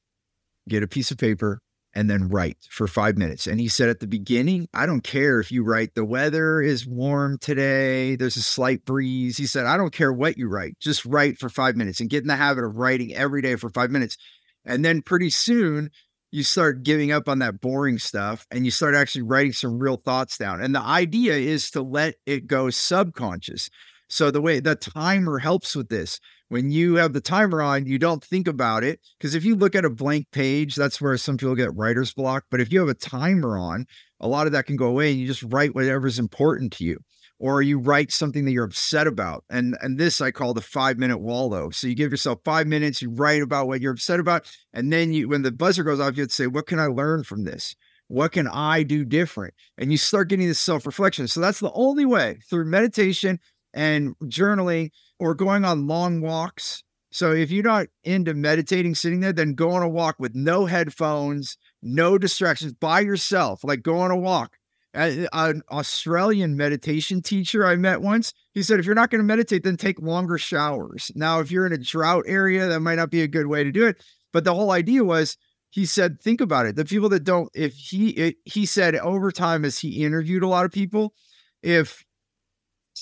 get 0.67 0.81
a 0.81 0.87
piece 0.87 1.11
of 1.11 1.19
paper 1.19 1.61
and 1.97 2.09
then 2.09 2.29
write 2.29 2.57
for 2.69 2.87
5 2.87 3.17
minutes." 3.17 3.47
And 3.47 3.59
he 3.59 3.67
said 3.67 3.89
at 3.89 3.99
the 3.99 4.07
beginning, 4.07 4.69
"I 4.73 4.85
don't 4.85 5.03
care 5.03 5.41
if 5.41 5.51
you 5.51 5.63
write 5.65 5.95
the 5.95 6.05
weather 6.05 6.61
is 6.61 6.87
warm 6.87 7.39
today, 7.39 8.15
there's 8.15 8.37
a 8.37 8.43
slight 8.43 8.85
breeze." 8.85 9.37
He 9.37 9.47
said, 9.47 9.65
"I 9.65 9.77
don't 9.77 9.93
care 9.93 10.13
what 10.13 10.37
you 10.37 10.47
write. 10.47 10.79
Just 10.79 11.05
write 11.05 11.39
for 11.39 11.49
5 11.49 11.75
minutes 11.75 11.99
and 11.99 12.09
get 12.09 12.21
in 12.21 12.27
the 12.27 12.37
habit 12.37 12.63
of 12.63 12.75
writing 12.77 13.13
every 13.15 13.41
day 13.41 13.55
for 13.57 13.69
5 13.69 13.91
minutes." 13.91 14.17
And 14.65 14.85
then 14.85 15.01
pretty 15.01 15.31
soon 15.31 15.89
you 16.31 16.43
start 16.43 16.83
giving 16.83 17.11
up 17.11 17.29
on 17.29 17.39
that 17.39 17.61
boring 17.61 17.97
stuff 17.99 18.45
and 18.51 18.65
you 18.65 18.71
start 18.71 18.95
actually 18.95 19.21
writing 19.23 19.53
some 19.53 19.79
real 19.79 19.97
thoughts 19.97 20.37
down. 20.37 20.61
And 20.61 20.75
the 20.75 20.81
idea 20.81 21.33
is 21.33 21.71
to 21.71 21.81
let 21.81 22.15
it 22.25 22.47
go 22.47 22.69
subconscious. 22.69 23.69
So 24.09 24.31
the 24.31 24.41
way 24.41 24.59
the 24.59 24.75
timer 24.75 25.39
helps 25.39 25.75
with 25.75 25.89
this. 25.89 26.19
When 26.49 26.71
you 26.71 26.95
have 26.95 27.11
the 27.11 27.21
timer 27.21 27.61
on, 27.61 27.85
you 27.85 27.99
don't 27.99 28.23
think 28.23 28.47
about 28.47 28.83
it. 28.83 29.01
Because 29.17 29.35
if 29.35 29.43
you 29.43 29.55
look 29.55 29.75
at 29.75 29.83
a 29.83 29.89
blank 29.89 30.27
page, 30.31 30.75
that's 30.75 31.01
where 31.01 31.17
some 31.17 31.37
people 31.37 31.55
get 31.55 31.75
writer's 31.75 32.13
block. 32.13 32.45
But 32.49 32.61
if 32.61 32.71
you 32.71 32.79
have 32.79 32.89
a 32.89 32.93
timer 32.93 33.57
on, 33.57 33.85
a 34.21 34.27
lot 34.27 34.47
of 34.47 34.53
that 34.53 34.65
can 34.65 34.77
go 34.77 34.87
away 34.87 35.11
and 35.11 35.19
you 35.19 35.27
just 35.27 35.43
write 35.43 35.75
whatever's 35.75 36.19
important 36.19 36.71
to 36.73 36.85
you 36.85 36.99
or 37.39 37.61
you 37.61 37.77
write 37.79 38.11
something 38.11 38.45
that 38.45 38.51
you're 38.51 38.63
upset 38.63 39.07
about. 39.07 39.43
And 39.49 39.77
and 39.81 39.97
this 39.97 40.21
I 40.21 40.31
call 40.31 40.53
the 40.53 40.61
five 40.61 40.97
minute 40.97 41.19
wallow. 41.19 41.69
So 41.69 41.87
you 41.87 41.95
give 41.95 42.11
yourself 42.11 42.39
five 42.43 42.67
minutes, 42.67 43.01
you 43.01 43.11
write 43.11 43.41
about 43.41 43.67
what 43.67 43.81
you're 43.81 43.93
upset 43.93 44.19
about, 44.19 44.49
and 44.73 44.91
then 44.91 45.13
you 45.13 45.29
when 45.29 45.43
the 45.43 45.51
buzzer 45.51 45.83
goes 45.83 45.99
off, 45.99 46.17
you 46.17 46.25
to 46.25 46.33
say, 46.33 46.47
what 46.47 46.67
can 46.67 46.79
I 46.79 46.87
learn 46.87 47.23
from 47.23 47.43
this? 47.43 47.75
What 48.07 48.31
can 48.31 48.47
I 48.47 48.83
do 48.83 49.03
different? 49.03 49.53
And 49.77 49.91
you 49.91 49.97
start 49.97 50.29
getting 50.29 50.47
this 50.47 50.59
self 50.59 50.85
reflection. 50.85 51.27
So 51.27 51.39
that's 51.41 51.59
the 51.59 51.73
only 51.73 52.05
way 52.05 52.39
through 52.49 52.65
meditation 52.65 53.39
and 53.73 54.15
journaling 54.23 54.91
or 55.19 55.35
going 55.35 55.65
on 55.65 55.87
long 55.87 56.21
walks. 56.21 56.83
So 57.11 57.31
if 57.31 57.51
you're 57.51 57.63
not 57.63 57.87
into 58.03 58.33
meditating 58.33 58.95
sitting 58.95 59.21
there, 59.21 59.33
then 59.33 59.53
go 59.53 59.71
on 59.71 59.81
a 59.81 59.89
walk 59.89 60.17
with 60.19 60.35
no 60.35 60.65
headphones, 60.65 61.57
no 61.81 62.17
distractions 62.17 62.73
by 62.73 62.99
yourself. 62.99 63.63
Like 63.63 63.81
go 63.81 63.97
on 63.99 64.11
a 64.11 64.17
walk 64.17 64.57
an 64.97 65.61
Australian 65.71 66.57
meditation 66.57 67.21
teacher 67.21 67.65
I 67.65 67.75
met 67.75 68.01
once, 68.01 68.33
he 68.53 68.63
said, 68.63 68.79
if 68.79 68.85
you're 68.85 68.95
not 68.95 69.11
going 69.11 69.19
to 69.19 69.25
meditate, 69.25 69.63
then 69.63 69.77
take 69.77 70.01
longer 70.01 70.37
showers. 70.37 71.11
Now, 71.15 71.39
if 71.39 71.51
you're 71.51 71.67
in 71.67 71.73
a 71.73 71.77
drought 71.77 72.23
area, 72.27 72.67
that 72.67 72.79
might 72.79 72.95
not 72.95 73.11
be 73.11 73.21
a 73.21 73.27
good 73.27 73.47
way 73.47 73.63
to 73.63 73.71
do 73.71 73.85
it. 73.85 74.03
But 74.33 74.43
the 74.43 74.55
whole 74.55 74.71
idea 74.71 75.03
was, 75.03 75.37
he 75.69 75.85
said, 75.85 76.19
think 76.21 76.41
about 76.41 76.65
it. 76.65 76.75
The 76.75 76.85
people 76.85 77.09
that 77.09 77.23
don't, 77.23 77.49
if 77.53 77.75
he, 77.75 78.09
it, 78.09 78.35
he 78.45 78.65
said 78.65 78.95
over 78.95 79.31
time, 79.31 79.65
as 79.65 79.77
he 79.77 80.03
interviewed 80.03 80.43
a 80.43 80.47
lot 80.47 80.65
of 80.65 80.71
people, 80.71 81.13
if 81.61 82.03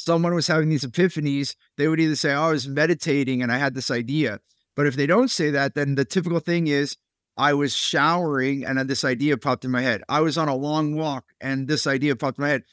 someone 0.05 0.35
was 0.35 0.47
having 0.47 0.69
these 0.69 0.85
epiphanies, 0.85 1.55
they 1.77 1.87
would 1.87 1.99
either 1.99 2.15
say, 2.15 2.33
oh, 2.33 2.43
I 2.43 2.51
was 2.51 2.67
meditating 2.67 3.41
and 3.41 3.51
I 3.51 3.57
had 3.57 3.73
this 3.73 3.89
idea. 3.89 4.39
But 4.75 4.87
if 4.87 4.95
they 4.95 5.07
don't 5.07 5.31
say 5.31 5.49
that, 5.51 5.73
then 5.73 5.95
the 5.95 6.05
typical 6.05 6.39
thing 6.39 6.67
is, 6.67 6.95
I 7.37 7.53
was 7.53 7.75
showering 7.75 8.63
and 8.63 8.79
this 8.87 9.03
idea 9.03 9.37
popped 9.37 9.65
in 9.65 9.71
my 9.71 9.81
head. 9.81 10.03
I 10.07 10.21
was 10.21 10.37
on 10.37 10.47
a 10.47 10.55
long 10.55 10.95
walk 10.95 11.25
and 11.41 11.67
this 11.67 11.85
idea 11.85 12.15
popped 12.15 12.37
in 12.37 12.43
my 12.43 12.49
head. 12.49 12.63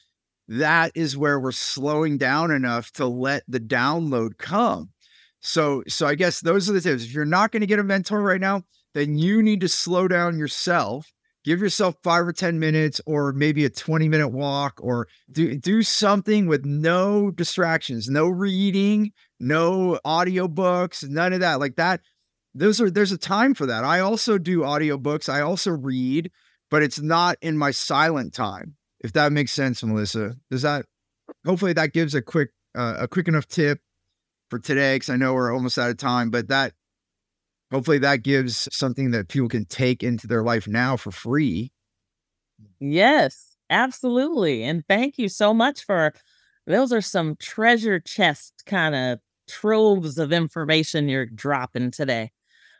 That 0.47 0.93
is 0.95 1.17
where 1.17 1.41
we're 1.41 1.53
slowing 1.53 2.19
down 2.19 2.51
enough 2.51 2.93
to 2.93 3.07
let 3.07 3.43
the 3.49 3.61
download 3.61 4.39
come. 4.39 4.91
So, 5.41 5.83
so 5.89 6.07
I 6.07 6.15
guess 6.15 6.41
those 6.41 6.69
are 6.69 6.75
the 6.75 6.81
tips. 6.81 7.05
If 7.05 7.15
you're 7.15 7.25
not 7.25 7.51
going 7.51 7.63
to 7.63 7.67
get 7.67 7.81
a 7.81 7.85
mentor 7.85 8.23
right 8.23 8.41
now, 8.41 8.63
then 8.95 9.17
you 9.17 9.43
need 9.43 9.61
to 9.63 9.69
slow 9.69 10.07
down 10.07 10.39
yourself. 10.39 11.13
Give 11.45 11.61
yourself 11.61 11.97
five 12.03 12.27
or 12.27 12.33
10 12.33 12.59
minutes 12.59 13.01
or 13.05 13.33
maybe 13.33 13.65
a 13.65 13.71
20 13.71 14.09
minute 14.09 14.29
walk 14.29 14.79
or 14.81 15.09
do, 15.31 15.57
do 15.57 15.83
something 15.83 16.47
with 16.47 16.65
no 16.65 17.31
distractions, 17.31 18.09
no 18.09 18.29
reading, 18.29 19.13
no 19.41 19.99
audiobooks, 20.07 21.09
none 21.09 21.33
of 21.33 21.41
that. 21.41 21.59
Like 21.59 21.77
that 21.77 22.01
those 22.55 22.81
are 22.81 22.91
there's 22.91 23.13
a 23.13 23.19
time 23.19 23.55
for 23.55 23.67
that. 23.67 23.85
I 23.85 24.01
also 24.01 24.39
do 24.39 24.61
audiobooks. 24.61 25.29
I 25.29 25.41
also 25.41 25.71
read, 25.71 26.31
but 26.71 26.83
it's 26.83 27.01
not 27.01 27.37
in 27.41 27.57
my 27.57 27.71
silent 27.71 28.35
time. 28.35 28.77
If 29.01 29.13
that 29.15 29.33
makes 29.33 29.53
sense, 29.53 29.83
Melissa. 29.83 30.35
Does 30.51 30.63
that 30.63 30.87
hopefully 31.47 31.73
that 31.73 31.93
gives 31.93 32.15
a 32.15 32.23
quick 32.23 32.51
uh, 32.75 32.97
a 32.99 33.09
quick 33.09 33.29
enough 33.29 33.49
tip 33.49 33.81
for 34.51 34.59
today 34.59 34.99
cuz 34.99 35.09
I 35.09 35.17
know 35.17 35.35
we're 35.35 35.53
almost 35.53 35.79
out 35.79 35.91
of 35.91 35.97
time, 35.97 36.31
but 36.31 36.49
that 36.49 36.75
hopefully 37.73 37.99
that 37.99 38.23
gives 38.23 38.69
something 38.71 39.11
that 39.11 39.29
people 39.29 39.49
can 39.49 39.65
take 39.65 40.03
into 40.03 40.27
their 40.27 40.43
life 40.43 40.69
now 40.69 40.97
for 40.97 41.11
free. 41.11 41.73
Yes, 42.79 43.57
absolutely. 43.71 44.63
And 44.63 44.87
thank 44.87 45.19
you 45.19 45.29
so 45.29 45.55
much 45.55 45.85
for 45.85 46.13
those 46.67 46.93
are 46.93 47.01
some 47.01 47.35
treasure 47.37 47.99
chest 47.99 48.63
kind 48.67 48.95
of 48.95 49.19
troves 49.49 50.19
of 50.19 50.33
information 50.33 51.09
you're 51.09 51.27
dropping 51.27 51.91
today. 51.91 52.31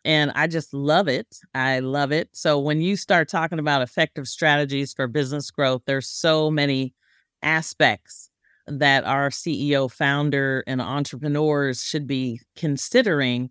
And 0.05 0.33
I 0.35 0.47
just 0.47 0.75
love 0.75 1.09
it. 1.09 1.39
I 1.55 1.79
love 1.79 2.13
it. 2.13 2.29
So 2.33 2.59
when 2.59 2.81
you 2.81 2.97
start 2.97 3.29
talking 3.29 3.59
about 3.59 3.83
effective 3.83 4.29
strategies 4.29 4.93
for 4.93 5.07
business 5.07 5.51
growth, 5.51 5.83
there's 5.87 6.09
so 6.09 6.51
many 6.51 6.95
aspects 7.43 8.31
that 8.67 9.05
our 9.05 9.31
CEO, 9.31 9.91
founder, 9.91 10.63
and 10.67 10.81
entrepreneurs 10.81 11.83
should 11.83 12.07
be 12.07 12.41
considering 12.57 13.51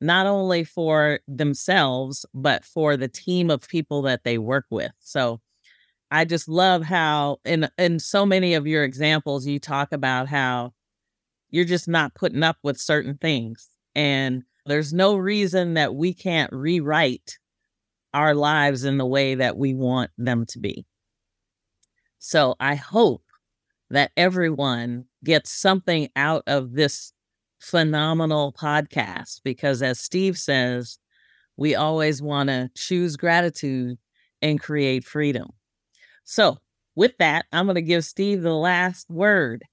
not 0.00 0.26
only 0.26 0.64
for 0.64 1.20
themselves, 1.28 2.24
but 2.34 2.64
for 2.64 2.96
the 2.96 3.08
team 3.08 3.50
of 3.50 3.68
people 3.68 4.02
that 4.02 4.24
they 4.24 4.38
work 4.38 4.66
with. 4.70 4.92
So 5.00 5.40
I 6.10 6.24
just 6.24 6.48
love 6.48 6.82
how 6.82 7.38
in 7.44 7.68
in 7.78 8.00
so 8.00 8.26
many 8.26 8.54
of 8.54 8.66
your 8.66 8.84
examples 8.84 9.46
you 9.46 9.58
talk 9.60 9.92
about 9.92 10.28
how 10.28 10.72
you're 11.50 11.64
just 11.64 11.88
not 11.88 12.14
putting 12.14 12.42
up 12.42 12.56
with 12.62 12.78
certain 12.78 13.16
things. 13.18 13.68
And 13.94 14.42
there's 14.66 14.92
no 14.92 15.16
reason 15.16 15.74
that 15.74 15.94
we 15.94 16.14
can't 16.14 16.52
rewrite 16.52 17.38
our 18.14 18.34
lives 18.34 18.84
in 18.84 18.98
the 18.98 19.06
way 19.06 19.36
that 19.36 19.56
we 19.56 19.74
want 19.74 20.10
them 20.18 20.46
to 20.46 20.58
be. 20.58 20.84
So 22.18 22.54
I 22.60 22.74
hope 22.74 23.24
that 23.90 24.12
everyone 24.16 25.06
gets 25.24 25.50
something 25.50 26.08
out 26.16 26.42
of 26.46 26.72
this 26.72 27.12
phenomenal 27.60 28.52
podcast 28.52 29.40
because, 29.44 29.82
as 29.82 30.00
Steve 30.00 30.36
says, 30.36 30.98
we 31.56 31.74
always 31.74 32.20
want 32.20 32.48
to 32.48 32.70
choose 32.74 33.16
gratitude 33.16 33.98
and 34.42 34.60
create 34.60 35.04
freedom. 35.04 35.50
So, 36.24 36.58
with 36.96 37.16
that, 37.18 37.46
I'm 37.52 37.66
going 37.66 37.76
to 37.76 37.82
give 37.82 38.04
Steve 38.04 38.42
the 38.42 38.54
last 38.54 39.08
word. 39.10 39.64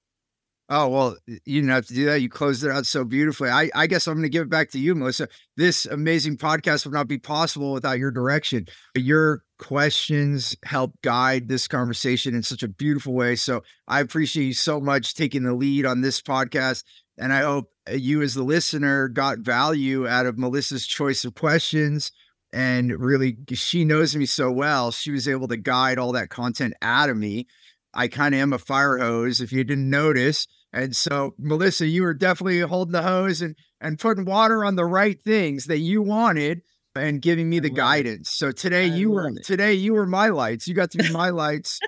Oh, 0.69 0.89
well, 0.89 1.15
you 1.27 1.61
didn't 1.61 1.69
have 1.69 1.85
to 1.85 1.93
do 1.93 2.05
that. 2.07 2.19
You 2.19 2.27
closed 2.27 2.65
it 2.65 2.71
out 2.71 2.85
so 2.85 3.05
beautifully. 3.05 3.49
I, 3.49 3.69
I 3.73 3.87
guess 3.87 4.05
I'm 4.05 4.15
going 4.15 4.23
to 4.23 4.29
give 4.29 4.43
it 4.43 4.49
back 4.49 4.69
to 4.71 4.79
you, 4.79 4.95
Melissa. 4.95 5.29
This 5.55 5.85
amazing 5.85 6.35
podcast 6.35 6.83
would 6.85 6.93
not 6.93 7.07
be 7.07 7.17
possible 7.17 7.71
without 7.71 7.99
your 7.99 8.11
direction. 8.11 8.67
Your 8.93 9.43
questions 9.59 10.57
help 10.65 10.93
guide 11.03 11.47
this 11.47 11.69
conversation 11.69 12.35
in 12.35 12.43
such 12.43 12.63
a 12.63 12.67
beautiful 12.67 13.13
way. 13.13 13.37
So 13.37 13.63
I 13.87 14.01
appreciate 14.01 14.45
you 14.45 14.53
so 14.53 14.81
much 14.81 15.15
taking 15.15 15.43
the 15.43 15.53
lead 15.53 15.85
on 15.85 16.01
this 16.01 16.21
podcast. 16.21 16.83
And 17.17 17.33
I 17.33 17.41
hope 17.41 17.71
uh, 17.89 17.93
you, 17.93 18.21
as 18.21 18.33
the 18.33 18.43
listener, 18.43 19.07
got 19.07 19.39
value 19.39 20.07
out 20.07 20.25
of 20.25 20.37
Melissa's 20.37 20.85
choice 20.85 21.25
of 21.25 21.35
questions. 21.35 22.11
And 22.53 22.91
really, 22.99 23.37
she 23.53 23.83
knows 23.85 24.15
me 24.15 24.25
so 24.25 24.51
well. 24.51 24.91
She 24.91 25.11
was 25.11 25.27
able 25.27 25.47
to 25.49 25.57
guide 25.57 25.97
all 25.97 26.11
that 26.13 26.29
content 26.29 26.73
out 26.81 27.09
of 27.09 27.17
me. 27.17 27.47
I 27.93 28.07
kind 28.07 28.35
of 28.35 28.41
am 28.41 28.53
a 28.53 28.59
fire 28.59 28.97
hose, 28.97 29.41
if 29.41 29.51
you 29.51 29.63
didn't 29.63 29.89
notice. 29.89 30.47
And 30.71 30.95
so, 30.95 31.33
Melissa, 31.39 31.87
you 31.87 32.03
were 32.03 32.13
definitely 32.13 32.59
holding 32.59 32.91
the 32.91 33.01
hose 33.01 33.41
and 33.41 33.55
and 33.79 33.99
putting 33.99 34.25
water 34.25 34.63
on 34.65 34.75
the 34.75 34.85
right 34.85 35.21
things 35.23 35.65
that 35.65 35.79
you 35.79 36.01
wanted 36.01 36.61
and 36.95 37.21
giving 37.21 37.49
me 37.49 37.59
the 37.59 37.69
guidance. 37.69 38.31
So 38.31 38.51
today 38.51 38.83
I 38.85 38.95
you 38.95 39.11
were 39.11 39.29
it. 39.29 39.43
today 39.43 39.73
you 39.73 39.93
were 39.93 40.07
my 40.07 40.29
lights. 40.29 40.67
You 40.67 40.73
got 40.73 40.91
to 40.91 40.97
be 40.97 41.09
my 41.11 41.29
lights. 41.31 41.79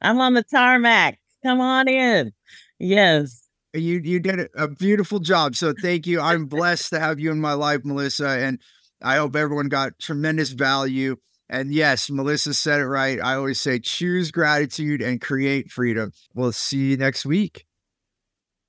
I'm 0.00 0.20
on 0.20 0.34
the 0.34 0.42
tarmac. 0.42 1.18
Come 1.42 1.60
on 1.60 1.88
in. 1.88 2.32
Yes. 2.78 3.43
You 3.74 4.00
you 4.02 4.20
did 4.20 4.48
a 4.56 4.68
beautiful 4.68 5.18
job. 5.18 5.56
So 5.56 5.74
thank 5.82 6.06
you. 6.06 6.20
I'm 6.20 6.46
blessed 6.46 6.90
to 6.90 7.00
have 7.00 7.18
you 7.18 7.32
in 7.32 7.40
my 7.40 7.54
life, 7.54 7.80
Melissa. 7.84 8.28
And 8.28 8.60
I 9.02 9.16
hope 9.16 9.34
everyone 9.34 9.68
got 9.68 9.98
tremendous 9.98 10.50
value. 10.50 11.16
And 11.48 11.72
yes, 11.74 12.08
Melissa 12.08 12.54
said 12.54 12.80
it 12.80 12.86
right. 12.86 13.20
I 13.20 13.34
always 13.34 13.60
say 13.60 13.78
choose 13.78 14.30
gratitude 14.30 15.02
and 15.02 15.20
create 15.20 15.70
freedom. 15.70 16.12
We'll 16.34 16.52
see 16.52 16.90
you 16.90 16.96
next 16.96 17.26
week. 17.26 17.66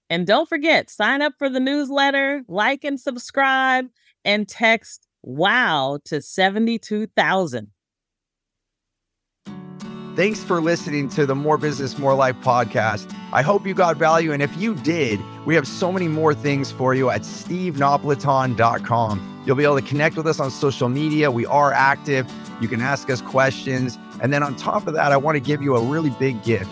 And 0.10 0.28
don't 0.28 0.50
forget, 0.50 0.90
sign 0.90 1.22
up 1.22 1.34
for 1.38 1.50
the 1.50 1.60
newsletter, 1.60 2.44
like 2.48 2.84
and 2.84 3.00
subscribe, 3.00 3.88
and 4.24 4.48
text 4.48 5.08
WOW 5.24 6.00
to 6.06 6.22
72,000. 6.22 7.72
Thanks 10.16 10.42
for 10.42 10.62
listening 10.62 11.10
to 11.10 11.26
the 11.26 11.36
More 11.36 11.58
Business, 11.58 11.98
More 11.98 12.16
Life 12.16 12.38
podcast. 12.38 13.14
I 13.34 13.42
hope 13.42 13.68
you 13.68 13.74
got 13.74 13.98
value. 13.98 14.32
And 14.32 14.42
if 14.42 14.56
you 14.56 14.76
did, 14.76 15.20
we 15.46 15.56
have 15.56 15.68
so 15.68 15.92
many 15.92 16.08
more 16.08 16.34
things 16.34 16.72
for 16.72 16.96
you 16.96 17.10
at 17.10 17.24
stevenapolitan.com. 17.24 19.44
You'll 19.46 19.58
be 19.58 19.66
able 19.66 19.76
to 19.76 19.86
connect 19.86 20.16
with 20.16 20.26
us 20.26 20.40
on 20.40 20.50
social 20.52 20.88
media. 20.88 21.30
We 21.30 21.46
are 21.46 21.74
active. 21.74 22.32
You 22.62 22.70
can 22.70 22.80
ask 22.80 23.10
us 23.10 23.20
questions. 23.20 24.00
And 24.22 24.32
then 24.32 24.42
on 24.42 24.56
top 24.56 24.88
of 24.88 24.94
that, 24.94 25.12
I 25.12 25.18
want 25.18 25.36
to 25.36 25.42
give 25.42 25.62
you 25.62 25.76
a 25.76 25.82
really 25.82 26.12
big 26.12 26.42
gift. 26.44 26.72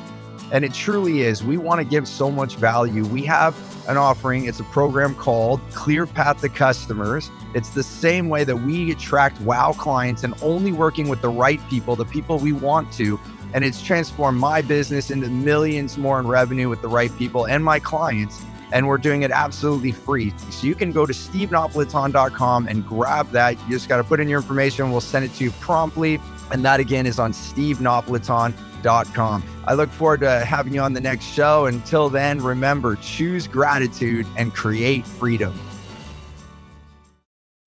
And 0.53 0.63
it 0.63 0.73
truly 0.73 1.23
is. 1.23 1.43
We 1.43 1.57
want 1.57 1.79
to 1.79 1.85
give 1.85 2.07
so 2.07 2.31
much 2.31 2.55
value. 2.55 3.05
We 3.05 3.23
have 3.23 3.57
an 3.89 3.97
offering. 3.97 4.45
It's 4.45 4.59
a 4.59 4.65
program 4.65 5.15
called 5.15 5.59
Clear 5.71 6.05
Path 6.05 6.41
to 6.41 6.49
Customers. 6.49 7.29
It's 7.53 7.71
the 7.71 7.83
same 7.83 8.29
way 8.29 8.43
that 8.43 8.57
we 8.57 8.91
attract 8.91 9.39
wow 9.41 9.73
clients 9.73 10.23
and 10.23 10.33
only 10.41 10.71
working 10.71 11.09
with 11.09 11.21
the 11.21 11.29
right 11.29 11.59
people, 11.69 11.95
the 11.95 12.05
people 12.05 12.37
we 12.37 12.53
want 12.53 12.91
to. 12.93 13.19
And 13.53 13.63
it's 13.63 13.81
transformed 13.81 14.39
my 14.39 14.61
business 14.61 15.11
into 15.11 15.29
millions 15.29 15.97
more 15.97 16.19
in 16.19 16.27
revenue 16.27 16.69
with 16.69 16.81
the 16.81 16.87
right 16.87 17.15
people 17.17 17.47
and 17.47 17.63
my 17.63 17.79
clients. 17.79 18.41
And 18.71 18.87
we're 18.87 18.97
doing 18.97 19.21
it 19.21 19.31
absolutely 19.31 19.91
free. 19.91 20.33
So 20.49 20.65
you 20.65 20.75
can 20.75 20.91
go 20.91 21.05
to 21.05 21.13
stevenapolitan.com 21.13 22.67
and 22.67 22.87
grab 22.87 23.29
that. 23.31 23.59
You 23.65 23.69
just 23.69 23.87
got 23.87 23.97
to 23.97 24.03
put 24.03 24.19
in 24.19 24.27
your 24.27 24.41
information. 24.41 24.91
We'll 24.91 25.01
send 25.01 25.25
it 25.25 25.33
to 25.35 25.43
you 25.43 25.51
promptly. 25.51 26.19
And 26.51 26.65
that 26.65 26.79
again 26.79 27.05
is 27.05 27.19
on 27.19 27.33
stevenapolitan.com. 27.33 29.43
I 29.65 29.75
look 29.75 29.89
forward 29.91 30.21
to 30.21 30.43
having 30.43 30.73
you 30.73 30.81
on 30.81 30.93
the 30.93 31.01
next 31.01 31.25
show. 31.25 31.67
Until 31.67 32.09
then, 32.09 32.41
remember 32.41 32.95
choose 32.95 33.47
gratitude 33.47 34.25
and 34.35 34.51
create 34.53 35.05
freedom. 35.05 35.53